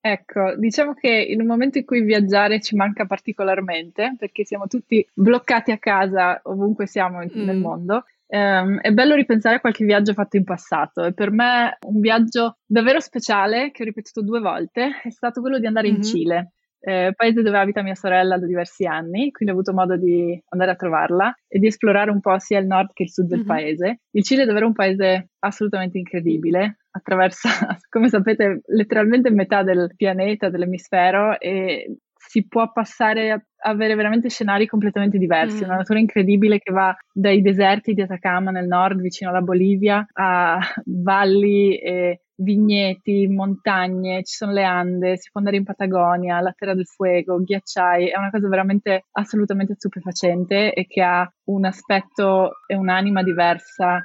Ecco, 0.00 0.54
diciamo 0.56 0.94
che 0.94 1.08
in 1.08 1.40
un 1.40 1.46
momento 1.46 1.78
in 1.78 1.84
cui 1.84 2.02
viaggiare 2.02 2.60
ci 2.60 2.76
manca 2.76 3.06
particolarmente, 3.06 4.14
perché 4.18 4.44
siamo 4.44 4.66
tutti 4.66 5.04
bloccati 5.12 5.72
a 5.72 5.78
casa 5.78 6.40
ovunque 6.44 6.86
siamo 6.86 7.18
mm. 7.18 7.44
nel 7.44 7.58
mondo, 7.58 8.04
Um, 8.28 8.80
è 8.80 8.90
bello 8.90 9.14
ripensare 9.14 9.54
a 9.54 9.60
qualche 9.60 9.84
viaggio 9.84 10.12
fatto 10.12 10.36
in 10.36 10.42
passato 10.42 11.04
e 11.04 11.12
per 11.12 11.30
me 11.30 11.78
un 11.86 12.00
viaggio 12.00 12.56
davvero 12.66 12.98
speciale 12.98 13.70
che 13.70 13.82
ho 13.82 13.84
ripetuto 13.84 14.20
due 14.20 14.40
volte 14.40 15.00
è 15.00 15.10
stato 15.10 15.40
quello 15.40 15.60
di 15.60 15.66
andare 15.66 15.86
mm-hmm. 15.86 15.96
in 15.96 16.02
Cile 16.02 16.50
eh, 16.80 17.12
paese 17.16 17.42
dove 17.42 17.58
abita 17.58 17.82
mia 17.82 17.94
sorella 17.96 18.38
da 18.38 18.46
diversi 18.46 18.86
anni, 18.86 19.32
quindi 19.32 19.52
ho 19.52 19.58
avuto 19.58 19.72
modo 19.72 19.96
di 19.96 20.40
andare 20.50 20.70
a 20.70 20.76
trovarla 20.76 21.34
e 21.48 21.58
di 21.58 21.66
esplorare 21.66 22.10
un 22.10 22.20
po' 22.20 22.38
sia 22.38 22.58
il 22.58 22.66
nord 22.66 22.92
che 22.92 23.04
il 23.04 23.10
sud 23.10 23.26
del 23.26 23.38
mm-hmm. 23.38 23.46
paese. 23.48 24.00
Il 24.10 24.22
Cile 24.22 24.42
è 24.42 24.46
davvero 24.46 24.66
un 24.66 24.72
paese 24.72 25.30
assolutamente 25.40 25.98
incredibile, 25.98 26.78
attraversa, 26.96 27.48
come 27.88 28.08
sapete, 28.08 28.62
letteralmente 28.66 29.30
metà 29.30 29.62
del 29.62 29.92
pianeta, 29.96 30.48
dell'emisfero 30.48 31.38
e 31.38 31.96
si 32.26 32.46
può 32.46 32.70
passare 32.72 33.30
a 33.30 33.40
avere 33.70 33.94
veramente 33.94 34.28
scenari 34.28 34.66
completamente 34.66 35.18
diversi, 35.18 35.62
mm. 35.62 35.66
una 35.66 35.76
natura 35.76 35.98
incredibile 35.98 36.58
che 36.58 36.72
va 36.72 36.94
dai 37.12 37.40
deserti 37.40 37.94
di 37.94 38.02
Atacama 38.02 38.50
nel 38.50 38.66
nord, 38.66 39.00
vicino 39.00 39.30
alla 39.30 39.40
Bolivia, 39.40 40.06
a 40.12 40.58
valli 40.84 41.78
e 41.78 42.20
vigneti, 42.38 43.26
montagne, 43.28 44.22
ci 44.22 44.34
sono 44.34 44.52
le 44.52 44.64
Ande, 44.64 45.16
si 45.16 45.30
può 45.30 45.40
andare 45.40 45.56
in 45.56 45.64
Patagonia, 45.64 46.40
la 46.40 46.52
Terra 46.52 46.74
del 46.74 46.86
Fuego, 46.86 47.40
ghiacciai, 47.42 48.08
è 48.08 48.18
una 48.18 48.30
cosa 48.30 48.48
veramente 48.48 49.04
assolutamente 49.12 49.74
stupefacente 49.74 50.74
e 50.74 50.86
che 50.86 51.02
ha 51.02 51.30
un 51.44 51.64
aspetto 51.64 52.50
e 52.66 52.74
un'anima 52.74 53.22
diversa 53.22 54.04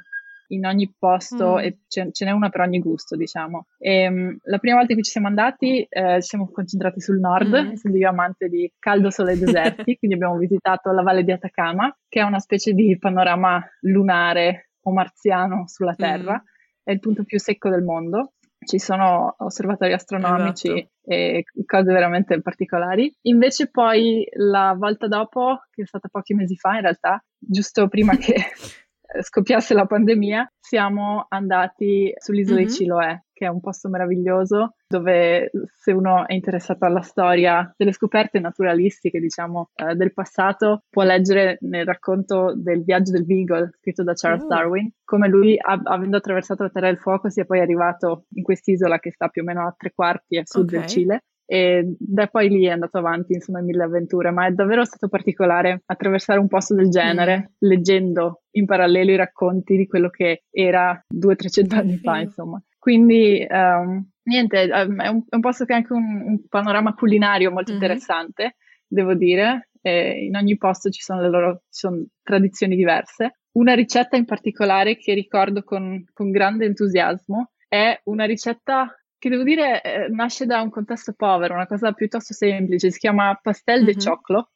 in 0.54 0.66
ogni 0.66 0.92
posto 0.98 1.54
mm. 1.54 1.58
e 1.58 1.78
ce, 1.88 2.08
ce, 2.12 2.24
n'è 2.24 2.30
una 2.30 2.48
per 2.48 2.62
ogni 2.62 2.78
gusto, 2.80 3.16
diciamo. 3.16 3.66
E, 3.78 4.08
um, 4.08 4.36
la 4.44 4.58
prima 4.58 4.76
volta 4.76 4.94
che 4.94 5.02
ci 5.02 5.10
siamo 5.10 5.26
andati 5.26 5.86
eh, 5.88 6.20
ci 6.20 6.28
siamo 6.28 6.50
concentrati 6.50 7.00
sul 7.00 7.18
nord, 7.18 7.48
mm. 7.48 7.70
essendo 7.70 7.98
io 7.98 8.08
amante 8.08 8.48
di 8.48 8.70
caldo, 8.78 9.10
sole 9.10 9.32
e 9.32 9.38
deserti, 9.38 9.96
quindi 9.98 10.16
abbiamo 10.16 10.36
visitato 10.36 10.90
la 10.92 11.02
valle 11.02 11.24
di 11.24 11.32
Atacama, 11.32 11.94
che 12.08 12.20
è 12.20 12.22
una 12.22 12.40
specie 12.40 12.72
di 12.72 12.96
panorama 12.98 13.62
lunare 13.80 14.70
o 14.82 14.92
marziano 14.92 15.64
sulla 15.66 15.94
Terra. 15.94 16.34
Mm 16.34 16.50
è 16.82 16.90
il 16.90 17.00
punto 17.00 17.24
più 17.24 17.38
secco 17.38 17.68
del 17.68 17.82
mondo. 17.82 18.32
Ci 18.64 18.78
sono 18.78 19.34
osservatori 19.38 19.92
astronomici 19.92 20.68
esatto. 20.68 20.88
e 21.02 21.44
cose 21.66 21.92
veramente 21.92 22.40
particolari. 22.40 23.12
Invece 23.22 23.68
poi 23.68 24.24
la 24.34 24.74
volta 24.78 25.08
dopo, 25.08 25.62
che 25.70 25.82
è 25.82 25.86
stata 25.86 26.08
pochi 26.08 26.34
mesi 26.34 26.56
fa 26.56 26.76
in 26.76 26.82
realtà, 26.82 27.24
giusto 27.38 27.88
prima 27.88 28.16
che 28.16 28.36
scoppiasse 29.20 29.74
la 29.74 29.86
pandemia, 29.86 30.50
siamo 30.58 31.26
andati 31.28 32.12
sull'isola 32.16 32.60
mm-hmm. 32.60 32.68
di 32.68 32.72
Chiloé, 32.72 33.24
che 33.32 33.46
è 33.46 33.48
un 33.48 33.60
posto 33.60 33.88
meraviglioso 33.88 34.74
dove 34.86 35.50
se 35.80 35.92
uno 35.92 36.26
è 36.26 36.34
interessato 36.34 36.84
alla 36.84 37.00
storia 37.00 37.72
delle 37.76 37.92
scoperte 37.92 38.38
naturalistiche, 38.40 39.20
diciamo, 39.20 39.70
eh, 39.74 39.94
del 39.94 40.12
passato, 40.12 40.84
può 40.88 41.02
leggere 41.02 41.58
nel 41.62 41.86
racconto 41.86 42.52
del 42.54 42.84
viaggio 42.84 43.12
del 43.12 43.24
Beagle, 43.24 43.70
scritto 43.78 44.02
da 44.02 44.12
Charles 44.14 44.44
oh. 44.44 44.48
Darwin, 44.48 44.90
come 45.04 45.28
lui, 45.28 45.56
a- 45.58 45.80
avendo 45.82 46.18
attraversato 46.18 46.62
la 46.62 46.70
Terra 46.70 46.88
del 46.88 46.98
Fuoco, 46.98 47.30
sia 47.30 47.44
poi 47.44 47.60
arrivato 47.60 48.26
in 48.34 48.42
quest'isola 48.42 48.98
che 48.98 49.10
sta 49.12 49.28
più 49.28 49.42
o 49.42 49.44
meno 49.44 49.66
a 49.66 49.74
tre 49.76 49.92
quarti 49.94 50.36
a 50.36 50.42
sud 50.44 50.68
okay. 50.68 50.78
del 50.78 50.88
Cile 50.88 51.24
e 51.52 51.96
da 51.98 52.28
poi 52.28 52.48
lì 52.48 52.64
è 52.64 52.70
andato 52.70 52.96
avanti 52.96 53.34
insomma 53.34 53.58
in 53.58 53.66
mille 53.66 53.82
avventure, 53.82 54.30
ma 54.30 54.46
è 54.46 54.52
davvero 54.52 54.86
stato 54.86 55.08
particolare 55.08 55.82
attraversare 55.84 56.38
un 56.38 56.48
posto 56.48 56.74
del 56.74 56.88
genere, 56.88 57.40
mm. 57.40 57.68
leggendo 57.68 58.44
in 58.52 58.64
parallelo 58.64 59.10
i 59.10 59.16
racconti 59.16 59.76
di 59.76 59.86
quello 59.86 60.08
che 60.08 60.44
era 60.50 60.98
200-300 61.14 61.74
anni 61.74 61.98
fa, 61.98 62.20
insomma. 62.20 62.58
Quindi 62.78 63.46
um, 63.50 64.02
niente, 64.22 64.62
um, 64.62 65.02
è, 65.02 65.08
un, 65.08 65.24
è, 65.28 65.34
un, 65.34 65.40
posto 65.42 65.66
che 65.66 65.74
ha 65.74 65.76
anche 65.76 65.92
un, 65.92 66.22
un 66.24 66.48
panorama 66.48 66.94
culinario 66.94 67.50
molto 67.50 67.70
mm-hmm. 67.70 67.82
interessante, 67.82 68.56
devo 68.86 69.12
dire. 69.12 69.68
E 69.82 70.24
in 70.24 70.36
ogni 70.36 70.56
posto 70.56 70.88
ci 70.88 71.02
sono 71.02 71.20
le 71.20 71.28
loro 71.28 71.64
ci 71.68 71.80
sono 71.80 72.02
tradizioni 72.22 72.76
diverse. 72.76 73.40
Una 73.58 73.74
ricetta 73.74 74.16
in 74.16 74.24
particolare 74.24 74.96
che 74.96 75.12
ricordo 75.12 75.62
con, 75.64 76.02
con 76.14 76.30
grande 76.30 76.64
entusiasmo 76.64 77.50
è 77.68 78.00
una 78.04 78.24
ricetta 78.24 78.96
che 79.22 79.28
devo 79.28 79.44
dire 79.44 79.80
eh, 79.82 80.08
nasce 80.08 80.46
da 80.46 80.60
un 80.62 80.68
contesto 80.68 81.12
povero, 81.12 81.54
una 81.54 81.68
cosa 81.68 81.92
piuttosto 81.92 82.34
semplice, 82.34 82.90
si 82.90 82.98
chiama 82.98 83.38
pastel 83.40 83.84
mm-hmm. 83.84 83.86
de 83.86 84.04
choclo 84.04 84.50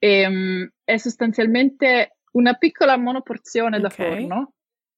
e 0.00 0.26
um, 0.26 0.68
è 0.82 0.96
sostanzialmente 0.96 2.16
una 2.32 2.54
piccola 2.54 2.96
monoporzione 2.96 3.76
okay. 3.76 3.80
da 3.80 3.88
forno 3.88 4.52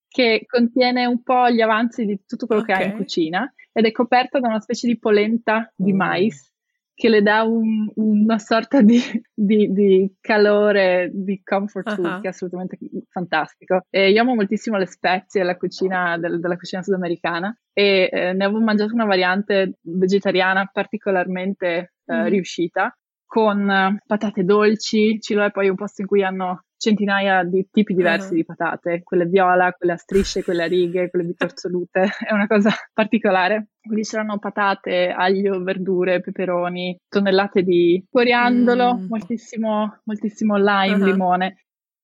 che 0.08 0.44
contiene 0.46 1.04
un 1.04 1.22
po' 1.22 1.50
gli 1.50 1.60
avanzi 1.60 2.06
di 2.06 2.22
tutto 2.26 2.46
quello 2.46 2.62
okay. 2.62 2.74
che 2.74 2.82
hai 2.82 2.88
in 2.88 2.96
cucina 2.96 3.54
ed 3.70 3.84
è 3.84 3.92
coperta 3.92 4.40
da 4.40 4.48
una 4.48 4.60
specie 4.60 4.86
di 4.86 4.98
polenta 4.98 5.70
di 5.76 5.92
mm. 5.92 5.96
mais 5.96 6.51
che 6.94 7.08
le 7.08 7.22
dà 7.22 7.42
un, 7.42 7.90
una 7.96 8.38
sorta 8.38 8.82
di, 8.82 9.00
di, 9.32 9.72
di, 9.72 10.14
calore, 10.20 11.10
di 11.12 11.42
comfort 11.42 11.94
food 11.94 12.04
uh-huh. 12.04 12.20
che 12.20 12.26
è 12.26 12.30
assolutamente 12.30 12.78
fantastico. 13.08 13.86
E 13.90 14.10
io 14.10 14.20
amo 14.20 14.34
moltissimo 14.34 14.76
le 14.76 14.86
spezie 14.86 15.42
la 15.42 15.56
cucina 15.56 16.18
del, 16.18 16.40
della 16.40 16.56
cucina 16.56 16.82
sudamericana 16.82 17.56
e 17.72 18.08
eh, 18.12 18.32
ne 18.32 18.44
avevo 18.44 18.60
mangiato 18.60 18.94
una 18.94 19.06
variante 19.06 19.78
vegetariana 19.80 20.68
particolarmente 20.72 21.94
eh, 22.04 22.14
mm. 22.14 22.26
riuscita 22.26 22.94
con 23.32 23.66
uh, 23.66 23.96
patate 24.06 24.44
dolci, 24.44 25.18
Cilo 25.18 25.42
è 25.42 25.50
poi 25.50 25.70
un 25.70 25.74
posto 25.74 26.02
in 26.02 26.06
cui 26.06 26.22
hanno 26.22 26.64
centinaia 26.82 27.44
di 27.44 27.68
tipi 27.70 27.94
diversi 27.94 28.30
uh-huh. 28.30 28.34
di 28.34 28.44
patate, 28.44 29.02
quelle 29.04 29.26
viola, 29.26 29.72
quelle 29.72 29.92
a 29.92 29.96
strisce, 29.96 30.42
quelle 30.42 30.64
a 30.64 30.66
righe, 30.66 31.10
quelle 31.10 31.24
bitorzolute, 31.24 32.00
è 32.26 32.32
una 32.32 32.48
cosa 32.48 32.70
particolare. 32.92 33.68
Quindi 33.80 34.02
c'erano 34.02 34.38
patate, 34.38 35.14
aglio, 35.16 35.62
verdure, 35.62 36.20
peperoni, 36.20 36.98
tonnellate 37.08 37.62
di 37.62 38.04
coriandolo, 38.10 38.96
mm. 38.96 39.06
moltissimo, 39.06 40.00
moltissimo 40.04 40.56
lime, 40.56 40.96
uh-huh. 40.96 41.04
limone 41.04 41.56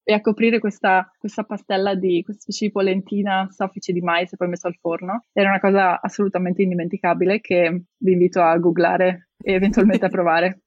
e 0.05 0.15
a 0.15 0.21
coprire 0.21 0.59
questa, 0.59 1.11
questa, 1.19 1.43
pastella 1.43 1.95
di 1.95 2.23
questa 2.23 2.43
specie 2.43 2.67
di 2.67 2.73
polentina 2.73 3.47
soffice 3.51 3.93
di 3.93 4.01
mais 4.01 4.33
e 4.33 4.37
poi 4.37 4.49
messo 4.49 4.69
al 4.69 4.79
forno. 4.81 5.25
Era 5.33 5.51
una 5.51 5.61
cosa 5.61 6.01
assolutamente 6.01 6.63
indimenticabile 6.63 7.41
che 7.41 7.83
vi 7.99 8.13
invito 8.13 8.41
a 8.41 8.57
googlare 8.57 9.29
e 9.37 9.53
eventualmente 9.53 10.07
a 10.07 10.09
provare 10.09 10.63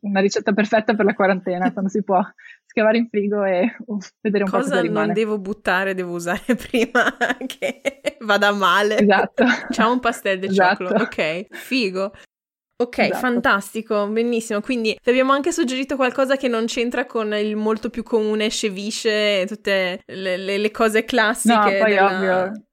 una 0.00 0.20
ricetta 0.20 0.52
perfetta 0.52 0.94
per 0.94 1.04
la 1.04 1.14
quarantena, 1.14 1.72
quando 1.72 1.90
si 1.90 2.02
può 2.02 2.20
scavare 2.66 2.98
in 2.98 3.08
frigo 3.08 3.44
e 3.44 3.76
uh, 3.86 3.98
vedere 4.20 4.44
un 4.44 4.50
cosa 4.50 4.62
po' 4.62 4.68
cosa 4.68 4.80
rimane. 4.80 5.06
non 5.06 5.14
devo 5.14 5.38
buttare, 5.38 5.94
devo 5.94 6.14
usare 6.14 6.42
prima 6.54 7.16
che 7.46 8.16
vada 8.20 8.52
male. 8.52 8.98
Esatto. 8.98 9.44
C'è 9.70 9.84
un 9.84 10.00
pastel 10.00 10.38
di 10.38 10.46
esatto. 10.46 10.84
cioccolo, 10.84 11.02
ok, 11.02 11.46
figo. 11.50 12.12
Ok, 12.78 12.98
esatto. 12.98 13.18
fantastico, 13.18 14.06
benissimo. 14.08 14.60
Quindi 14.60 14.98
ti 15.02 15.08
abbiamo 15.08 15.32
anche 15.32 15.50
suggerito 15.50 15.96
qualcosa 15.96 16.36
che 16.36 16.48
non 16.48 16.66
c'entra 16.66 17.06
con 17.06 17.32
il 17.32 17.56
molto 17.56 17.88
più 17.88 18.02
comune 18.02 18.50
ceviche 18.50 19.40
e 19.40 19.46
tutte 19.46 20.02
le, 20.04 20.36
le, 20.36 20.58
le, 20.58 20.70
cose 20.70 21.04
classiche. 21.04 21.54
No, 21.54 21.62
poi 21.62 21.94
della... 21.94 22.04
ovvio, 22.04 22.65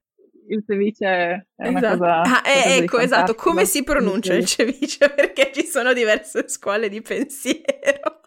il 0.47 0.63
ceviche 0.65 1.47
è 1.55 1.67
una 1.67 1.77
esatto. 1.79 1.97
cosa. 1.97 2.21
Ah, 2.21 2.41
eh, 2.45 2.77
ecco, 2.77 2.99
esatto. 2.99 3.35
Come 3.35 3.65
si 3.65 3.83
pronuncia 3.83 4.33
il 4.33 4.45
ceviche? 4.45 5.09
Perché 5.13 5.51
ci 5.53 5.65
sono 5.65 5.93
diverse 5.93 6.47
scuole 6.47 6.89
di 6.89 7.01
pensiero. 7.01 8.21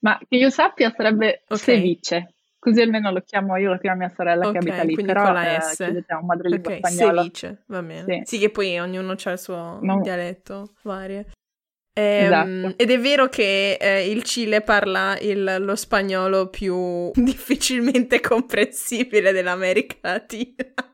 Ma 0.00 0.18
che 0.28 0.36
io 0.36 0.50
sappia 0.50 0.92
sarebbe 0.94 1.44
okay. 1.48 1.58
ceviche. 1.58 2.34
Così 2.58 2.80
almeno 2.80 3.10
lo 3.10 3.20
chiamo 3.20 3.56
io, 3.56 3.72
lo 3.72 3.78
chiamo 3.78 3.98
mia 3.98 4.12
sorella 4.14 4.48
okay, 4.48 4.60
che 4.60 4.70
abita 4.70 4.82
lì, 4.84 4.94
però 4.94 5.24
con 5.24 5.34
la 5.34 5.60
S. 5.60 5.80
Eh, 5.80 6.04
un 6.08 6.26
madrelingua 6.26 6.72
okay, 6.76 6.78
spagnolo. 6.78 7.22
Ceviche, 7.22 7.62
va 7.66 7.82
bene. 7.82 8.04
Sì. 8.04 8.36
sì. 8.36 8.38
che 8.38 8.50
poi 8.50 8.78
ognuno 8.78 9.14
ha 9.22 9.30
il 9.30 9.38
suo 9.38 9.78
no. 9.82 10.00
dialetto, 10.00 10.72
varie. 10.82 11.26
Ehm, 11.92 12.24
esatto. 12.24 12.74
Ed 12.78 12.90
è 12.90 12.98
vero 12.98 13.28
che 13.28 13.76
eh, 13.78 14.10
il 14.10 14.22
Cile 14.22 14.62
parla 14.62 15.16
il, 15.20 15.56
lo 15.60 15.76
spagnolo 15.76 16.48
più 16.48 17.10
difficilmente 17.14 18.20
comprensibile 18.20 19.32
dell'America 19.32 19.96
Latina. 20.00 20.93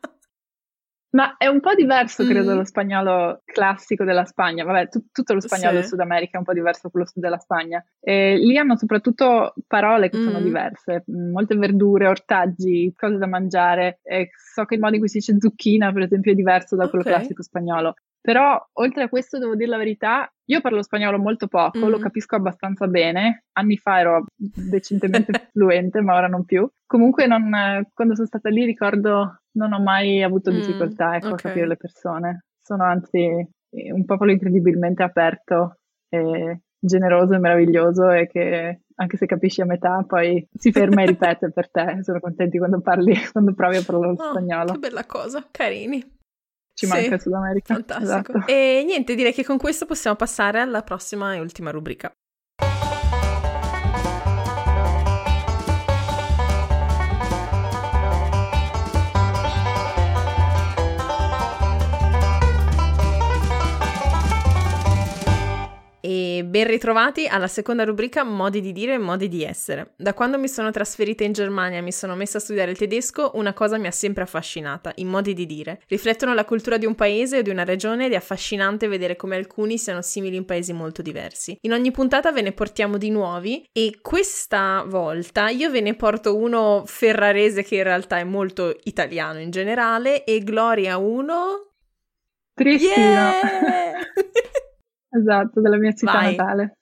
Ma 1.12 1.36
è 1.36 1.46
un 1.48 1.60
po' 1.60 1.74
diverso, 1.74 2.24
credo, 2.24 2.52
mm. 2.52 2.56
lo 2.56 2.64
spagnolo 2.64 3.42
classico 3.44 4.04
della 4.04 4.24
Spagna. 4.24 4.64
Vabbè, 4.64 4.88
tu, 4.88 5.06
tutto 5.10 5.34
lo 5.34 5.40
spagnolo 5.40 5.70
sì. 5.70 5.76
del 5.76 5.84
Sud 5.86 6.00
America 6.00 6.34
è 6.34 6.38
un 6.38 6.44
po' 6.44 6.52
diverso 6.52 6.80
da 6.84 6.90
quello 6.90 7.06
della 7.14 7.38
Spagna. 7.38 7.84
E 8.00 8.36
lì 8.36 8.56
hanno 8.56 8.76
soprattutto 8.76 9.54
parole 9.66 10.08
che 10.08 10.18
mm. 10.18 10.24
sono 10.24 10.40
diverse, 10.40 11.04
mm, 11.10 11.32
molte 11.32 11.56
verdure, 11.56 12.06
ortaggi, 12.06 12.92
cose 12.96 13.16
da 13.16 13.26
mangiare. 13.26 13.98
E 14.04 14.30
so 14.54 14.64
che 14.64 14.74
il 14.74 14.80
modo 14.80 14.94
in 14.94 15.00
cui 15.00 15.08
si 15.08 15.18
dice 15.18 15.36
zucchina, 15.40 15.92
per 15.92 16.02
esempio, 16.02 16.30
è 16.30 16.36
diverso 16.36 16.76
da 16.76 16.88
quello 16.88 17.04
okay. 17.04 17.16
classico 17.16 17.42
spagnolo. 17.42 17.94
Però, 18.22 18.68
oltre 18.74 19.04
a 19.04 19.08
questo, 19.08 19.38
devo 19.38 19.56
dire 19.56 19.70
la 19.70 19.78
verità, 19.78 20.30
io 20.44 20.60
parlo 20.60 20.82
spagnolo 20.82 21.18
molto 21.18 21.48
poco, 21.48 21.86
mm. 21.86 21.88
lo 21.88 21.98
capisco 21.98 22.36
abbastanza 22.36 22.86
bene. 22.86 23.44
Anni 23.52 23.78
fa 23.78 23.98
ero 23.98 24.26
decentemente 24.36 25.32
fluente, 25.52 26.02
ma 26.02 26.14
ora 26.14 26.28
non 26.28 26.44
più. 26.44 26.68
Comunque, 26.86 27.26
non, 27.26 27.50
quando 27.94 28.14
sono 28.14 28.26
stata 28.26 28.50
lì, 28.50 28.64
ricordo 28.64 29.39
non 29.52 29.72
ho 29.72 29.80
mai 29.80 30.22
avuto 30.22 30.50
mm, 30.50 30.54
difficoltà 30.54 31.16
ecco, 31.16 31.28
okay. 31.28 31.32
a 31.32 31.36
capire 31.36 31.66
le 31.66 31.76
persone. 31.76 32.44
Sono 32.58 32.84
anzi 32.84 33.48
un 33.92 34.04
popolo 34.04 34.30
incredibilmente 34.30 35.02
aperto 35.02 35.78
e 36.08 36.60
generoso 36.78 37.34
e 37.34 37.38
meraviglioso 37.38 38.10
e 38.10 38.26
che 38.26 38.80
anche 38.94 39.16
se 39.16 39.26
capisci 39.26 39.60
a 39.60 39.66
metà 39.66 40.04
poi 40.06 40.46
si 40.52 40.72
ferma 40.72 41.02
e 41.02 41.06
ripete 41.06 41.50
per 41.50 41.70
te. 41.70 42.00
Sono 42.02 42.20
contenti 42.20 42.58
quando 42.58 42.80
parli, 42.80 43.14
quando 43.32 43.54
provi 43.54 43.76
a 43.76 43.82
parlare 43.84 44.12
oh, 44.12 44.30
spagnolo. 44.30 44.72
Che 44.72 44.78
bella 44.78 45.04
cosa, 45.06 45.46
carini. 45.50 46.18
Ci 46.72 46.86
sì, 46.86 46.92
manca 46.92 47.18
Sud 47.18 47.32
America. 47.34 47.74
Fantastico. 47.74 48.38
Esatto. 48.38 48.50
E 48.50 48.82
niente, 48.86 49.14
direi 49.14 49.32
che 49.32 49.44
con 49.44 49.58
questo 49.58 49.84
possiamo 49.84 50.16
passare 50.16 50.60
alla 50.60 50.82
prossima 50.82 51.34
e 51.34 51.40
ultima 51.40 51.70
rubrica. 51.70 52.10
E 66.00 66.42
ben 66.46 66.66
ritrovati 66.66 67.26
alla 67.26 67.46
seconda 67.46 67.84
rubrica 67.84 68.24
Modi 68.24 68.60
di 68.60 68.72
dire 68.72 68.94
e 68.94 68.98
modi 68.98 69.28
di 69.28 69.44
essere. 69.44 69.92
Da 69.96 70.14
quando 70.14 70.38
mi 70.38 70.48
sono 70.48 70.70
trasferita 70.70 71.24
in 71.24 71.32
Germania 71.32 71.78
e 71.78 71.82
mi 71.82 71.92
sono 71.92 72.14
messa 72.14 72.38
a 72.38 72.40
studiare 72.40 72.70
il 72.70 72.78
tedesco, 72.78 73.32
una 73.34 73.52
cosa 73.52 73.76
mi 73.76 73.86
ha 73.86 73.90
sempre 73.90 74.22
affascinata, 74.22 74.92
i 74.96 75.04
modi 75.04 75.34
di 75.34 75.44
dire. 75.44 75.82
Riflettono 75.88 76.32
la 76.32 76.44
cultura 76.44 76.78
di 76.78 76.86
un 76.86 76.94
paese 76.94 77.38
o 77.38 77.42
di 77.42 77.50
una 77.50 77.64
regione 77.64 78.06
ed 78.06 78.12
è 78.12 78.16
affascinante 78.16 78.88
vedere 78.88 79.16
come 79.16 79.36
alcuni 79.36 79.76
siano 79.76 80.00
simili 80.00 80.36
in 80.36 80.46
paesi 80.46 80.72
molto 80.72 81.02
diversi. 81.02 81.56
In 81.62 81.72
ogni 81.72 81.90
puntata 81.90 82.32
ve 82.32 82.42
ne 82.42 82.52
portiamo 82.52 82.96
di 82.96 83.10
nuovi 83.10 83.68
e 83.72 83.98
questa 84.00 84.84
volta 84.86 85.50
io 85.50 85.70
ve 85.70 85.80
ne 85.82 85.94
porto 85.94 86.36
uno 86.36 86.82
ferrarese 86.86 87.62
che 87.62 87.76
in 87.76 87.82
realtà 87.82 88.18
è 88.18 88.24
molto 88.24 88.74
italiano 88.84 89.38
in 89.38 89.50
generale 89.50 90.24
e 90.24 90.40
Gloria 90.40 90.96
uno... 90.96 91.66
Tristino. 92.54 92.94
Yeah! 92.94 93.32
Esatto, 95.10 95.60
della 95.60 95.78
mia 95.78 95.92
città 95.92 96.12
Vai. 96.12 96.36
natale. 96.36 96.74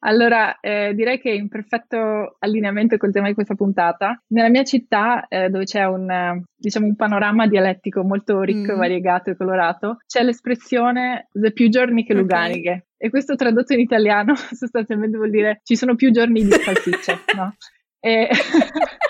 Allora, 0.00 0.60
eh, 0.60 0.92
direi 0.94 1.18
che 1.18 1.30
in 1.30 1.48
perfetto 1.48 2.36
allineamento 2.38 2.96
col 2.96 3.12
tema 3.12 3.28
di 3.28 3.34
questa 3.34 3.54
puntata, 3.54 4.22
nella 4.28 4.50
mia 4.50 4.62
città, 4.62 5.26
eh, 5.26 5.48
dove 5.48 5.64
c'è 5.64 5.84
un, 5.84 6.42
diciamo, 6.54 6.86
un 6.86 6.94
panorama 6.94 7.48
dialettico 7.48 8.04
molto 8.04 8.42
ricco, 8.42 8.74
mm. 8.74 8.78
variegato 8.78 9.30
e 9.30 9.36
colorato, 9.36 9.96
c'è 10.06 10.22
l'espressione 10.22 11.28
the 11.32 11.52
più 11.52 11.68
giorni 11.68 12.04
che 12.04 12.14
luganighe. 12.14 12.70
Okay. 12.70 12.84
E 12.98 13.10
questo 13.10 13.34
tradotto 13.36 13.72
in 13.72 13.80
italiano 13.80 14.34
sostanzialmente 14.52 15.16
vuol 15.16 15.30
dire 15.30 15.60
ci 15.64 15.76
sono 15.76 15.96
più 15.96 16.10
giorni 16.12 16.44
di 16.44 16.50
salsicce, 16.52 17.24
no? 17.34 17.56
E 17.98 18.28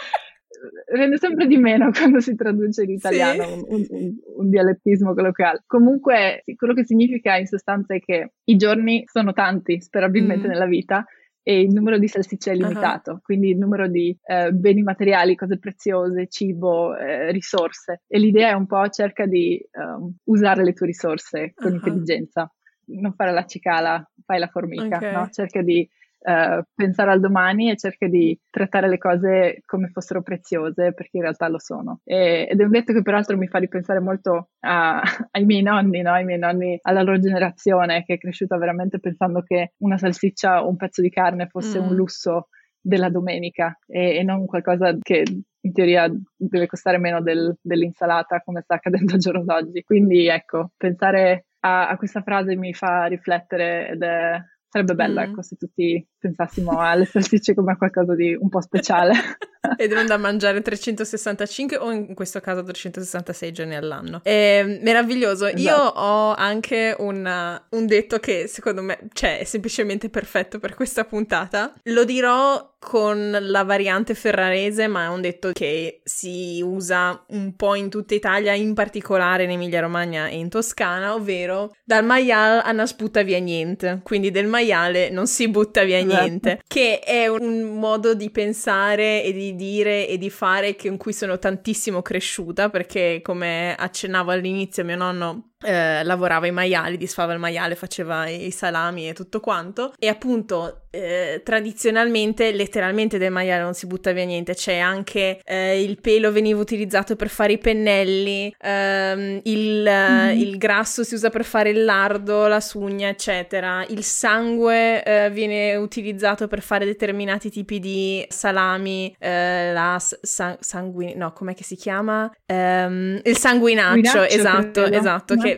rende 0.97 1.18
sempre 1.18 1.47
di 1.47 1.57
meno 1.57 1.90
quando 1.97 2.20
si 2.20 2.34
traduce 2.34 2.82
in 2.82 2.90
italiano 2.90 3.44
sì. 3.44 3.64
un, 3.68 3.86
un, 3.88 4.14
un, 4.38 4.51
dialettismo 4.51 5.14
colloquiale. 5.14 5.62
Comunque, 5.66 6.42
quello 6.57 6.74
che 6.74 6.84
significa 6.84 7.36
in 7.36 7.47
sostanza 7.47 7.94
è 7.94 8.01
che 8.01 8.32
i 8.44 8.57
giorni 8.57 9.05
sono 9.07 9.32
tanti, 9.32 9.80
sperabilmente, 9.80 10.47
mm. 10.47 10.51
nella 10.51 10.66
vita 10.66 11.05
e 11.49 11.61
il 11.61 11.72
numero 11.72 11.97
di 11.97 12.09
salsicce 12.09 12.51
è 12.51 12.57
limitato, 12.57 13.12
uh-huh. 13.12 13.20
quindi 13.22 13.51
il 13.51 13.57
numero 13.57 13.86
di 13.86 14.16
eh, 14.24 14.51
beni 14.51 14.82
materiali, 14.82 15.36
cose 15.36 15.61
preziose, 15.61 16.26
cibo, 16.26 16.97
eh, 16.97 17.30
risorse. 17.30 18.03
E 18.09 18.18
l'idea 18.18 18.49
è 18.49 18.55
un 18.55 18.66
po' 18.66 18.88
cerca 18.88 19.26
di 19.26 19.64
um, 19.74 20.12
usare 20.24 20.64
le 20.64 20.72
tue 20.72 20.86
risorse 20.86 21.53
con 21.55 21.70
uh-huh. 21.70 21.76
intelligenza, 21.76 22.53
non 22.86 23.14
fare 23.14 23.30
la 23.30 23.47
cicala, 23.47 24.05
fai 24.24 24.40
la 24.40 24.49
formica, 24.49 24.97
okay. 24.97 25.12
no? 25.12 25.28
cerca 25.30 25.62
di 25.62 25.88
uh, 26.27 26.62
pensare 26.74 27.12
al 27.12 27.20
domani 27.20 27.70
e 27.70 27.77
cerca 27.77 28.09
di 28.09 28.39
trattare 28.51 28.89
le 28.89 28.99
cose 28.99 29.62
come 29.64 29.89
fossero 29.89 30.22
preziose, 30.22 30.93
perché 30.93 31.16
in 31.16 31.22
realtà 31.22 31.49
lo 31.49 31.59
sono. 31.59 32.01
E, 32.05 32.49
ed 32.51 32.61
è 32.61 32.64
un 32.64 32.70
detto 32.70 32.93
che 32.93 33.03
peraltro 33.03 33.37
mi 33.37 33.47
fa 33.47 33.59
ripensare 33.59 34.01
molto 34.01 34.51
a, 34.61 35.01
ai 35.31 35.45
miei 35.45 35.62
nonni, 35.62 36.03
no? 36.03 36.12
ai 36.12 36.24
miei 36.24 36.39
nonni, 36.39 36.79
alla 36.83 37.03
loro 37.03 37.18
generazione, 37.18 38.05
che 38.05 38.14
è 38.14 38.18
cresciuta 38.18 38.57
veramente 38.59 38.99
pensando 38.99 39.43
che 39.43 39.72
una 39.79 39.97
salsiccia 39.97 40.64
o 40.64 40.68
un 40.68 40.77
pezzo 40.77 41.01
di 41.01 41.11
carne 41.11 41.47
fosse 41.47 41.81
mm. 41.81 41.85
un 41.85 41.95
lusso 41.95 42.49
della 42.81 43.09
domenica 43.09 43.77
e, 43.87 44.16
e, 44.16 44.22
non 44.22 44.47
qualcosa 44.47 44.97
che 45.01 45.24
in 45.61 45.72
teoria 45.72 46.09
deve 46.37 46.66
costare 46.66 46.99
meno 46.99 47.20
del, 47.20 47.57
dell'insalata 47.61 48.41
come 48.45 48.61
sta 48.61 48.74
accadendo 48.74 49.14
al 49.14 49.18
giorno 49.18 49.43
d'oggi. 49.43 49.83
Quindi 49.83 50.29
ecco, 50.29 50.70
pensare 50.77 51.47
a, 51.61 51.89
a 51.89 51.97
questa 51.97 52.22
frase 52.22 52.55
mi 52.55 52.72
fa 52.72 53.07
riflettere 53.07 53.89
ed 53.89 54.03
è, 54.03 54.41
Sarebbe 54.69 54.95
bello, 54.95 55.21
mm. 55.21 55.25
ecco, 55.25 55.43
se 55.43 55.57
tutti 55.57 56.07
pensassimo 56.19 56.81
alle 56.81 57.05
salsicce 57.05 57.55
come 57.55 57.73
a 57.73 57.77
qualcosa 57.77 58.14
di 58.14 58.35
un 58.35 58.49
po' 58.49 58.61
speciale. 58.61 59.14
Ed 59.77 59.93
non 59.93 60.07
da 60.07 60.17
mangiare 60.17 60.62
365 60.62 61.77
o 61.77 61.91
in 61.91 62.14
questo 62.14 62.41
caso 62.41 62.62
366 62.62 63.53
giorni 63.53 63.75
all'anno. 63.75 64.21
È 64.23 64.79
meraviglioso. 64.83 65.47
Esatto. 65.47 65.61
Io 65.61 65.77
ho 65.77 66.35
anche 66.35 66.95
un, 66.99 67.61
un 67.71 67.87
detto 67.87 68.19
che 68.19 68.47
secondo 68.47 68.83
me, 68.83 68.99
cioè, 69.12 69.39
è 69.39 69.45
semplicemente 69.45 70.09
perfetto 70.09 70.59
per 70.59 70.75
questa 70.75 71.05
puntata. 71.05 71.73
Lo 71.85 72.05
dirò 72.05 72.75
con 72.87 73.37
la 73.41 73.64
variante 73.64 74.14
ferrarese, 74.14 74.87
ma 74.87 75.07
è 75.07 75.09
un 75.09 75.21
detto 75.21 75.51
che 75.53 76.03
si 76.05 76.62
usa 76.64 77.25
un 77.31 77.57
po' 77.57 77.75
in 77.75 77.91
tutta 77.91 78.14
Italia, 78.14 78.53
in 78.53 78.75
particolare 78.75 79.43
in 79.43 79.51
Emilia 79.51 79.81
Romagna 79.81 80.29
e 80.29 80.37
in 80.37 80.49
Toscana, 80.49 81.14
ovvero 81.14 81.75
dal 81.83 82.05
maiale 82.05 82.61
a 82.61 82.71
non 82.71 82.87
sputta 82.87 83.23
via 83.23 83.41
niente. 83.41 84.03
Quindi 84.05 84.31
del 84.31 84.47
maiale 84.47 85.11
non 85.11 85.27
si 85.27 85.49
butta 85.49 85.83
via 85.83 85.99
esatto. 85.99 86.21
niente, 86.21 86.62
che 86.69 87.01
è 87.01 87.27
un 87.27 87.77
modo 87.77 88.14
di 88.14 88.31
pensare 88.31 89.25
e 89.25 89.33
di 89.33 89.55
dire 89.57 90.07
e 90.07 90.18
di 90.18 90.30
fare 90.30 90.76
in 90.82 90.96
cui 90.96 91.12
sono 91.12 91.38
tantissimo 91.38 92.02
cresciuta, 92.02 92.70
perché 92.70 93.20
come 93.22 93.74
accennavo 93.74 94.30
all'inizio 94.30 94.84
mio 94.84 94.96
nonno 94.96 95.54
eh, 95.64 96.04
lavorava 96.04 96.46
i 96.46 96.52
maiali, 96.52 96.96
disfava 96.96 97.32
il 97.32 97.38
maiale, 97.38 97.74
faceva 97.74 98.28
i 98.28 98.50
salami 98.50 99.09
e 99.09 99.12
tutto 99.12 99.40
quanto. 99.40 99.92
E 99.98 100.09
appunto, 100.09 100.82
eh, 100.90 101.40
tradizionalmente, 101.44 102.52
letteralmente 102.52 103.18
del 103.18 103.30
maiale 103.30 103.62
non 103.62 103.74
si 103.74 103.86
butta 103.86 104.12
via 104.12 104.24
niente. 104.24 104.54
C'è 104.54 104.78
anche 104.78 105.40
eh, 105.44 105.82
il 105.82 106.00
pelo 106.00 106.32
veniva 106.32 106.61
utilizzato 106.61 107.16
per 107.16 107.28
fare 107.28 107.52
i 107.52 107.59
pennelli, 107.59 108.54
ehm, 108.59 109.40
il, 109.44 109.82
mm-hmm. 109.82 110.38
il, 110.38 110.59
grasso 110.59 111.04
si 111.04 111.14
usa 111.14 111.30
per 111.30 111.44
fare 111.44 111.70
il 111.70 111.84
lardo, 111.84 112.46
la 112.46 112.61
sugna, 112.61 113.09
eccetera. 113.09 113.84
Il 113.88 114.04
sangue 114.04 115.02
eh, 115.02 115.30
viene 115.30 115.76
utilizzato 115.76 116.48
per 116.48 116.61
fare 116.61 116.84
determinati 116.84 117.50
tipi 117.50 117.78
di 117.78 118.24
salami, 118.28 119.14
eh, 119.18 119.72
la 119.72 119.98
sa- 119.98 120.57
sanguine, 120.61 121.14
no, 121.14 121.32
com'è 121.32 121.54
che 121.54 121.64
si 121.64 121.76
chiama? 121.76 122.30
Um, 122.46 123.20
il 123.22 123.36
sanguinaccio, 123.36 124.22
esatto, 124.22 124.84
esatto, 124.84 125.34
no. 125.34 125.42
che 125.42 125.55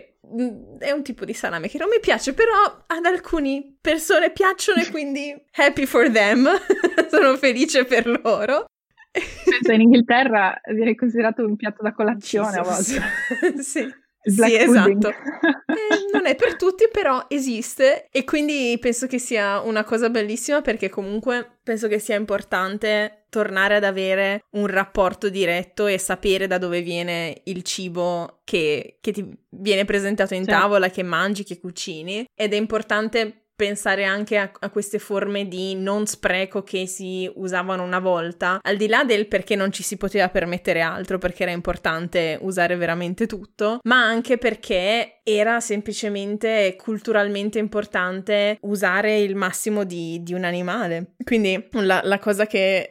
è 0.79 0.91
un 0.91 1.03
tipo 1.03 1.25
di 1.25 1.33
salame 1.33 1.69
che 1.69 1.79
non 1.79 1.89
mi 1.89 2.01
piace, 2.01 2.35
però 2.35 2.85
ad 2.87 3.05
alcune 3.05 3.77
persone 3.81 4.31
piacciono 4.31 4.81
e 4.81 4.89
quindi 4.91 5.35
happy 5.53 5.87
for 5.87 6.11
them. 6.11 6.49
Sono 7.11 7.37
felice 7.37 7.85
per 7.85 8.07
loro. 8.07 8.67
Penso 9.11 9.73
in 9.73 9.81
Inghilterra 9.81 10.61
viene 10.73 10.95
considerato 10.95 11.45
un 11.45 11.57
piatto 11.57 11.83
da 11.83 11.93
colazione 11.93 12.61
Jesus. 12.63 12.97
a 12.97 13.01
volte. 13.43 13.63
sì. 13.63 14.07
Sì, 14.29 14.55
esatto. 14.55 15.13
Eh, 15.79 16.11
non 16.13 16.27
è 16.27 16.35
per 16.35 16.57
tutti, 16.57 16.89
però 16.91 17.27
esiste 17.29 18.09
e 18.11 18.25
quindi 18.25 18.77
penso 18.81 19.07
che 19.07 19.19
sia 19.19 19.61
una 19.61 19.85
cosa 19.85 20.11
bellissima 20.11 20.61
perché 20.61 20.89
comunque 20.89 21.59
penso 21.63 21.87
che 21.87 21.99
sia 22.01 22.17
importante 22.17 23.27
tornare 23.29 23.77
ad 23.77 23.85
avere 23.85 24.43
un 24.53 24.67
rapporto 24.67 25.29
diretto 25.29 25.87
e 25.87 25.99
sapere 25.99 26.47
da 26.47 26.59
dove 26.59 26.81
viene 26.81 27.43
il 27.45 27.63
cibo 27.63 28.41
che, 28.45 28.97
che 29.01 29.13
ti 29.13 29.31
viene 29.51 29.85
presentato 29.85 30.35
in 30.35 30.45
certo. 30.45 30.61
tavola, 30.61 30.91
che 30.91 31.03
mangi, 31.03 31.45
che 31.45 31.61
cucini 31.61 32.27
ed 32.35 32.53
è 32.53 32.57
importante 32.57 33.48
pensare 33.59 34.05
anche 34.05 34.37
a, 34.37 34.49
a, 34.57 34.71
queste 34.71 35.01
forme 35.01 35.49
di 35.49 35.75
non 35.75 36.07
spreco 36.07 36.63
che 36.63 36.87
si 36.87 37.29
usavano 37.35 37.83
una 37.83 37.99
volta, 37.99 38.61
al 38.63 38.77
di 38.77 38.87
là 38.87 39.03
del 39.03 39.27
perché 39.27 39.57
non 39.57 39.73
ci 39.73 39.83
si 39.83 39.97
poteva 39.97 40.29
permettere 40.29 40.81
altro, 40.81 41.19
perché 41.19 41.43
era 41.43 41.51
importante 41.51 42.39
usare 42.41 42.77
veramente 42.77 43.27
tutto, 43.27 43.81
ma 43.83 44.01
anche 44.01 44.39
perché 44.39 45.19
era 45.25 45.59
semplicemente 45.59 46.77
culturalmente 46.79 47.59
importante 47.59 48.59
usare 48.61 49.19
il 49.19 49.35
massimo 49.35 49.83
di, 49.83 50.23
di 50.23 50.35
un 50.35 50.45
animale. 50.45 51.15
Quindi 51.25 51.67
la, 51.73 52.01
la 52.05 52.19
cosa 52.21 52.47
che 52.47 52.87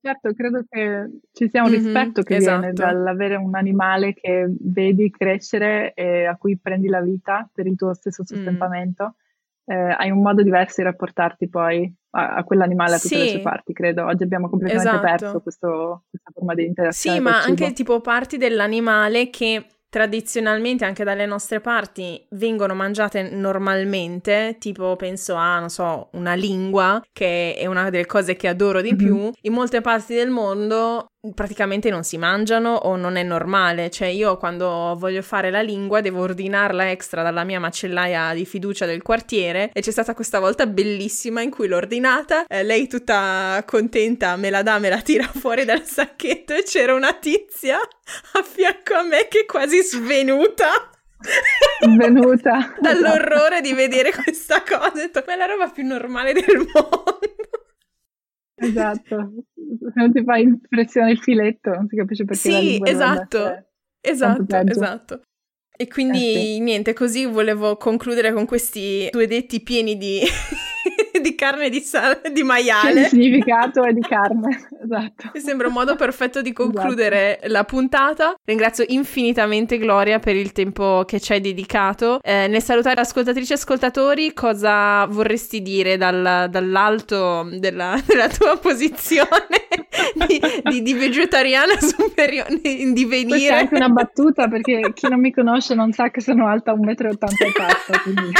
Certo, 0.00 0.32
credo 0.34 0.64
che 0.68 1.10
ci 1.32 1.48
sia 1.50 1.64
un 1.64 1.70
mm-hmm, 1.70 1.82
rispetto 1.82 2.22
che 2.22 2.36
esatto. 2.36 2.60
viene 2.60 2.72
dall'avere 2.72 3.34
un 3.34 3.56
animale 3.56 4.14
che 4.14 4.46
vedi 4.60 5.10
crescere 5.10 5.92
e 5.94 6.24
a 6.24 6.36
cui 6.36 6.56
prendi 6.56 6.86
la 6.86 7.00
vita 7.00 7.50
per 7.52 7.66
il 7.66 7.74
tuo 7.74 7.92
stesso 7.92 8.22
mm. 8.22 8.24
sostentamento. 8.24 9.04
Mm. 9.04 9.24
Eh, 9.68 9.74
hai 9.74 10.10
un 10.10 10.22
modo 10.22 10.42
diverso 10.42 10.80
di 10.80 10.86
rapportarti 10.86 11.48
poi 11.48 11.92
a, 12.10 12.36
a 12.36 12.44
quell'animale 12.44 12.94
a 12.94 12.98
tutte 12.98 13.16
sì. 13.16 13.22
le 13.22 13.28
sue 13.28 13.40
parti, 13.40 13.72
credo. 13.72 14.04
Oggi 14.04 14.22
abbiamo 14.22 14.48
completamente 14.48 14.88
esatto. 14.88 15.06
perso 15.06 15.40
questo, 15.40 16.04
questa 16.08 16.30
forma 16.32 16.54
di 16.54 16.64
interazione. 16.64 17.16
Sì, 17.16 17.22
ma 17.22 17.42
anche 17.42 17.72
tipo 17.72 18.00
parti 18.00 18.36
dell'animale 18.36 19.28
che 19.30 19.66
tradizionalmente 19.88 20.84
anche 20.84 21.04
dalle 21.04 21.26
nostre 21.26 21.60
parti 21.60 22.22
vengono 22.30 22.74
mangiate 22.74 23.30
normalmente, 23.30 24.56
tipo 24.58 24.94
penso 24.96 25.34
a, 25.36 25.58
non 25.58 25.70
so, 25.70 26.10
una 26.12 26.34
lingua, 26.34 27.02
che 27.12 27.54
è 27.54 27.66
una 27.66 27.88
delle 27.88 28.04
cose 28.04 28.36
che 28.36 28.48
adoro 28.48 28.82
di 28.82 28.92
mm-hmm. 28.92 28.98
più, 28.98 29.30
in 29.40 29.52
molte 29.52 29.80
parti 29.80 30.14
del 30.14 30.28
mondo 30.28 31.06
praticamente 31.34 31.90
non 31.90 32.04
si 32.04 32.18
mangiano 32.18 32.74
o 32.74 32.96
non 32.96 33.16
è 33.16 33.22
normale, 33.22 33.90
cioè 33.90 34.08
io 34.08 34.36
quando 34.36 34.94
voglio 34.98 35.22
fare 35.22 35.50
la 35.50 35.62
lingua 35.62 36.00
devo 36.00 36.22
ordinarla 36.22 36.90
extra 36.90 37.22
dalla 37.22 37.44
mia 37.44 37.60
macellaia 37.60 38.34
di 38.34 38.44
fiducia 38.44 38.86
del 38.86 39.02
quartiere 39.02 39.70
e 39.72 39.80
c'è 39.80 39.90
stata 39.90 40.14
questa 40.14 40.38
volta 40.38 40.66
bellissima 40.66 41.40
in 41.40 41.50
cui 41.50 41.68
l'ho 41.68 41.76
ordinata, 41.76 42.46
eh, 42.46 42.62
lei 42.62 42.86
tutta 42.88 43.62
contenta 43.66 44.36
me 44.36 44.50
la 44.50 44.62
dà, 44.62 44.78
me 44.78 44.88
la 44.88 45.00
tira 45.00 45.24
fuori 45.32 45.64
dal 45.64 45.84
sacchetto 45.84 46.54
e 46.54 46.62
c'era 46.62 46.94
una 46.94 47.12
tizia 47.14 47.78
a 47.78 48.42
fianco 48.42 48.94
a 48.94 49.02
me 49.02 49.28
che 49.28 49.40
è 49.40 49.46
quasi 49.46 49.82
svenuta. 49.82 50.90
Svenuta. 51.80 52.74
Dall'orrore 52.80 53.60
di 53.60 53.72
vedere 53.72 54.12
questa 54.12 54.62
cosa, 54.62 54.86
ho 54.86 54.92
detto, 54.92 55.22
ma 55.26 55.34
è 55.34 55.36
la 55.36 55.46
roba 55.46 55.68
più 55.68 55.84
normale 55.84 56.32
del 56.32 56.58
mondo. 56.72 57.35
Esatto, 58.58 59.32
se 59.54 59.92
non 59.94 60.12
ti 60.12 60.24
fa 60.24 60.38
impressione 60.38 61.10
il 61.10 61.18
filetto, 61.18 61.70
non 61.70 61.86
si 61.88 61.96
capisce 61.96 62.24
perché. 62.24 62.50
Sì, 62.50 62.80
esatto, 62.82 63.66
esatto, 64.00 64.56
esatto. 64.56 65.20
E 65.78 65.88
quindi 65.88 66.32
eh 66.32 66.40
sì. 66.40 66.60
niente, 66.60 66.94
così 66.94 67.26
volevo 67.26 67.76
concludere 67.76 68.32
con 68.32 68.46
questi 68.46 69.08
due 69.10 69.26
detti 69.26 69.62
pieni 69.62 69.98
di 69.98 70.20
di 71.26 71.34
carne 71.34 71.68
di, 71.68 71.80
sal- 71.80 72.20
di 72.32 72.42
maiale. 72.42 73.02
Il 73.02 73.06
significato 73.06 73.82
è 73.82 73.92
di 73.92 74.00
carne, 74.00 74.68
esatto. 74.82 75.30
Mi 75.34 75.40
sembra 75.40 75.66
un 75.66 75.72
modo 75.72 75.96
perfetto 75.96 76.40
di 76.40 76.52
concludere 76.52 77.38
esatto. 77.38 77.52
la 77.52 77.64
puntata. 77.64 78.34
Ringrazio 78.44 78.84
infinitamente 78.88 79.78
Gloria 79.78 80.20
per 80.20 80.36
il 80.36 80.52
tempo 80.52 81.02
che 81.04 81.18
ci 81.18 81.32
hai 81.32 81.40
dedicato. 81.40 82.20
Eh, 82.22 82.46
nel 82.46 82.62
salutare 82.62 83.00
ascoltatrici 83.00 83.52
e 83.52 83.54
ascoltatori, 83.56 84.32
cosa 84.32 85.04
vorresti 85.06 85.62
dire 85.62 85.96
dal, 85.96 86.46
dall'alto 86.48 87.48
della, 87.58 88.00
della, 88.06 88.28
tua 88.28 88.56
posizione 88.58 89.66
di, 90.28 90.40
di, 90.64 90.82
di 90.82 90.94
vegetariana 90.94 91.74
superiore 91.80 92.60
in 92.62 92.92
divenire? 92.92 93.38
Questa 93.38 93.54
è 93.54 93.58
anche 93.58 93.74
una 93.74 93.88
battuta 93.88 94.48
perché 94.48 94.92
chi 94.94 95.08
non 95.08 95.20
mi 95.20 95.32
conosce 95.32 95.74
non 95.74 95.92
sa 95.92 96.10
che 96.10 96.20
sono 96.20 96.46
alta 96.46 96.72
1,84 96.72 96.78
m, 96.78 98.02
quindi... 98.02 98.32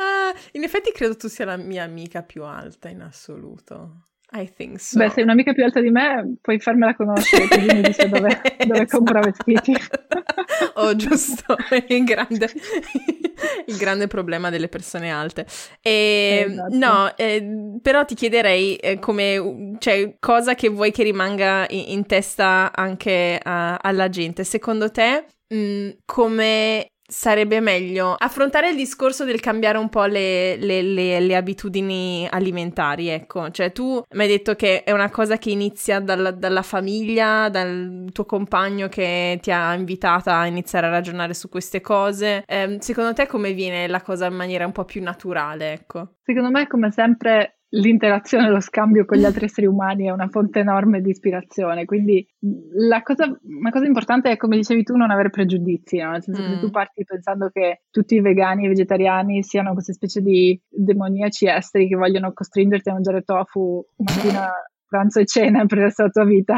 Ah, 0.00 0.32
in 0.52 0.62
effetti 0.62 0.92
credo 0.92 1.16
tu 1.16 1.28
sia 1.28 1.44
la 1.44 1.56
mia 1.56 1.82
amica 1.82 2.22
più 2.22 2.44
alta 2.44 2.88
in 2.88 3.02
assoluto. 3.02 4.08
I 4.30 4.52
think 4.54 4.78
so. 4.78 4.98
Beh, 4.98 5.08
sei 5.08 5.22
un'amica 5.22 5.54
più 5.54 5.64
alta 5.64 5.80
di 5.80 5.90
me, 5.90 6.36
puoi 6.42 6.60
farmela 6.60 6.94
conoscere, 6.94 7.48
così 7.48 7.66
mi 7.66 7.80
dice 7.80 8.08
dove, 8.08 8.40
dove 8.66 8.86
compra 8.86 9.20
vestiti. 9.20 9.74
oh, 10.74 10.94
giusto, 10.94 11.56
il 11.88 12.04
grande, 12.04 12.50
il 13.66 13.76
grande 13.78 14.06
problema 14.06 14.50
delle 14.50 14.68
persone 14.68 15.10
alte. 15.10 15.46
E, 15.80 16.44
esatto. 16.46 16.76
No, 16.76 17.16
eh, 17.16 17.78
però 17.80 18.04
ti 18.04 18.14
chiederei 18.14 18.76
eh, 18.76 18.98
come, 18.98 19.76
cioè, 19.78 20.16
cosa 20.20 20.54
che 20.54 20.68
vuoi 20.68 20.92
che 20.92 21.04
rimanga 21.04 21.64
in, 21.70 21.84
in 21.88 22.06
testa 22.06 22.70
anche 22.74 23.40
a, 23.42 23.76
alla 23.76 24.10
gente. 24.10 24.44
Secondo 24.44 24.90
te, 24.90 25.24
mh, 25.48 25.56
mm, 25.56 25.88
come 26.04 26.90
sarebbe 27.10 27.60
meglio 27.60 28.14
affrontare 28.14 28.68
il 28.68 28.76
discorso 28.76 29.24
del 29.24 29.40
cambiare 29.40 29.78
un 29.78 29.88
po' 29.88 30.04
le, 30.04 30.56
le, 30.56 30.82
le, 30.82 31.20
le, 31.20 31.36
abitudini 31.36 32.28
alimentari, 32.30 33.08
ecco. 33.08 33.50
Cioè, 33.50 33.72
tu 33.72 34.02
mi 34.10 34.22
hai 34.22 34.28
detto 34.28 34.54
che 34.54 34.82
è 34.84 34.92
una 34.92 35.08
cosa 35.08 35.38
che 35.38 35.50
inizia 35.50 36.00
dalla, 36.00 36.30
dalla 36.30 36.60
famiglia, 36.60 37.48
dal 37.48 38.10
tuo 38.12 38.26
compagno 38.26 38.88
che 38.88 39.38
ti 39.40 39.50
ha 39.50 39.72
invitata 39.74 40.36
a 40.36 40.46
iniziare 40.46 40.86
a 40.86 40.90
ragionare 40.90 41.32
su 41.32 41.48
queste 41.48 41.80
cose. 41.80 42.44
Eh, 42.46 42.76
secondo 42.80 43.14
te 43.14 43.26
come 43.26 43.52
viene 43.54 43.88
la 43.88 44.02
cosa 44.02 44.26
in 44.26 44.34
maniera 44.34 44.66
un 44.66 44.72
po' 44.72 44.84
più 44.84 45.02
naturale, 45.02 45.72
ecco? 45.72 46.16
Secondo 46.22 46.50
me, 46.50 46.66
come 46.66 46.92
sempre, 46.92 47.57
l'interazione, 47.70 48.48
lo 48.48 48.60
scambio 48.60 49.04
con 49.04 49.18
gli 49.18 49.24
altri 49.24 49.44
esseri 49.44 49.66
umani 49.66 50.06
è 50.06 50.10
una 50.10 50.28
fonte 50.28 50.60
enorme 50.60 51.00
di 51.00 51.10
ispirazione. 51.10 51.84
Quindi 51.84 52.26
la 52.76 53.02
cosa, 53.02 53.24
una 53.42 53.70
cosa 53.70 53.86
importante 53.86 54.30
è, 54.30 54.36
come 54.36 54.56
dicevi 54.56 54.82
tu, 54.82 54.96
non 54.96 55.10
avere 55.10 55.30
pregiudizi, 55.30 55.98
no? 55.98 56.12
Nel 56.12 56.22
senso 56.22 56.42
mm. 56.42 56.52
che 56.52 56.60
tu 56.60 56.70
parti 56.70 57.04
pensando 57.04 57.50
che 57.50 57.82
tutti 57.90 58.14
i 58.14 58.20
vegani 58.20 58.64
e 58.64 58.68
vegetariani 58.68 59.42
siano 59.42 59.72
queste 59.72 59.92
specie 59.92 60.20
di 60.20 60.58
demoniaci 60.68 61.48
esteri 61.48 61.88
che 61.88 61.96
vogliono 61.96 62.32
costringerti 62.32 62.88
a 62.88 62.94
mangiare 62.94 63.22
tofu 63.22 63.84
mattina 63.96 64.50
pranzo 64.88 65.20
e 65.20 65.26
cena 65.26 65.66
per 65.66 65.78
della 65.78 66.10
tua 66.10 66.24
vita. 66.24 66.54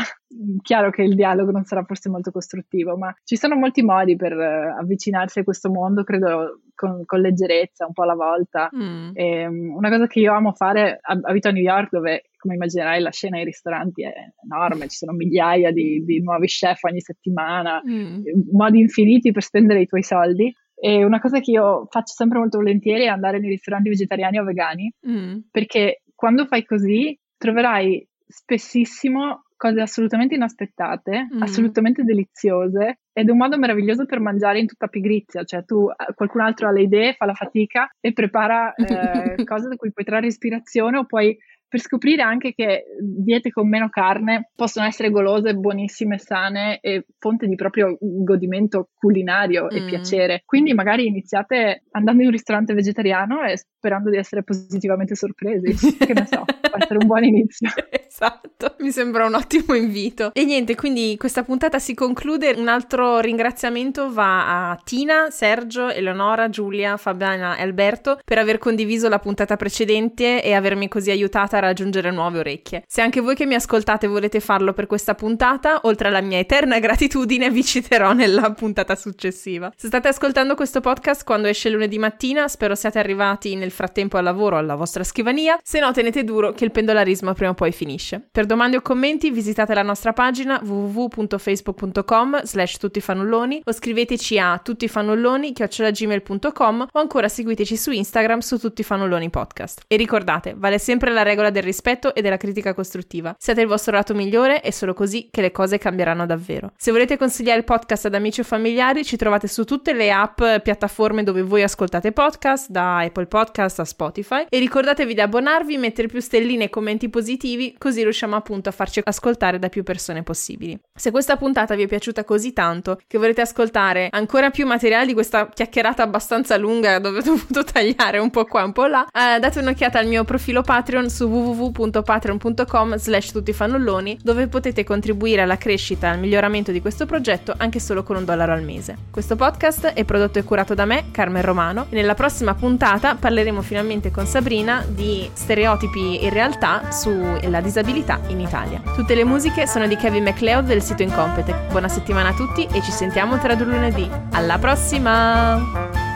Chiaro 0.63 0.91
che 0.91 1.03
il 1.03 1.15
dialogo 1.15 1.51
non 1.51 1.65
sarà 1.65 1.83
forse 1.83 2.09
molto 2.09 2.31
costruttivo, 2.31 2.97
ma 2.97 3.13
ci 3.25 3.37
sono 3.37 3.57
molti 3.57 3.83
modi 3.83 4.17
per 4.17 4.33
uh, 4.33 4.79
avvicinarsi 4.79 5.41
a 5.41 5.45
questo 5.45 5.71
mondo, 5.71 6.05
credo 6.05 6.61
con, 6.75 7.05
con 7.05 7.21
leggerezza, 7.21 7.87
un 7.87 7.93
po' 7.93 8.05
alla 8.05 8.15
volta. 8.15 8.71
Mm. 8.75 9.11
E, 9.13 9.47
um, 9.47 9.75
una 9.75 9.91
cosa 9.91 10.07
che 10.07 10.21
io 10.21 10.33
amo 10.33 10.53
fare, 10.53 11.01
abito 11.03 11.49
a 11.49 11.51
New 11.51 11.63
York 11.63 11.91
dove, 11.91 12.31
come 12.39 12.55
immaginerai, 12.55 13.03
la 13.03 13.11
scena 13.11 13.39
ai 13.39 13.45
ristoranti 13.45 14.05
è 14.05 14.13
enorme, 14.45 14.89
ci 14.89 14.97
sono 14.97 15.13
migliaia 15.13 15.73
di, 15.73 16.03
di 16.05 16.23
nuovi 16.23 16.47
chef 16.47 16.83
ogni 16.85 17.01
settimana, 17.01 17.83
mm. 17.87 18.23
modi 18.53 18.79
infiniti 18.79 19.33
per 19.33 19.43
spendere 19.43 19.83
i 19.83 19.87
tuoi 19.87 20.03
soldi. 20.03 20.51
E 20.83 21.05
una 21.05 21.21
cosa 21.21 21.41
che 21.41 21.51
io 21.51 21.87
faccio 21.91 22.15
sempre 22.15 22.39
molto 22.39 22.57
volentieri 22.57 23.05
è 23.05 23.09
andare 23.09 23.39
nei 23.39 23.51
ristoranti 23.51 23.91
vegetariani 23.91 24.39
o 24.39 24.45
vegani, 24.45 24.91
mm. 25.07 25.39
perché 25.51 26.03
quando 26.15 26.47
fai 26.47 26.65
così 26.65 27.19
troverai 27.37 28.07
spessissimo 28.31 29.45
cose 29.61 29.81
assolutamente 29.83 30.35
inaspettate, 30.35 31.29
mm. 31.35 31.43
assolutamente 31.43 32.03
deliziose 32.03 33.01
ed 33.13 33.29
è 33.29 33.31
un 33.31 33.37
modo 33.37 33.59
meraviglioso 33.59 34.07
per 34.07 34.19
mangiare 34.19 34.59
in 34.59 34.67
tutta 34.67 34.87
pigrizia, 34.87 35.45
cioè 35.45 35.67
tu 35.67 35.87
eh, 35.91 36.15
qualcun 36.15 36.41
altro 36.41 36.69
ha 36.69 36.71
le 36.71 36.83
idee, 36.83 37.13
fa 37.13 37.27
la 37.27 37.35
fatica 37.35 37.91
e 38.01 38.15
prepara 38.15 38.73
eh, 38.75 39.45
cose 39.45 39.69
da 39.69 39.77
cui 39.77 39.93
puoi 39.93 40.07
trarre 40.07 40.29
ispirazione 40.29 40.97
o 40.97 41.05
puoi 41.05 41.37
per 41.71 41.81
scoprire 41.81 42.23
anche 42.23 42.53
che 42.53 42.85
diete 43.01 43.51
con 43.51 43.69
meno 43.69 43.89
carne 43.89 44.51
possono 44.57 44.87
essere 44.87 45.09
golose, 45.11 45.55
buonissime, 45.55 46.19
sane 46.19 46.81
e 46.81 47.07
fonte 47.17 47.47
di 47.47 47.55
proprio 47.55 47.97
godimento 48.01 48.89
culinario 48.93 49.67
mm. 49.67 49.77
e 49.77 49.85
piacere. 49.85 50.43
Quindi 50.45 50.75
magari 50.75 51.07
iniziate 51.07 51.85
andando 51.93 52.23
in 52.23 52.27
un 52.27 52.33
ristorante 52.33 52.75
vegetariano 52.75 53.45
e 53.45 53.57
sperando 53.57 54.11
di 54.11 54.17
essere 54.17 54.43
positivamente 54.43 55.15
sorpresi. 55.15 55.71
che 55.97 56.13
ne 56.13 56.27
so, 56.29 56.45
può 56.45 56.77
essere 56.77 56.99
un 56.99 57.07
buon 57.07 57.23
inizio. 57.23 57.69
esatto, 57.89 58.75
mi 58.81 58.91
sembra 58.91 59.27
un 59.27 59.35
ottimo 59.35 59.77
invito. 59.77 60.33
E 60.35 60.45
niente, 60.45 60.75
quindi 60.75 61.15
questa 61.17 61.45
puntata 61.45 61.79
si 61.79 61.95
conclude. 61.95 62.53
Un 62.59 62.67
altro 62.67 63.21
ringraziamento 63.21 64.13
va 64.13 64.71
a 64.71 64.81
Tina, 64.83 65.31
Sergio, 65.31 65.89
Eleonora, 65.89 66.49
Giulia, 66.49 66.97
Fabiana 66.97 67.57
e 67.57 67.63
Alberto 67.63 68.19
per 68.25 68.39
aver 68.39 68.59
condiviso 68.59 69.09
la 69.09 69.21
puntata 69.21 69.55
precedente 69.55 70.43
e 70.43 70.53
avermi 70.53 70.89
così 70.89 71.13
aiutata 71.13 71.59
raggiungere 71.61 72.11
nuove 72.11 72.41
orecchie. 72.41 72.83
Se 72.87 73.01
anche 73.01 73.21
voi 73.21 73.35
che 73.35 73.47
mi 73.47 73.55
ascoltate 73.55 74.07
volete 74.07 74.41
farlo 74.41 74.73
per 74.73 74.87
questa 74.87 75.15
puntata, 75.15 75.81
oltre 75.85 76.09
alla 76.09 76.21
mia 76.21 76.39
eterna 76.39 76.79
gratitudine, 76.79 77.51
vi 77.51 77.65
citerò 77.65 78.13
nella 78.13 78.53
puntata 78.53 78.97
successiva. 78.97 79.73
Se 79.77 79.87
state 79.87 80.09
ascoltando 80.09 80.55
questo 80.55 80.81
podcast 80.81 81.25
quando 81.25 81.49
esce 81.49 81.71
lunedì 81.71 81.99
mattina, 81.99 82.49
spero 82.49 82.75
siate 82.75 82.99
arrivati 82.99 83.55
nel 83.55 83.71
frattempo 83.71 84.17
al 84.17 84.25
lavoro 84.25 84.57
alla 84.57 84.75
vostra 84.75 85.05
scrivania, 85.05 85.59
se 85.63 85.81
no 85.81 85.93
tenete 85.93 86.25
duro 86.25 86.53
che 86.53 86.65
il 86.65 86.71
pendolarismo 86.71 87.33
prima 87.35 87.51
o 87.51 87.55
poi 87.55 87.73
finisce. 87.73 88.27
Per 88.31 88.47
domande 88.47 88.77
o 88.77 88.83
commenti 88.83 89.31
visitate 89.31 89.75
la 89.75 89.83
nostra 89.83 90.13
pagina 90.13 90.61
www.facebook.com 90.63 92.43
slash 92.45 92.79
tuttifanulloni 92.79 93.63
o 93.65 93.73
scriveteci 93.73 94.39
a 94.39 94.59
tuttifanulloni 94.63 95.53
chiocciolagmail.com 95.53 96.89
o 96.93 96.99
ancora 96.99 97.29
seguiteci 97.29 97.77
su 97.77 97.91
Instagram 97.91 98.39
su 98.41 98.59
tuttifanulloni 98.59 99.31
podcast. 99.31 99.83
E 99.87 99.97
ricordate, 99.97 100.55
vale 100.57 100.79
sempre 100.79 101.11
la 101.11 101.23
regola 101.23 101.50
del 101.51 101.63
rispetto 101.63 102.15
e 102.15 102.23
della 102.23 102.37
critica 102.37 102.75
costruttiva. 102.75 103.35
Siate 103.39 103.61
il 103.61 103.67
vostro 103.67 103.93
lato 103.93 104.15
migliore 104.15 104.63
e 104.63 104.73
solo 104.73 104.95
così 104.95 105.29
che 105.31 105.41
le 105.41 105.51
cose 105.51 105.79
cambieranno 105.79 106.27
davvero. 106.27 106.73
Se 106.77 106.91
volete 106.91 107.17
consigliare 107.17 107.59
il 107.59 107.65
podcast 107.65 108.07
ad 108.07 108.15
amici 108.15 108.41
o 108.41 108.45
familiari, 108.45 109.05
ci 109.05 109.17
trovate 109.17 109.49
su 109.49 109.65
tutte 109.65 109.93
le 109.93 110.11
app, 110.11 110.41
piattaforme 110.63 111.23
dove 111.23 111.43
voi 111.43 111.63
ascoltate 111.63 112.13
podcast, 112.13 112.71
da 112.71 112.99
Apple 112.99 113.27
Podcast 113.27 113.81
a 113.81 113.85
Spotify. 113.85 114.47
E 114.49 114.59
ricordatevi 114.59 115.15
di 115.15 115.21
abbonarvi, 115.21 115.77
mettere 115.77 116.09
più 116.09 116.21
stelline 116.21 116.65
e 116.65 116.71
commenti 116.71 117.09
positivi, 117.09 117.75
così 117.79 118.03
riusciamo 118.03 118.37
appunto 118.37 118.69
a 118.69 118.73
farci 118.73 119.01
ascoltare 119.03 119.59
da 119.59 119.69
più 119.69 119.83
persone 119.83 120.23
possibili. 120.23 120.79
Se 120.95 121.11
questa 121.11 121.37
puntata 121.37 121.75
vi 121.75 121.83
è 121.85 121.87
piaciuta 121.87 122.25
così 122.25 122.53
tanto 122.53 123.01
che 123.07 123.19
volete 123.19 123.41
ascoltare 123.41 124.09
ancora 124.11 124.51
più 124.51 124.67
materiale 124.67 125.07
di 125.07 125.13
questa 125.13 125.49
chiacchierata 125.49 126.03
abbastanza 126.03 126.57
lunga 126.57 126.99
dove 126.99 127.19
ho 127.19 127.23
dovuto 127.23 127.65
tagliare 127.71 128.19
un 128.19 128.31
po' 128.31 128.45
qua 128.45 128.65
un 128.65 128.73
po' 128.73 128.87
là, 128.87 129.07
eh, 129.07 129.39
date 129.39 129.59
un'occhiata 129.61 129.99
al 129.99 130.07
mio 130.07 130.25
profilo 130.25 130.63
Patreon 130.63 131.09
su 131.09 131.29
www.patreon.com 131.41 132.97
slash 132.97 133.33
tuttifannulloni 133.33 134.19
dove 134.23 134.47
potete 134.47 134.85
contribuire 134.85 135.43
alla 135.43 135.57
crescita 135.57 136.07
e 136.07 136.11
al 136.11 136.19
miglioramento 136.19 136.73
di 136.73 136.81
questo 136.81 137.07
progetto 137.07 137.55
anche 137.57 137.81
solo 137.81 138.03
con 138.03 138.17
un 138.17 138.25
dollaro 138.25 138.53
al 138.53 138.63
mese. 138.63 138.97
Questo 139.11 139.37
podcast 139.37 139.87
è 139.87 140.05
prodotto 140.05 140.39
e 140.39 140.45
curato 140.45 140.75
da 140.75 140.85
me, 140.85 141.07
Carmen 141.11 141.43
Romano, 141.43 141.87
e 141.89 141.95
nella 141.95 142.15
prossima 142.15 142.55
puntata 142.55 143.15
parleremo 143.15 143.63
finalmente 143.63 144.11
con 144.11 144.27
Sabrina 144.27 144.85
di 144.87 145.29
stereotipi 145.33 146.25
in 146.25 146.31
realtà 146.31 146.91
sulla 146.91 147.61
disabilità 147.61 148.21
in 148.29 148.41
Italia. 148.41 148.81
Tutte 148.95 149.15
le 149.15 149.25
musiche 149.25 149.67
sono 149.67 149.87
di 149.87 149.97
Kevin 149.97 150.25
MacLeod 150.25 150.67
del 150.67 150.83
sito 150.83 151.03
Incompetech. 151.03 151.71
Buona 151.71 151.89
settimana 151.89 152.31
a 152.31 152.35
tutti 152.35 152.67
e 152.73 152.83
ci 152.83 152.93
sentiamo 152.93 153.39
tra 153.39 153.55
due 153.55 153.67
lunedì. 153.67 154.09
Alla 154.33 154.59
prossima! 154.59 156.10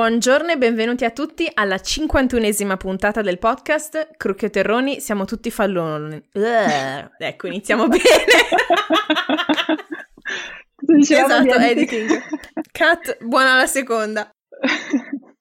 Buongiorno 0.00 0.50
e 0.50 0.56
benvenuti 0.56 1.04
a 1.04 1.10
tutti 1.10 1.46
alla 1.52 1.74
51esima 1.74 2.78
puntata 2.78 3.20
del 3.20 3.38
podcast 3.38 4.12
Crucchio 4.16 4.48
Terroni, 4.48 4.98
siamo 4.98 5.26
tutti 5.26 5.50
falloni. 5.50 6.16
Uh, 6.32 7.10
ecco, 7.18 7.46
iniziamo 7.48 7.84
bene. 7.86 8.02
esatto, 11.00 11.54
editing. 11.54 12.18
Cut, 12.72 13.18
buona 13.22 13.56
la 13.56 13.66
seconda. 13.66 14.34